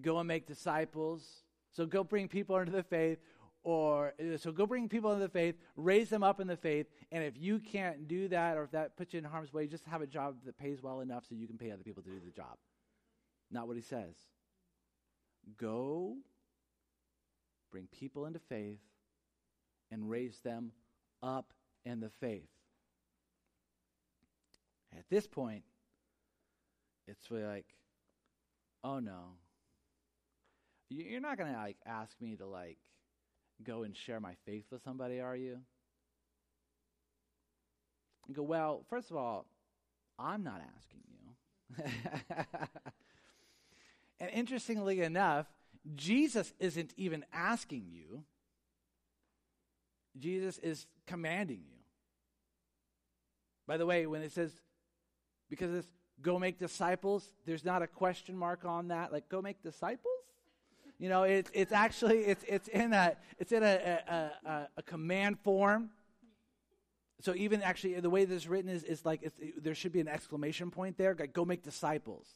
Go 0.01 0.19
and 0.19 0.29
make 0.29 0.47
disciples. 0.47 1.25
So 1.73 1.87
go 1.87 2.05
bring 2.05 2.29
people 2.29 2.57
into 2.59 2.73
the 2.73 2.83
faith 2.83 3.19
or 3.66 4.14
uh, 4.21 4.37
so 4.37 4.53
go 4.53 4.64
bring 4.64 4.88
people 4.88 5.11
into 5.11 5.25
the 5.25 5.29
faith, 5.29 5.57
raise 5.75 6.09
them 6.09 6.23
up 6.23 6.38
in 6.38 6.47
the 6.47 6.57
faith, 6.57 6.87
and 7.11 7.25
if 7.25 7.37
you 7.37 7.59
can't 7.59 8.07
do 8.07 8.29
that 8.29 8.57
or 8.57 8.62
if 8.62 8.71
that 8.71 8.97
puts 8.97 9.12
you 9.12 9.19
in 9.19 9.25
harm's 9.25 9.53
way, 9.53 9.66
just 9.66 9.85
have 9.87 10.03
a 10.03 10.07
job 10.07 10.37
that 10.45 10.57
pays 10.57 10.81
well 10.81 11.01
enough 11.01 11.25
so 11.29 11.35
you 11.35 11.49
can 11.49 11.59
pay 11.59 11.73
other 11.73 11.83
people 11.83 12.01
to 12.05 12.09
do 12.09 12.21
the 12.25 12.31
job. 12.31 12.57
Not 13.51 13.66
what 13.66 13.75
he 13.75 13.83
says. 13.83 14.14
Go 15.59 16.19
bring 17.71 17.87
people 17.87 18.27
into 18.27 18.39
faith 18.39 18.81
and 19.91 20.11
raise 20.11 20.39
them 20.41 20.73
up 21.23 21.53
in 21.85 22.01
the 22.01 22.11
faith. 22.11 22.49
At 24.97 25.05
this 25.11 25.27
point, 25.27 25.63
it's 27.07 27.31
really 27.31 27.45
like, 27.45 27.67
oh 28.83 28.99
no. 28.99 29.35
You're 30.89 31.21
not 31.21 31.37
going 31.37 31.53
to 31.53 31.59
like 31.59 31.77
ask 31.85 32.21
me 32.21 32.37
to 32.37 32.47
like 32.47 32.79
go 33.63 33.83
and 33.83 33.97
share 33.97 34.21
my 34.21 34.35
faith 34.45 34.65
with 34.71 34.83
somebody, 34.83 35.21
are 35.21 35.37
you? 35.37 35.59
You 38.29 38.35
go, 38.35 38.43
well, 38.43 38.85
first 38.89 39.11
of 39.11 39.17
all, 39.17 39.47
I'm 40.19 40.43
not 40.43 40.61
asking 40.77 41.03
you. 41.09 41.85
and 44.21 44.31
interestingly 44.31 45.01
enough, 45.03 45.47
Jesus 45.94 46.53
isn't 46.59 46.92
even 46.96 47.25
asking 47.33 47.87
you, 47.90 48.25
Jesus 50.18 50.59
is 50.59 50.87
commanding 51.07 51.62
you. 51.66 51.77
By 53.66 53.77
the 53.77 53.87
way, 53.87 54.07
when 54.07 54.22
it 54.22 54.33
says, 54.33 54.53
because 55.49 55.72
it's 55.72 55.88
go 56.22 56.38
make 56.38 56.59
disciples, 56.59 57.35
there's 57.44 57.64
not 57.64 57.83
a 57.83 57.87
question 57.87 58.37
mark 58.37 58.64
on 58.64 58.88
that, 58.88 59.12
like 59.12 59.29
go 59.29 59.42
make 59.42 59.62
disciples? 59.62 60.12
You 60.99 61.09
know, 61.09 61.25
it's 61.25 61.51
it's 61.53 61.72
actually 61.72 62.25
it's 62.25 62.44
it's 62.49 62.68
in 62.68 62.92
a 62.92 63.16
it's 63.38 63.53
in 63.53 63.62
a 63.62 64.01
a, 64.09 64.49
a, 64.49 64.68
a 64.79 64.83
command 64.83 65.38
form. 65.40 65.90
So 67.20 67.35
even 67.35 67.62
actually 67.62 67.99
the 68.01 68.11
way 68.11 68.25
this 68.25 68.42
is 68.42 68.49
written 68.49 68.70
is 68.70 68.83
is 68.83 69.05
like 69.05 69.22
it, 69.22 69.62
there 69.62 69.75
should 69.75 69.92
be 69.92 70.01
an 70.01 70.09
exclamation 70.09 70.70
point 70.70 70.96
there. 70.96 71.14
Like, 71.18 71.33
go 71.33 71.44
make 71.44 71.62
disciples. 71.62 72.27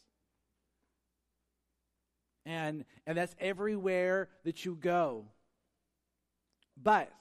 And 2.47 2.85
and 3.07 3.19
that's 3.19 3.35
everywhere 3.39 4.29
that 4.45 4.65
you 4.65 4.75
go. 4.75 5.27
But 6.83 7.13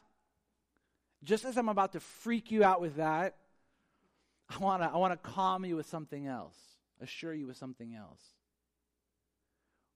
just 1.23 1.45
as 1.45 1.57
I'm 1.57 1.69
about 1.69 1.93
to 1.93 1.99
freak 1.99 2.51
you 2.51 2.63
out 2.63 2.79
with 2.79 2.95
that, 2.95 3.35
I 4.49 4.57
want 4.59 4.81
to 4.81 4.89
I 4.89 4.97
want 4.97 5.11
to 5.11 5.29
calm 5.29 5.65
you 5.65 5.75
with 5.75 5.87
something 5.87 6.25
else. 6.25 6.55
Assure 7.01 7.33
you 7.33 7.47
with 7.47 7.57
something 7.57 7.95
else. 7.95 8.21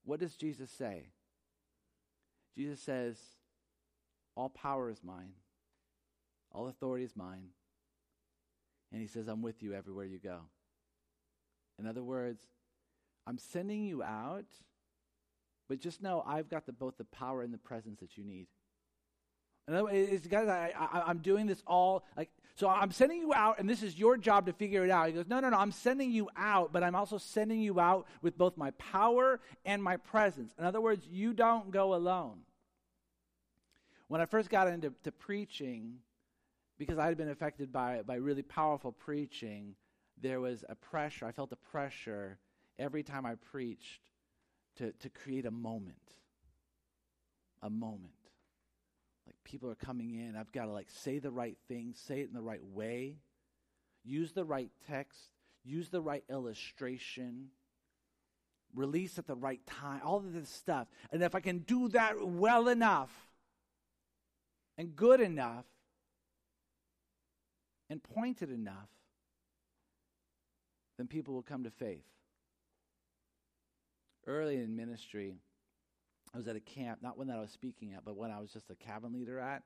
What 0.05 0.19
does 0.19 0.36
Jesus 0.36 0.71
say? 0.71 1.07
Jesus 2.55 2.79
says, 2.81 3.17
All 4.36 4.49
power 4.49 4.89
is 4.89 5.03
mine, 5.03 5.33
all 6.51 6.67
authority 6.67 7.05
is 7.05 7.15
mine. 7.15 7.49
And 8.91 9.01
he 9.01 9.07
says, 9.07 9.27
I'm 9.27 9.41
with 9.41 9.63
you 9.63 9.73
everywhere 9.73 10.05
you 10.05 10.19
go. 10.19 10.41
In 11.79 11.88
other 11.88 12.03
words, 12.03 12.43
I'm 13.25 13.39
sending 13.39 13.83
you 13.83 14.03
out, 14.03 14.45
but 15.73 15.81
just 15.81 16.03
know 16.03 16.23
I've 16.27 16.51
got 16.51 16.67
the, 16.67 16.71
both 16.71 16.97
the 16.99 17.03
power 17.05 17.41
and 17.41 17.51
the 17.51 17.57
presence 17.57 17.99
that 18.01 18.15
you 18.15 18.23
need. 18.23 18.45
Other 19.67 19.86
words, 19.86 20.27
guys, 20.27 20.47
I, 20.47 20.71
I, 20.77 21.01
I'm 21.07 21.17
doing 21.17 21.47
this 21.47 21.63
all 21.65 22.03
like 22.15 22.29
so. 22.53 22.69
I'm 22.69 22.91
sending 22.91 23.19
you 23.19 23.33
out, 23.33 23.57
and 23.57 23.67
this 23.67 23.81
is 23.81 23.97
your 23.97 24.15
job 24.17 24.45
to 24.45 24.53
figure 24.53 24.86
it 24.86 24.91
out. 24.91 25.07
He 25.07 25.13
goes, 25.13 25.25
no, 25.27 25.39
no, 25.39 25.49
no. 25.49 25.57
I'm 25.57 25.71
sending 25.71 26.12
you 26.12 26.29
out, 26.38 26.71
but 26.71 26.83
I'm 26.83 26.93
also 26.93 27.17
sending 27.17 27.59
you 27.59 27.79
out 27.79 28.05
with 28.21 28.38
both 28.38 28.55
my 28.55 28.69
power 28.71 29.39
and 29.65 29.81
my 29.81 29.97
presence. 29.97 30.53
In 30.59 30.65
other 30.65 30.79
words, 30.79 31.07
you 31.09 31.33
don't 31.33 31.71
go 31.71 31.95
alone. 31.95 32.41
When 34.09 34.21
I 34.21 34.27
first 34.27 34.51
got 34.51 34.67
into 34.67 34.91
preaching, 35.17 35.95
because 36.77 36.99
I 36.99 37.07
had 37.07 37.17
been 37.17 37.29
affected 37.29 37.73
by, 37.73 38.03
by 38.05 38.15
really 38.15 38.43
powerful 38.43 38.91
preaching, 38.91 39.73
there 40.21 40.39
was 40.39 40.63
a 40.69 40.75
pressure. 40.75 41.25
I 41.25 41.31
felt 41.31 41.51
a 41.51 41.55
pressure 41.55 42.38
every 42.77 43.01
time 43.01 43.25
I 43.25 43.36
preached 43.36 44.01
to, 44.77 44.91
to 44.91 45.09
create 45.09 45.45
a 45.45 45.51
moment. 45.51 45.97
A 47.62 47.69
moment. 47.69 48.13
Like 49.25 49.36
people 49.43 49.69
are 49.71 49.75
coming 49.75 50.15
in, 50.15 50.36
I've 50.36 50.51
got 50.51 50.65
to 50.65 50.71
like 50.71 50.89
say 50.89 51.19
the 51.19 51.31
right 51.31 51.57
thing, 51.67 51.93
say 51.95 52.21
it 52.21 52.27
in 52.27 52.33
the 52.33 52.41
right 52.41 52.63
way, 52.63 53.17
use 54.03 54.33
the 54.33 54.43
right 54.43 54.69
text, 54.88 55.29
use 55.63 55.89
the 55.89 56.01
right 56.01 56.23
illustration, 56.29 57.49
release 58.76 59.17
at 59.17 59.28
the 59.28 59.36
right 59.36 59.65
time, 59.65 60.01
all 60.03 60.17
of 60.17 60.34
this 60.34 60.49
stuff. 60.49 60.88
And 61.11 61.24
if 61.24 61.36
I 61.36 61.39
can 61.39 61.59
do 61.59 61.88
that 61.89 62.15
well 62.26 62.67
enough 62.67 63.11
and 64.78 64.95
good 64.95 65.21
enough 65.21 65.65
and 67.89 68.01
pointed 68.03 68.51
enough, 68.51 68.89
then 70.97 71.07
people 71.07 71.34
will 71.34 71.43
come 71.43 71.63
to 71.63 71.71
faith. 71.71 72.05
Early 74.26 74.57
in 74.57 74.76
ministry, 74.76 75.36
I 76.34 76.38
was 76.38 76.47
at 76.47 76.55
a 76.55 76.61
camp, 76.61 76.99
not 77.01 77.17
one 77.17 77.28
that 77.28 77.38
I 77.38 77.41
was 77.41 77.51
speaking 77.51 77.93
at, 77.93 78.05
but 78.05 78.15
one 78.15 78.32
I 78.32 78.39
was 78.39 78.51
just 78.51 78.69
a 78.69 78.76
cabin 78.76 79.13
leader 79.13 79.39
at. 79.39 79.63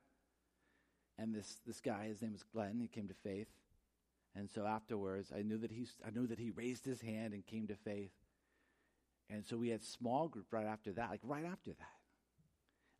And 1.17 1.33
this, 1.33 1.57
this 1.65 1.79
guy, 1.79 2.05
his 2.07 2.21
name 2.21 2.33
was 2.33 2.43
Glenn, 2.43 2.79
he 2.79 2.87
came 2.87 3.07
to 3.07 3.13
faith. 3.13 3.47
And 4.35 4.49
so 4.49 4.65
afterwards, 4.65 5.31
I 5.35 5.41
knew 5.41 5.57
that 5.59 5.71
he, 5.71 5.87
I 6.05 6.11
knew 6.11 6.27
that 6.27 6.39
he 6.39 6.51
raised 6.51 6.85
his 6.85 7.01
hand 7.01 7.33
and 7.33 7.45
came 7.45 7.67
to 7.67 7.75
faith. 7.75 8.11
And 9.29 9.45
so 9.45 9.57
we 9.57 9.69
had 9.69 9.83
small 9.83 10.27
group 10.27 10.45
right 10.51 10.67
after 10.67 10.91
that, 10.93 11.09
like 11.09 11.21
right 11.23 11.45
after 11.45 11.71
that. 11.71 11.97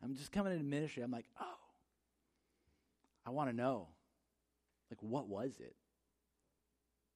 I'm 0.02 0.14
just 0.14 0.32
coming 0.32 0.52
into 0.52 0.64
ministry. 0.64 1.02
I'm 1.02 1.10
like, 1.10 1.26
oh, 1.40 1.44
I 3.26 3.30
want 3.30 3.50
to 3.50 3.56
know. 3.56 3.88
Like, 4.90 5.02
what 5.02 5.28
was 5.28 5.52
it? 5.60 5.74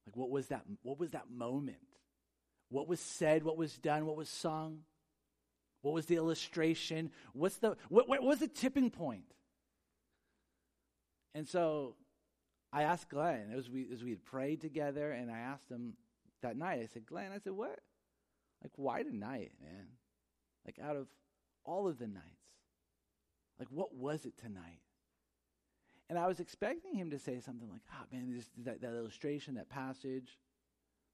Like 0.05 0.15
what 0.15 0.29
was 0.29 0.47
that 0.47 0.63
what 0.81 0.99
was 0.99 1.11
that 1.11 1.29
moment? 1.31 1.77
What 2.73 2.87
was 2.87 2.99
said, 2.99 3.43
what 3.43 3.55
was 3.55 3.77
done, 3.77 4.07
what 4.07 4.15
was 4.15 4.29
sung? 4.29 4.79
What 5.83 5.93
was 5.93 6.07
the 6.07 6.15
illustration? 6.15 7.11
What's 7.33 7.57
the 7.57 7.77
what, 7.87 8.09
what 8.09 8.23
was 8.23 8.39
the 8.39 8.47
tipping 8.47 8.89
point? 8.89 9.31
And 11.35 11.47
so 11.47 11.93
I 12.71 12.81
asked 12.81 13.09
Glenn 13.09 13.53
as 13.55 13.69
we 13.69 13.85
as 13.93 14.03
we 14.03 14.09
had 14.09 14.25
prayed 14.25 14.59
together, 14.59 15.11
and 15.11 15.29
I 15.29 15.37
asked 15.37 15.69
him 15.69 15.93
that 16.41 16.57
night. 16.57 16.79
I 16.81 16.87
said, 16.87 17.05
Glenn, 17.05 17.31
I 17.31 17.37
said, 17.37 17.53
what? 17.53 17.79
Like, 18.63 18.71
why 18.75 19.03
tonight, 19.03 19.51
man? 19.61 19.85
Like, 20.65 20.79
out 20.83 20.95
of 20.95 21.05
all 21.65 21.87
of 21.87 21.99
the 21.99 22.07
nights, 22.07 22.25
like, 23.59 23.67
what 23.69 23.93
was 23.93 24.25
it 24.25 24.35
tonight? 24.39 24.81
And 26.09 26.17
I 26.17 26.25
was 26.25 26.39
expecting 26.39 26.95
him 26.95 27.11
to 27.11 27.19
say 27.19 27.39
something 27.39 27.69
like, 27.69 27.81
"Ah, 27.91 28.01
oh, 28.01 28.05
man, 28.11 28.33
this, 28.33 28.49
that, 28.65 28.81
that 28.81 28.95
illustration, 28.95 29.55
that 29.55 29.69
passage." 29.69 30.39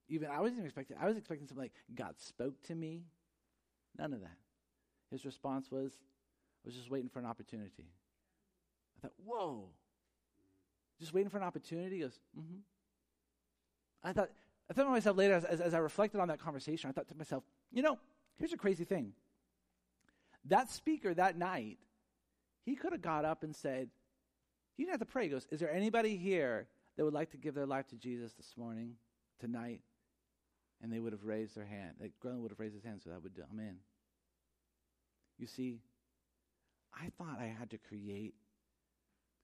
Even 0.09 0.29
I 0.29 0.41
wasn't 0.41 0.65
expecting. 0.65 0.97
I 0.99 1.07
was 1.07 1.17
expecting 1.17 1.47
something 1.47 1.63
like, 1.63 1.73
"God 1.95 2.19
spoke 2.19 2.61
to 2.63 2.75
me." 2.75 3.05
None 3.97 4.13
of 4.13 4.21
that. 4.21 4.37
His 5.11 5.25
response 5.25 5.71
was, 5.71 5.93
"I 6.63 6.67
was 6.67 6.75
just 6.75 6.89
waiting 6.89 7.09
for 7.09 7.19
an 7.19 7.25
opportunity." 7.25 7.91
I 8.97 9.01
thought, 9.01 9.13
"Whoa." 9.23 9.69
Just 10.99 11.13
waiting 11.13 11.29
for 11.29 11.37
an 11.37 11.43
opportunity. 11.43 11.95
He 11.95 12.01
goes, 12.01 12.19
mm-hmm. 12.37 12.57
I 14.03 14.13
thought, 14.13 14.29
I 14.69 14.73
thought 14.73 14.83
to 14.83 14.89
myself 14.89 15.17
later 15.17 15.33
as, 15.33 15.45
as, 15.45 15.61
as 15.61 15.73
I 15.73 15.77
reflected 15.77 16.19
on 16.19 16.27
that 16.27 16.39
conversation, 16.39 16.89
I 16.89 16.93
thought 16.93 17.07
to 17.07 17.15
myself, 17.15 17.43
you 17.71 17.81
know, 17.81 17.97
here's 18.37 18.53
a 18.53 18.57
crazy 18.57 18.83
thing. 18.83 19.13
That 20.45 20.69
speaker 20.69 21.13
that 21.13 21.37
night, 21.37 21.77
he 22.65 22.75
could 22.75 22.91
have 22.91 23.01
got 23.01 23.25
up 23.25 23.43
and 23.43 23.55
said, 23.55 23.89
he 24.75 24.83
didn't 24.83 24.93
have 24.93 25.07
to 25.07 25.11
pray. 25.11 25.23
He 25.23 25.29
goes, 25.29 25.47
Is 25.51 25.59
there 25.59 25.71
anybody 25.71 26.15
here 26.15 26.67
that 26.95 27.03
would 27.03 27.13
like 27.13 27.31
to 27.31 27.37
give 27.37 27.53
their 27.53 27.65
life 27.65 27.87
to 27.89 27.95
Jesus 27.95 28.33
this 28.33 28.53
morning, 28.57 28.93
tonight? 29.39 29.81
And 30.81 30.91
they 30.91 30.99
would 30.99 31.13
have 31.13 31.25
raised 31.25 31.55
their 31.55 31.65
hand. 31.65 31.95
Like 31.99 32.13
Glenn 32.21 32.41
would 32.41 32.51
have 32.51 32.59
raised 32.59 32.75
his 32.75 32.83
hand, 32.83 33.01
so 33.03 33.09
that 33.09 33.21
would 33.21 33.33
I'm 33.51 33.59
in. 33.59 33.75
You 35.37 35.47
see, 35.47 35.81
I 36.93 37.09
thought 37.17 37.39
I 37.39 37.53
had 37.57 37.69
to 37.71 37.77
create 37.77 38.35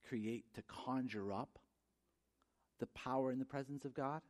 create 0.07 0.45
to 0.53 0.61
conjure 0.63 1.33
up 1.33 1.57
the 2.79 2.87
power 2.87 3.31
and 3.31 3.41
the 3.41 3.45
presence 3.45 3.85
of 3.85 3.93
God. 3.93 4.21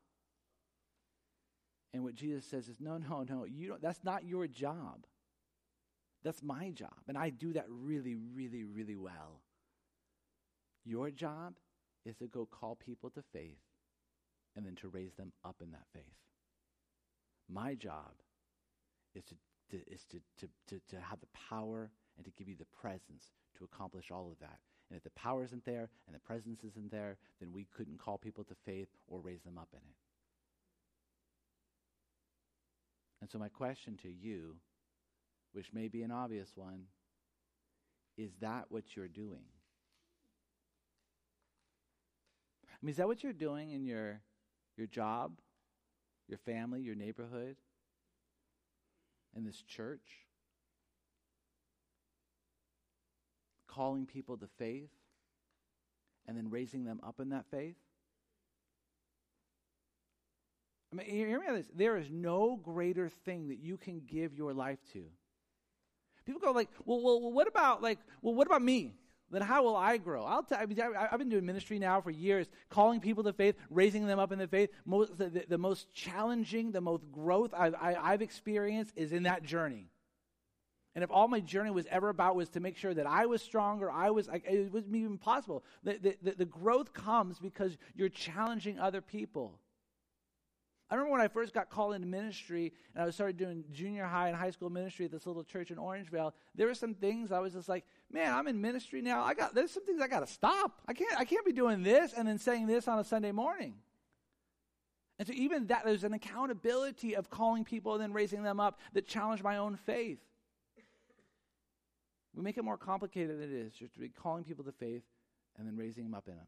And 1.93 2.03
what 2.03 2.15
Jesus 2.15 2.45
says 2.45 2.67
is, 2.67 2.79
no, 2.79 2.97
no, 2.97 3.25
no, 3.27 3.45
you 3.45 3.67
don't, 3.67 3.81
that's 3.81 4.03
not 4.03 4.25
your 4.25 4.47
job. 4.47 5.05
That's 6.23 6.41
my 6.41 6.71
job. 6.71 6.93
And 7.07 7.17
I 7.17 7.29
do 7.29 7.53
that 7.53 7.65
really, 7.69 8.15
really, 8.15 8.63
really 8.63 8.95
well. 8.95 9.41
Your 10.83 11.09
job 11.11 11.55
is 12.05 12.15
to 12.17 12.27
go 12.27 12.45
call 12.45 12.75
people 12.75 13.09
to 13.11 13.23
faith 13.33 13.59
and 14.55 14.65
then 14.65 14.75
to 14.75 14.87
raise 14.87 15.13
them 15.13 15.31
up 15.43 15.57
in 15.61 15.71
that 15.71 15.85
faith. 15.93 16.03
My 17.49 17.75
job 17.75 18.11
is 19.13 19.23
to, 19.25 19.35
to 19.71 19.77
is 19.91 20.03
to, 20.11 20.19
to, 20.39 20.49
to, 20.67 20.81
to 20.89 21.01
have 21.01 21.19
the 21.19 21.27
power 21.49 21.89
and 22.17 22.25
to 22.25 22.31
give 22.31 22.47
you 22.47 22.55
the 22.55 22.65
presence 22.65 23.31
to 23.57 23.63
accomplish 23.63 24.11
all 24.11 24.29
of 24.31 24.39
that. 24.39 24.59
And 24.89 24.97
if 24.97 25.03
the 25.03 25.09
power 25.11 25.43
isn't 25.43 25.65
there 25.65 25.89
and 26.07 26.15
the 26.15 26.19
presence 26.19 26.63
isn't 26.63 26.91
there, 26.91 27.17
then 27.39 27.51
we 27.51 27.65
couldn't 27.75 27.97
call 27.97 28.17
people 28.17 28.43
to 28.45 28.55
faith 28.65 28.89
or 29.07 29.19
raise 29.19 29.41
them 29.43 29.57
up 29.57 29.69
in 29.73 29.79
it. 29.79 29.95
And 33.21 33.29
so, 33.29 33.39
my 33.39 33.49
question 33.49 33.97
to 34.03 34.09
you, 34.09 34.57
which 35.53 35.73
may 35.73 35.87
be 35.87 36.03
an 36.03 36.11
obvious 36.11 36.51
one, 36.55 36.83
is 38.17 38.31
that 38.41 38.65
what 38.69 38.95
you're 38.95 39.07
doing? 39.07 39.45
I 42.71 42.77
mean, 42.85 42.91
is 42.91 42.97
that 42.97 43.07
what 43.07 43.23
you're 43.23 43.33
doing 43.33 43.71
in 43.71 43.83
your, 43.83 44.21
your 44.77 44.87
job, 44.87 45.39
your 46.27 46.37
family, 46.39 46.81
your 46.81 46.95
neighborhood, 46.95 47.55
and 49.35 49.45
this 49.45 49.61
church? 49.61 50.25
calling 53.75 54.05
people 54.05 54.37
to 54.37 54.47
faith 54.57 54.89
and 56.27 56.37
then 56.37 56.49
raising 56.49 56.85
them 56.85 56.99
up 57.03 57.19
in 57.19 57.29
that 57.29 57.45
faith? 57.51 57.75
I 60.91 60.95
mean, 60.95 61.07
hear 61.07 61.39
me 61.39 61.47
on 61.47 61.55
this. 61.55 61.65
There 61.75 61.97
is 61.97 62.09
no 62.09 62.55
greater 62.63 63.09
thing 63.09 63.49
that 63.49 63.59
you 63.59 63.77
can 63.77 64.01
give 64.07 64.33
your 64.33 64.53
life 64.53 64.79
to. 64.93 65.03
People 66.25 66.41
go 66.41 66.51
like, 66.51 66.69
well, 66.85 67.01
well, 67.01 67.21
well 67.21 67.31
what 67.31 67.47
about 67.47 67.81
like, 67.81 67.99
well, 68.21 68.33
what 68.33 68.47
about 68.47 68.61
me? 68.61 68.95
Then 69.31 69.41
how 69.41 69.63
will 69.63 69.75
I 69.75 69.97
grow? 69.97 70.23
I'll 70.23 70.43
tell. 70.43 70.59
I 70.59 70.65
mean, 70.65 70.79
I've 70.79 71.17
been 71.17 71.29
doing 71.29 71.45
ministry 71.45 71.79
now 71.79 71.99
for 71.99 72.11
years, 72.11 72.47
calling 72.69 72.99
people 72.99 73.23
to 73.23 73.33
faith, 73.33 73.55
raising 73.69 74.05
them 74.05 74.19
up 74.19 74.31
in 74.31 74.39
the 74.39 74.47
faith. 74.47 74.69
Most, 74.85 75.17
the, 75.17 75.29
the, 75.29 75.45
the 75.49 75.57
most 75.57 75.91
challenging, 75.93 76.71
the 76.71 76.81
most 76.81 77.11
growth 77.11 77.53
I've, 77.53 77.75
I, 77.75 77.93
have 77.93 78.21
i 78.21 78.23
experienced 78.23 78.93
is 78.95 79.11
in 79.11 79.23
that 79.23 79.43
journey. 79.43 79.89
And 80.93 81.03
if 81.03 81.11
all 81.11 81.27
my 81.27 81.41
journey 81.41 81.71
was 81.71 81.85
ever 81.87 82.07
about 82.07 82.37
was 82.37 82.49
to 82.49 82.61
make 82.61 82.77
sure 82.77 82.93
that 82.93 83.05
I 83.05 83.25
was 83.25 83.41
stronger, 83.41 83.91
I 83.91 84.11
was, 84.11 84.29
like, 84.29 84.45
it 84.47 84.71
wouldn't 84.71 84.95
even 84.95 85.17
possible. 85.17 85.65
The, 85.83 86.15
the, 86.21 86.31
the 86.31 86.45
growth 86.45 86.93
comes 86.93 87.37
because 87.37 87.77
you're 87.95 88.07
challenging 88.07 88.79
other 88.79 89.01
people. 89.01 89.59
I 90.89 90.95
remember 90.95 91.13
when 91.13 91.21
I 91.21 91.27
first 91.27 91.53
got 91.53 91.69
called 91.69 91.95
into 91.95 92.07
ministry 92.07 92.71
and 92.93 93.03
I 93.03 93.09
started 93.09 93.37
doing 93.37 93.63
junior 93.71 94.05
high 94.05 94.27
and 94.27 94.37
high 94.37 94.51
school 94.51 94.69
ministry 94.69 95.05
at 95.05 95.11
this 95.11 95.25
little 95.25 95.43
church 95.43 95.71
in 95.71 95.77
Orangevale. 95.77 96.31
There 96.53 96.67
were 96.67 96.75
some 96.75 96.93
things 96.93 97.31
I 97.31 97.39
was 97.39 97.53
just 97.53 97.67
like, 97.67 97.85
man, 98.15 98.33
I'm 98.33 98.47
in 98.47 98.61
ministry 98.61 99.01
now. 99.01 99.23
I 99.23 99.33
got 99.33 99.53
there's 99.53 99.71
some 99.71 99.85
things 99.85 100.01
I 100.01 100.07
got 100.07 100.21
to 100.21 100.27
stop. 100.27 100.81
I 100.87 100.93
can't 100.93 101.19
I 101.19 101.25
can't 101.25 101.45
be 101.45 101.51
doing 101.51 101.83
this 101.83 102.13
and 102.13 102.27
then 102.27 102.39
saying 102.39 102.65
this 102.65 102.87
on 102.87 102.97
a 102.97 103.03
Sunday 103.03 103.33
morning. 103.33 103.75
And 105.19 105.27
so 105.27 105.33
even 105.33 105.67
that 105.67 105.83
there's 105.85 106.03
an 106.03 106.13
accountability 106.13 107.15
of 107.15 107.29
calling 107.29 107.65
people 107.65 107.93
and 107.93 108.01
then 108.01 108.13
raising 108.13 108.41
them 108.41 108.59
up 108.59 108.79
that 108.93 109.05
challenge 109.05 109.43
my 109.43 109.57
own 109.57 109.75
faith. 109.75 110.19
We 112.33 112.41
make 112.41 112.57
it 112.57 112.63
more 112.63 112.77
complicated 112.77 113.39
than 113.39 113.49
it 113.49 113.53
is, 113.53 113.73
just 113.73 113.93
to 113.93 113.99
be 113.99 114.09
calling 114.09 114.43
people 114.43 114.65
to 114.65 114.71
faith 114.73 115.03
and 115.57 115.67
then 115.67 115.77
raising 115.77 116.03
them 116.03 116.13
up 116.13 116.27
in 116.27 116.35
them. 116.35 116.47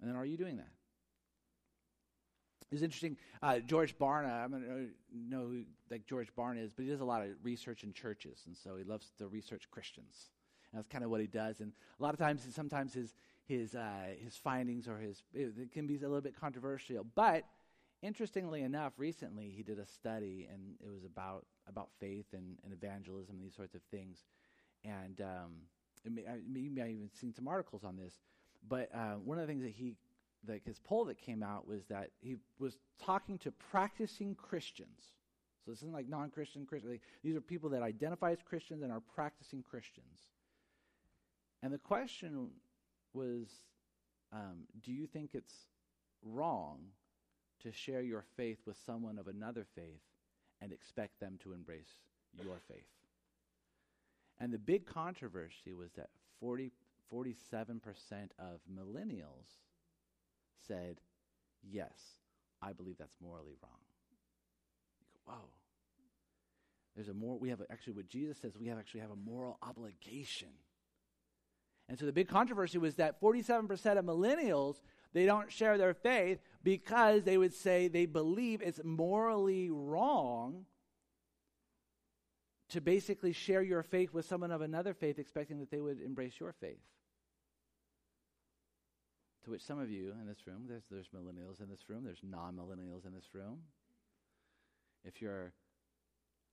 And 0.00 0.10
then 0.10 0.16
are 0.16 0.26
you 0.26 0.36
doing 0.36 0.56
that? 0.58 0.70
It's 2.72 2.82
interesting. 2.82 3.16
Uh, 3.42 3.60
George 3.60 3.96
Barna, 3.96 4.44
I 4.44 4.48
don't 4.48 4.90
know 5.12 5.46
who 5.46 5.62
like 5.90 6.06
George 6.06 6.28
Barna 6.36 6.64
is, 6.64 6.72
but 6.72 6.84
he 6.84 6.90
does 6.90 7.00
a 7.00 7.04
lot 7.04 7.22
of 7.22 7.28
research 7.42 7.84
in 7.84 7.92
churches, 7.92 8.42
and 8.46 8.56
so 8.56 8.76
he 8.76 8.84
loves 8.84 9.12
to 9.18 9.28
research 9.28 9.68
Christians. 9.70 10.30
And 10.72 10.78
that's 10.78 10.88
kind 10.88 11.04
of 11.04 11.10
what 11.10 11.20
he 11.20 11.28
does. 11.28 11.60
And 11.60 11.72
a 11.98 12.02
lot 12.02 12.12
of 12.12 12.18
times, 12.18 12.42
sometimes 12.52 12.92
his 12.92 13.14
his 13.44 13.74
uh, 13.74 14.14
his 14.22 14.36
findings 14.36 14.88
or 14.88 14.98
his 14.98 15.22
it 15.32 15.72
can 15.72 15.86
be 15.86 15.96
a 15.96 16.00
little 16.00 16.20
bit 16.20 16.38
controversial. 16.38 17.06
But 17.14 17.44
interestingly 18.02 18.62
enough, 18.62 18.94
recently 18.96 19.48
he 19.56 19.62
did 19.62 19.78
a 19.78 19.86
study, 19.86 20.48
and 20.52 20.74
it 20.84 20.92
was 20.92 21.04
about 21.04 21.46
about 21.68 21.90
faith 22.00 22.26
and, 22.32 22.58
and 22.64 22.72
evangelism 22.72 23.36
and 23.36 23.44
these 23.44 23.54
sorts 23.54 23.74
of 23.74 23.82
things. 23.90 24.24
And 24.84 25.20
um, 25.20 25.52
may, 26.04 26.22
I, 26.22 26.38
maybe 26.46 26.82
I 26.82 26.88
even 26.88 27.10
seen 27.12 27.32
some 27.32 27.48
articles 27.48 27.84
on 27.84 27.96
this. 27.96 28.14
But 28.68 28.90
uh, 28.94 29.14
one 29.24 29.38
of 29.38 29.46
the 29.46 29.52
things 29.52 29.62
that 29.62 29.72
he, 29.72 29.94
like 30.48 30.64
his 30.64 30.78
poll 30.78 31.04
that 31.06 31.18
came 31.18 31.42
out 31.42 31.66
was 31.66 31.84
that 31.86 32.10
he 32.20 32.36
was 32.58 32.76
talking 33.02 33.38
to 33.38 33.50
practicing 33.50 34.34
Christians. 34.34 35.00
So 35.64 35.72
this 35.72 35.78
isn't 35.80 35.92
like 35.92 36.08
non-Christian 36.08 36.66
Christians. 36.66 36.92
Like, 36.92 37.02
these 37.24 37.36
are 37.36 37.40
people 37.40 37.70
that 37.70 37.82
identify 37.82 38.32
as 38.32 38.38
Christians 38.44 38.82
and 38.82 38.92
are 38.92 39.02
practicing 39.14 39.62
Christians. 39.62 40.20
And 41.62 41.72
the 41.72 41.78
question 41.78 42.48
was, 43.12 43.48
um, 44.32 44.64
do 44.82 44.92
you 44.92 45.06
think 45.06 45.30
it's 45.34 45.54
wrong 46.22 46.78
to 47.62 47.72
share 47.72 48.02
your 48.02 48.24
faith 48.36 48.58
with 48.66 48.76
someone 48.84 49.18
of 49.18 49.28
another 49.28 49.66
faith 49.74 50.02
and 50.60 50.72
expect 50.72 51.20
them 51.20 51.38
to 51.42 51.52
embrace 51.52 52.00
your 52.42 52.60
faith. 52.68 52.86
And 54.38 54.52
the 54.52 54.58
big 54.58 54.86
controversy 54.86 55.72
was 55.72 55.92
that 55.96 56.10
40, 56.40 56.70
47% 57.12 57.80
of 58.38 58.60
millennials 58.70 59.48
said, 60.66 60.96
Yes, 61.68 61.92
I 62.62 62.72
believe 62.72 62.96
that's 62.98 63.16
morally 63.22 63.56
wrong. 63.62 63.80
You 65.00 65.06
go, 65.26 65.32
Whoa. 65.32 65.48
There's 66.94 67.08
a 67.08 67.14
more, 67.14 67.38
we 67.38 67.50
have 67.50 67.60
actually 67.70 67.92
what 67.92 68.08
Jesus 68.08 68.38
says, 68.38 68.56
we 68.58 68.68
have 68.68 68.78
actually 68.78 69.00
have 69.00 69.10
a 69.10 69.16
moral 69.16 69.58
obligation. 69.62 70.48
And 71.88 71.98
so 71.98 72.06
the 72.06 72.12
big 72.12 72.28
controversy 72.28 72.78
was 72.78 72.94
that 72.96 73.20
47% 73.20 73.98
of 73.98 74.04
millennials 74.04 74.76
they 75.12 75.24
don't 75.24 75.50
share 75.50 75.78
their 75.78 75.94
faith 75.94 76.40
because 76.62 77.22
they 77.22 77.38
would 77.38 77.54
say 77.54 77.88
they 77.88 78.06
believe 78.06 78.60
it's 78.60 78.80
morally 78.84 79.70
wrong 79.70 80.66
to 82.68 82.80
basically 82.80 83.32
share 83.32 83.62
your 83.62 83.82
faith 83.82 84.12
with 84.12 84.26
someone 84.26 84.50
of 84.50 84.60
another 84.60 84.92
faith, 84.92 85.18
expecting 85.18 85.58
that 85.60 85.70
they 85.70 85.80
would 85.80 86.02
embrace 86.02 86.34
your 86.38 86.52
faith. 86.52 86.82
To 89.46 89.52
which 89.52 89.62
some 89.62 89.78
of 89.78 89.88
you 89.88 90.12
in 90.20 90.26
this 90.26 90.44
room, 90.44 90.64
there's, 90.68 90.82
there's 90.90 91.06
millennials 91.14 91.62
in 91.62 91.68
this 91.70 91.88
room, 91.88 92.02
there's 92.02 92.18
non 92.28 92.54
millennials 92.56 93.06
in 93.06 93.14
this 93.14 93.28
room. 93.32 93.58
If 95.04 95.22
you're 95.22 95.52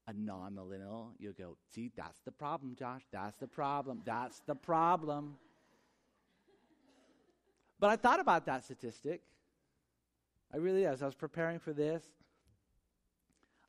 a 0.06 0.12
non 0.12 0.54
millennial, 0.54 1.10
you'll 1.18 1.32
go, 1.32 1.56
see, 1.74 1.90
that's 1.96 2.20
the 2.20 2.30
problem, 2.30 2.76
Josh. 2.78 3.02
That's 3.10 3.36
the 3.36 3.48
problem. 3.48 4.02
That's 4.04 4.40
the 4.46 4.54
problem. 4.54 5.34
But 7.80 7.90
I 7.90 7.96
thought 7.96 8.20
about 8.20 8.46
that 8.46 8.62
statistic. 8.62 9.22
I 10.52 10.58
really, 10.58 10.86
as 10.86 11.02
I 11.02 11.06
was 11.06 11.16
preparing 11.16 11.58
for 11.58 11.72
this, 11.72 12.04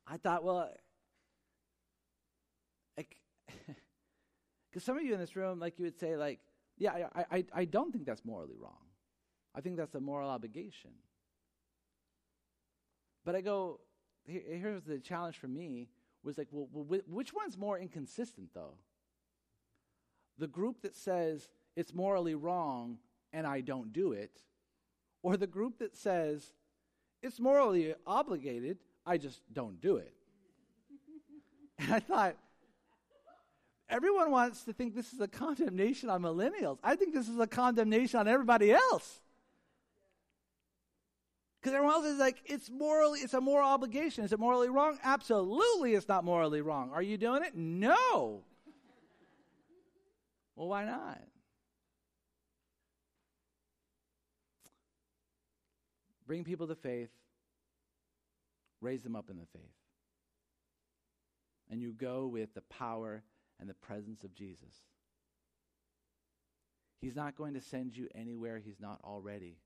I 0.06 0.18
thought, 0.18 0.44
well, 0.44 0.70
like, 2.96 3.16
because 4.70 4.84
some 4.84 4.96
of 4.96 5.02
you 5.02 5.14
in 5.14 5.18
this 5.18 5.34
room, 5.34 5.58
like 5.58 5.80
you 5.80 5.84
would 5.86 5.98
say, 5.98 6.16
like, 6.16 6.38
yeah, 6.78 7.08
I, 7.12 7.24
I, 7.32 7.44
I 7.52 7.64
don't 7.64 7.90
think 7.90 8.06
that's 8.06 8.24
morally 8.24 8.54
wrong. 8.56 8.85
I 9.56 9.60
think 9.60 9.76
that's 9.76 9.94
a 9.94 10.00
moral 10.00 10.28
obligation. 10.28 10.90
But 13.24 13.34
I 13.34 13.40
go, 13.40 13.80
here, 14.26 14.42
here's 14.46 14.82
the 14.84 14.98
challenge 14.98 15.38
for 15.38 15.48
me 15.48 15.88
was 16.22 16.36
like, 16.36 16.48
well, 16.50 16.68
well, 16.72 17.00
which 17.06 17.32
one's 17.32 17.56
more 17.56 17.78
inconsistent, 17.78 18.50
though? 18.52 18.74
The 20.38 20.48
group 20.48 20.82
that 20.82 20.94
says 20.94 21.48
it's 21.76 21.94
morally 21.94 22.34
wrong 22.34 22.98
and 23.32 23.46
I 23.46 23.60
don't 23.60 23.92
do 23.92 24.12
it, 24.12 24.42
or 25.22 25.36
the 25.36 25.46
group 25.46 25.78
that 25.78 25.96
says 25.96 26.52
it's 27.22 27.40
morally 27.40 27.94
obligated, 28.06 28.78
I 29.06 29.18
just 29.18 29.40
don't 29.52 29.80
do 29.80 29.96
it. 29.96 30.12
and 31.78 31.94
I 31.94 32.00
thought, 32.00 32.36
everyone 33.88 34.30
wants 34.30 34.64
to 34.64 34.72
think 34.72 34.94
this 34.94 35.12
is 35.12 35.20
a 35.20 35.28
condemnation 35.28 36.10
on 36.10 36.22
millennials. 36.22 36.78
I 36.82 36.96
think 36.96 37.14
this 37.14 37.28
is 37.28 37.38
a 37.38 37.46
condemnation 37.46 38.20
on 38.20 38.28
everybody 38.28 38.72
else. 38.72 39.20
Because 41.66 41.78
everyone 41.78 41.96
else 41.96 42.06
is 42.06 42.20
like, 42.20 42.42
it's 42.44 42.70
morally, 42.70 43.18
it's 43.18 43.34
a 43.34 43.40
moral 43.40 43.68
obligation. 43.68 44.24
Is 44.24 44.32
it 44.32 44.38
morally 44.38 44.68
wrong? 44.68 45.00
Absolutely, 45.02 45.94
it's 45.94 46.06
not 46.06 46.22
morally 46.22 46.60
wrong. 46.60 46.92
Are 46.94 47.02
you 47.02 47.16
doing 47.16 47.42
it? 47.42 47.56
No. 47.56 48.44
well, 50.54 50.68
why 50.68 50.84
not? 50.84 51.20
Bring 56.24 56.44
people 56.44 56.68
to 56.68 56.76
faith, 56.76 57.10
raise 58.80 59.02
them 59.02 59.16
up 59.16 59.28
in 59.28 59.36
the 59.36 59.46
faith. 59.52 59.62
And 61.68 61.82
you 61.82 61.90
go 61.90 62.28
with 62.28 62.54
the 62.54 62.62
power 62.62 63.24
and 63.58 63.68
the 63.68 63.74
presence 63.74 64.22
of 64.22 64.32
Jesus. 64.36 64.84
He's 67.00 67.16
not 67.16 67.34
going 67.34 67.54
to 67.54 67.60
send 67.60 67.96
you 67.96 68.06
anywhere 68.14 68.60
he's 68.64 68.78
not 68.78 69.00
already. 69.02 69.56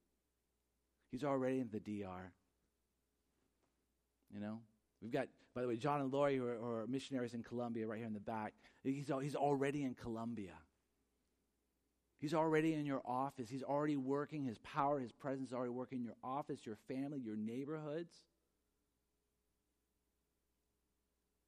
He's 1.11 1.25
already 1.25 1.61
in 1.61 1.69
the 1.73 1.81
DR. 1.81 2.33
You 4.33 4.41
know? 4.41 4.61
We've 5.03 5.11
got, 5.11 5.29
by 5.55 5.63
the 5.63 5.69
way, 5.69 5.77
John 5.77 6.01
and 6.01 6.13
Lori, 6.13 6.37
who 6.37 6.47
are, 6.47 6.57
who 6.57 6.71
are 6.71 6.87
missionaries 6.87 7.35
in 7.35 7.43
Colombia, 7.43 7.87
right 7.87 7.99
here 7.99 8.07
in 8.07 8.13
the 8.13 8.21
back. 8.21 8.53
He's, 8.85 9.11
he's 9.23 9.35
already 9.35 9.83
in 9.83 9.95
Colombia. 9.95 10.55
He's 12.19 12.35
already 12.35 12.75
in 12.75 12.85
your 12.85 13.01
office. 13.05 13.49
He's 13.49 13.63
already 13.63 13.97
working. 13.97 14.45
His 14.45 14.59
power, 14.59 15.01
His 15.01 15.13
presence 15.13 15.49
is 15.49 15.55
already 15.55 15.71
working 15.71 16.01
in 16.01 16.05
your 16.05 16.17
office, 16.23 16.67
your 16.67 16.77
family, 16.87 17.19
your 17.19 17.37
neighborhoods. 17.37 18.15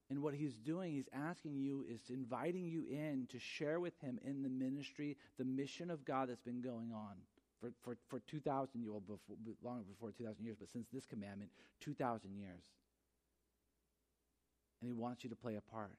And 0.09 0.23
what 0.23 0.35
He's 0.35 0.57
doing, 0.57 0.93
He's 0.93 1.09
asking 1.13 1.59
you, 1.59 1.85
is 1.87 2.01
inviting 2.09 2.65
you 2.65 2.87
in 2.91 3.29
to 3.31 3.39
share 3.39 3.81
with 3.81 3.99
Him 4.01 4.19
in 4.25 4.43
the 4.43 4.49
ministry, 4.49 5.19
the 5.39 5.45
mission 5.45 5.91
of 5.91 6.07
God 6.07 6.31
that's 6.31 6.41
been 6.41 6.63
going 6.63 6.91
on 6.95 7.17
for, 7.63 7.71
for, 7.85 7.97
for 8.09 8.21
2,000 8.29 8.83
years, 8.83 8.93
before, 9.07 9.37
long 9.63 9.85
before 9.85 10.11
2,000 10.11 10.45
years, 10.45 10.57
but 10.59 10.69
since 10.73 10.89
this 10.93 11.07
commandment, 11.07 11.51
2,000 11.81 12.35
years. 12.37 12.63
And 14.81 14.89
He 14.89 14.93
wants 14.93 15.23
you 15.23 15.31
to 15.31 15.37
play 15.37 15.55
a 15.55 15.61
part. 15.61 15.97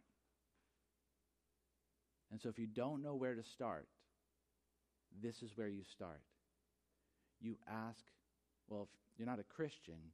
And 2.32 2.41
so 2.41 2.49
if 2.49 2.59
you 2.59 2.68
don't 2.68 3.01
know 3.01 3.16
where 3.16 3.36
to 3.36 3.43
start, 3.43 3.88
this 5.22 5.41
is 5.41 5.51
where 5.55 5.70
you 5.70 5.84
start. 5.95 6.22
You 7.39 7.55
ask, 7.70 8.03
well, 8.68 8.89
if 9.14 9.20
you're 9.20 9.28
not 9.28 9.39
a 9.39 9.43
Christian, 9.43 10.11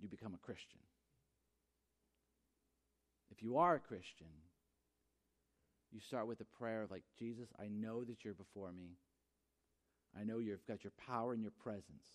you 0.00 0.08
become 0.08 0.34
a 0.34 0.44
Christian. 0.44 0.80
If 3.30 3.42
you 3.42 3.58
are 3.58 3.76
a 3.76 3.80
Christian, 3.80 4.26
you 5.92 6.00
start 6.00 6.26
with 6.26 6.40
a 6.40 6.56
prayer 6.58 6.82
of 6.82 6.90
like, 6.90 7.04
Jesus, 7.18 7.48
I 7.60 7.68
know 7.68 8.02
that 8.04 8.24
you're 8.24 8.34
before 8.34 8.72
me. 8.72 8.96
I 10.18 10.24
know 10.24 10.38
you've 10.38 10.66
got 10.66 10.84
your 10.84 10.92
power 11.06 11.32
and 11.32 11.42
your 11.42 11.52
presence. 11.62 12.06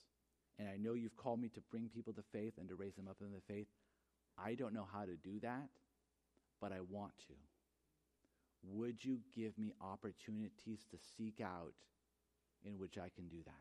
And 0.60 0.68
I 0.68 0.78
know 0.78 0.94
you've 0.94 1.18
called 1.18 1.40
me 1.40 1.50
to 1.50 1.62
bring 1.72 1.90
people 1.90 2.14
to 2.14 2.24
faith 2.32 2.54
and 2.58 2.68
to 2.70 2.76
raise 2.76 2.96
them 2.96 3.08
up 3.08 3.18
in 3.22 3.32
the 3.32 3.42
faith. 3.54 3.68
I 4.38 4.56
don't 4.56 4.74
know 4.74 4.88
how 4.92 5.02
to 5.02 5.16
do 5.16 5.40
that, 5.42 5.70
but 6.62 6.72
I 6.72 6.80
want 6.90 7.18
to. 7.28 7.34
Would 8.64 9.04
you 9.04 9.20
give 9.36 9.58
me 9.58 9.74
opportunities 9.82 10.80
to 10.92 10.98
seek 11.18 11.42
out 11.42 11.74
in 12.66 12.78
which 12.78 12.98
I 12.98 13.10
can 13.16 13.28
do 13.28 13.38
that? 13.46 13.54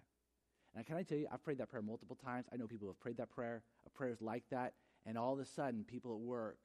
And 0.75 0.85
can 0.85 0.97
I 0.97 1.03
tell 1.03 1.19
you, 1.19 1.27
I've 1.33 1.43
prayed 1.43 1.59
that 1.59 1.71
prayer 1.71 1.83
multiple 1.83 2.17
times. 2.17 2.47
I 2.53 2.57
know 2.57 2.67
people 2.67 2.89
have 2.89 3.01
prayed 3.01 3.17
that 3.19 3.31
prayer, 3.31 3.63
uh, 3.87 3.91
prayers 3.95 4.21
like 4.21 4.45
that, 4.51 4.75
and 5.07 5.17
all 5.17 5.33
of 5.33 5.39
a 5.39 5.45
sudden, 5.45 5.85
people 5.85 6.13
at 6.13 6.21
work, 6.21 6.59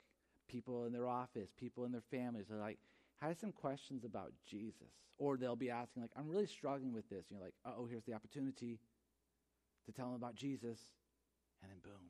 people 0.50 0.86
in 0.86 0.92
their 0.92 1.08
office, 1.08 1.50
people 1.58 1.86
in 1.86 1.92
their 1.92 2.04
families 2.12 2.52
are 2.52 2.60
like, 2.60 2.78
Have 3.22 3.38
some 3.38 3.52
questions 3.52 4.04
about 4.04 4.32
Jesus. 4.50 4.92
Or 5.18 5.38
they'll 5.38 5.56
be 5.56 5.70
asking, 5.70 6.02
like, 6.02 6.12
I'm 6.18 6.28
really 6.28 6.48
struggling 6.48 6.94
with 6.94 7.08
this. 7.10 7.26
And 7.30 7.38
you're 7.38 7.46
like, 7.46 7.54
oh, 7.66 7.86
here's 7.86 8.04
the 8.06 8.14
opportunity 8.14 8.80
to 9.86 9.92
tell 9.92 10.08
them 10.08 10.16
about 10.16 10.36
Jesus. 10.36 10.80
And 11.62 11.72
then 11.72 11.78
boom. 11.84 12.02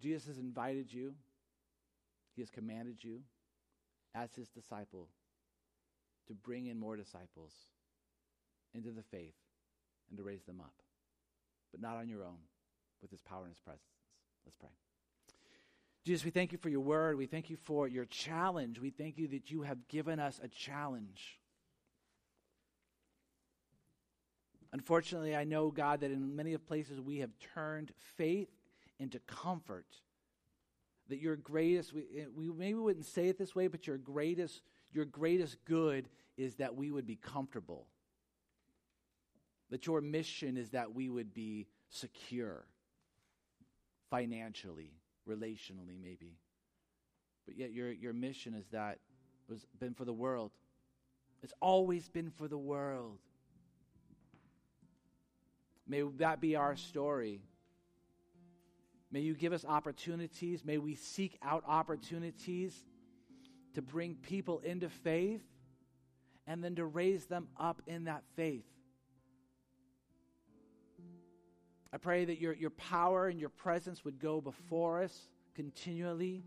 Jesus 0.00 0.26
has 0.26 0.38
invited 0.38 0.92
you, 0.92 1.14
He 2.34 2.42
has 2.42 2.50
commanded 2.50 3.04
you 3.04 3.20
as 4.14 4.34
his 4.34 4.48
disciple 4.48 5.08
to 6.26 6.34
bring 6.34 6.66
in 6.66 6.78
more 6.78 6.96
disciples 6.96 7.52
into 8.74 8.90
the 8.90 9.02
faith 9.02 9.34
and 10.08 10.18
to 10.18 10.24
raise 10.24 10.42
them 10.44 10.60
up. 10.60 10.74
But 11.70 11.80
not 11.80 11.96
on 11.96 12.08
your 12.08 12.24
own, 12.24 12.38
with 13.00 13.10
his 13.10 13.22
power 13.22 13.44
and 13.44 13.52
his 13.52 13.60
presence. 13.60 13.82
Let's 14.44 14.56
pray. 14.56 14.70
Jesus, 16.04 16.24
we 16.24 16.30
thank 16.30 16.52
you 16.52 16.58
for 16.58 16.68
your 16.68 16.80
word. 16.80 17.16
We 17.16 17.26
thank 17.26 17.48
you 17.48 17.56
for 17.56 17.86
your 17.86 18.06
challenge. 18.06 18.80
We 18.80 18.90
thank 18.90 19.18
you 19.18 19.28
that 19.28 19.50
you 19.50 19.62
have 19.62 19.86
given 19.88 20.18
us 20.18 20.40
a 20.42 20.48
challenge. 20.48 21.38
Unfortunately, 24.72 25.36
I 25.36 25.44
know, 25.44 25.70
God, 25.70 26.00
that 26.00 26.10
in 26.10 26.34
many 26.34 26.54
of 26.54 26.66
places 26.66 27.00
we 27.00 27.18
have 27.18 27.30
turned 27.54 27.92
faith 28.16 28.48
into 28.98 29.18
comfort 29.20 29.86
that 31.08 31.20
your 31.20 31.36
greatest 31.36 31.92
we, 31.92 32.02
eh, 32.16 32.24
we 32.34 32.48
maybe 32.50 32.78
wouldn't 32.78 33.04
say 33.04 33.28
it 33.28 33.36
this 33.36 33.54
way 33.54 33.66
but 33.66 33.86
your 33.86 33.98
greatest 33.98 34.62
your 34.92 35.04
greatest 35.04 35.56
good 35.64 36.08
is 36.36 36.54
that 36.56 36.74
we 36.74 36.90
would 36.90 37.06
be 37.06 37.16
comfortable 37.16 37.86
that 39.70 39.86
your 39.86 40.00
mission 40.00 40.56
is 40.56 40.70
that 40.70 40.94
we 40.94 41.08
would 41.08 41.34
be 41.34 41.66
secure 41.90 42.64
financially 44.08 44.92
relationally 45.28 46.00
maybe 46.00 46.36
but 47.46 47.56
yet 47.56 47.72
your 47.72 47.90
your 47.92 48.12
mission 48.12 48.54
is 48.54 48.66
that 48.68 48.98
was 49.48 49.66
been 49.78 49.94
for 49.94 50.04
the 50.04 50.12
world 50.12 50.50
it's 51.42 51.54
always 51.60 52.08
been 52.08 52.30
for 52.30 52.48
the 52.48 52.58
world 52.58 53.18
may 55.86 56.02
that 56.18 56.40
be 56.40 56.56
our 56.56 56.76
story 56.76 57.40
May 59.12 59.20
you 59.20 59.34
give 59.34 59.52
us 59.52 59.64
opportunities. 59.66 60.64
May 60.64 60.78
we 60.78 60.94
seek 60.94 61.38
out 61.42 61.62
opportunities 61.68 62.82
to 63.74 63.82
bring 63.82 64.14
people 64.14 64.60
into 64.60 64.88
faith 64.88 65.42
and 66.46 66.64
then 66.64 66.74
to 66.76 66.86
raise 66.86 67.26
them 67.26 67.48
up 67.60 67.82
in 67.86 68.04
that 68.04 68.24
faith. 68.34 68.64
I 71.92 71.98
pray 71.98 72.24
that 72.24 72.40
your, 72.40 72.54
your 72.54 72.70
power 72.70 73.28
and 73.28 73.38
your 73.38 73.50
presence 73.50 74.04
would 74.04 74.18
go 74.18 74.40
before 74.40 75.02
us 75.02 75.28
continually, 75.54 76.42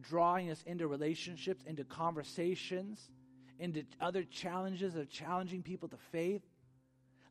drawing 0.00 0.50
us 0.50 0.62
into 0.66 0.88
relationships, 0.88 1.62
into 1.64 1.84
conversations, 1.84 3.10
into 3.58 3.84
other 4.00 4.24
challenges 4.24 4.96
of 4.96 5.08
challenging 5.08 5.62
people 5.62 5.88
to 5.88 5.96
faith, 6.10 6.42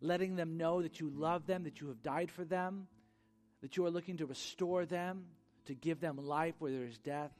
letting 0.01 0.35
them 0.35 0.57
know 0.57 0.81
that 0.81 0.99
you 0.99 1.09
love 1.09 1.45
them, 1.45 1.63
that 1.63 1.81
you 1.81 1.87
have 1.87 2.01
died 2.01 2.31
for 2.31 2.45
them, 2.45 2.87
that 3.61 3.75
you 3.75 3.85
are 3.85 3.91
looking 3.91 4.17
to 4.17 4.25
restore 4.25 4.85
them, 4.85 5.25
to 5.65 5.73
give 5.73 5.99
them 5.99 6.17
life 6.17 6.55
where 6.59 6.71
there 6.71 6.85
is 6.85 6.97
death. 6.99 7.31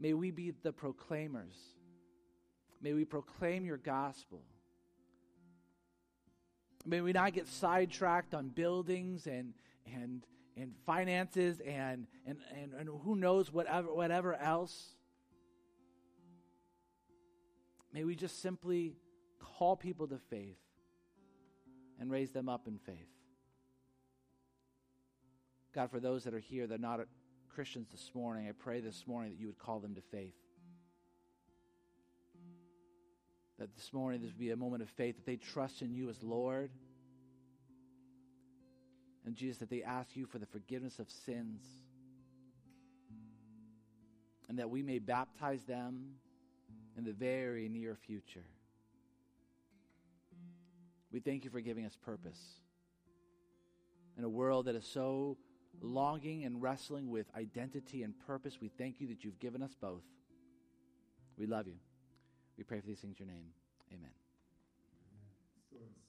May 0.00 0.14
we 0.14 0.30
be 0.30 0.52
the 0.62 0.72
proclaimers. 0.72 1.56
May 2.80 2.94
we 2.94 3.04
proclaim 3.04 3.64
your 3.64 3.76
gospel. 3.76 4.42
May 6.84 7.00
we 7.00 7.12
not 7.12 7.32
get 7.32 7.48
sidetracked 7.48 8.34
on 8.34 8.48
buildings 8.48 9.26
and, 9.26 9.54
and, 9.86 10.24
and 10.56 10.74
finances 10.84 11.60
and, 11.60 12.06
and, 12.26 12.38
and, 12.60 12.74
and 12.78 12.88
who 13.04 13.16
knows 13.16 13.52
whatever, 13.52 13.92
whatever 13.92 14.34
else. 14.34 14.90
May 17.92 18.04
we 18.04 18.14
just 18.14 18.42
simply 18.42 18.96
call 19.38 19.76
people 19.76 20.08
to 20.08 20.18
faith 20.30 20.58
and 21.98 22.10
raise 22.10 22.32
them 22.32 22.48
up 22.48 22.66
in 22.66 22.78
faith. 22.78 22.96
God, 25.74 25.90
for 25.90 26.00
those 26.00 26.24
that 26.24 26.34
are 26.34 26.38
here 26.40 26.66
that 26.66 26.74
are 26.74 26.78
not 26.78 27.00
Christians 27.48 27.88
this 27.90 28.10
morning, 28.14 28.48
I 28.48 28.52
pray 28.52 28.80
this 28.80 29.06
morning 29.06 29.32
that 29.32 29.40
you 29.40 29.46
would 29.46 29.58
call 29.58 29.80
them 29.80 29.94
to 29.94 30.00
faith. 30.00 30.34
That 33.58 33.74
this 33.74 33.92
morning 33.92 34.20
this 34.20 34.30
would 34.30 34.38
be 34.38 34.50
a 34.50 34.56
moment 34.56 34.82
of 34.82 34.90
faith, 34.90 35.16
that 35.16 35.26
they 35.26 35.36
trust 35.36 35.82
in 35.82 35.92
you 35.92 36.08
as 36.10 36.22
Lord. 36.22 36.70
And 39.24 39.34
Jesus, 39.34 39.58
that 39.58 39.70
they 39.70 39.82
ask 39.82 40.16
you 40.16 40.26
for 40.26 40.38
the 40.38 40.46
forgiveness 40.46 40.98
of 40.98 41.08
sins. 41.08 41.62
And 44.48 44.58
that 44.58 44.68
we 44.68 44.82
may 44.82 44.98
baptize 44.98 45.62
them 45.64 46.16
in 46.96 47.04
the 47.04 47.12
very 47.12 47.68
near 47.68 47.94
future. 47.94 48.44
We 51.10 51.20
thank 51.20 51.44
you 51.44 51.50
for 51.50 51.60
giving 51.60 51.86
us 51.86 51.96
purpose. 51.96 52.40
In 54.18 54.24
a 54.24 54.28
world 54.28 54.66
that 54.66 54.74
is 54.74 54.84
so 54.84 55.38
longing 55.80 56.44
and 56.44 56.60
wrestling 56.60 57.08
with 57.08 57.26
identity 57.36 58.02
and 58.02 58.14
purpose, 58.26 58.58
we 58.60 58.68
thank 58.68 59.00
you 59.00 59.08
that 59.08 59.24
you've 59.24 59.38
given 59.38 59.62
us 59.62 59.74
both. 59.80 60.02
We 61.36 61.46
love 61.46 61.66
you. 61.66 61.76
We 62.56 62.64
pray 62.64 62.80
for 62.80 62.86
these 62.86 63.00
things 63.00 63.16
in 63.20 63.26
your 63.26 63.34
name. 63.34 63.50
Amen. 63.92 64.10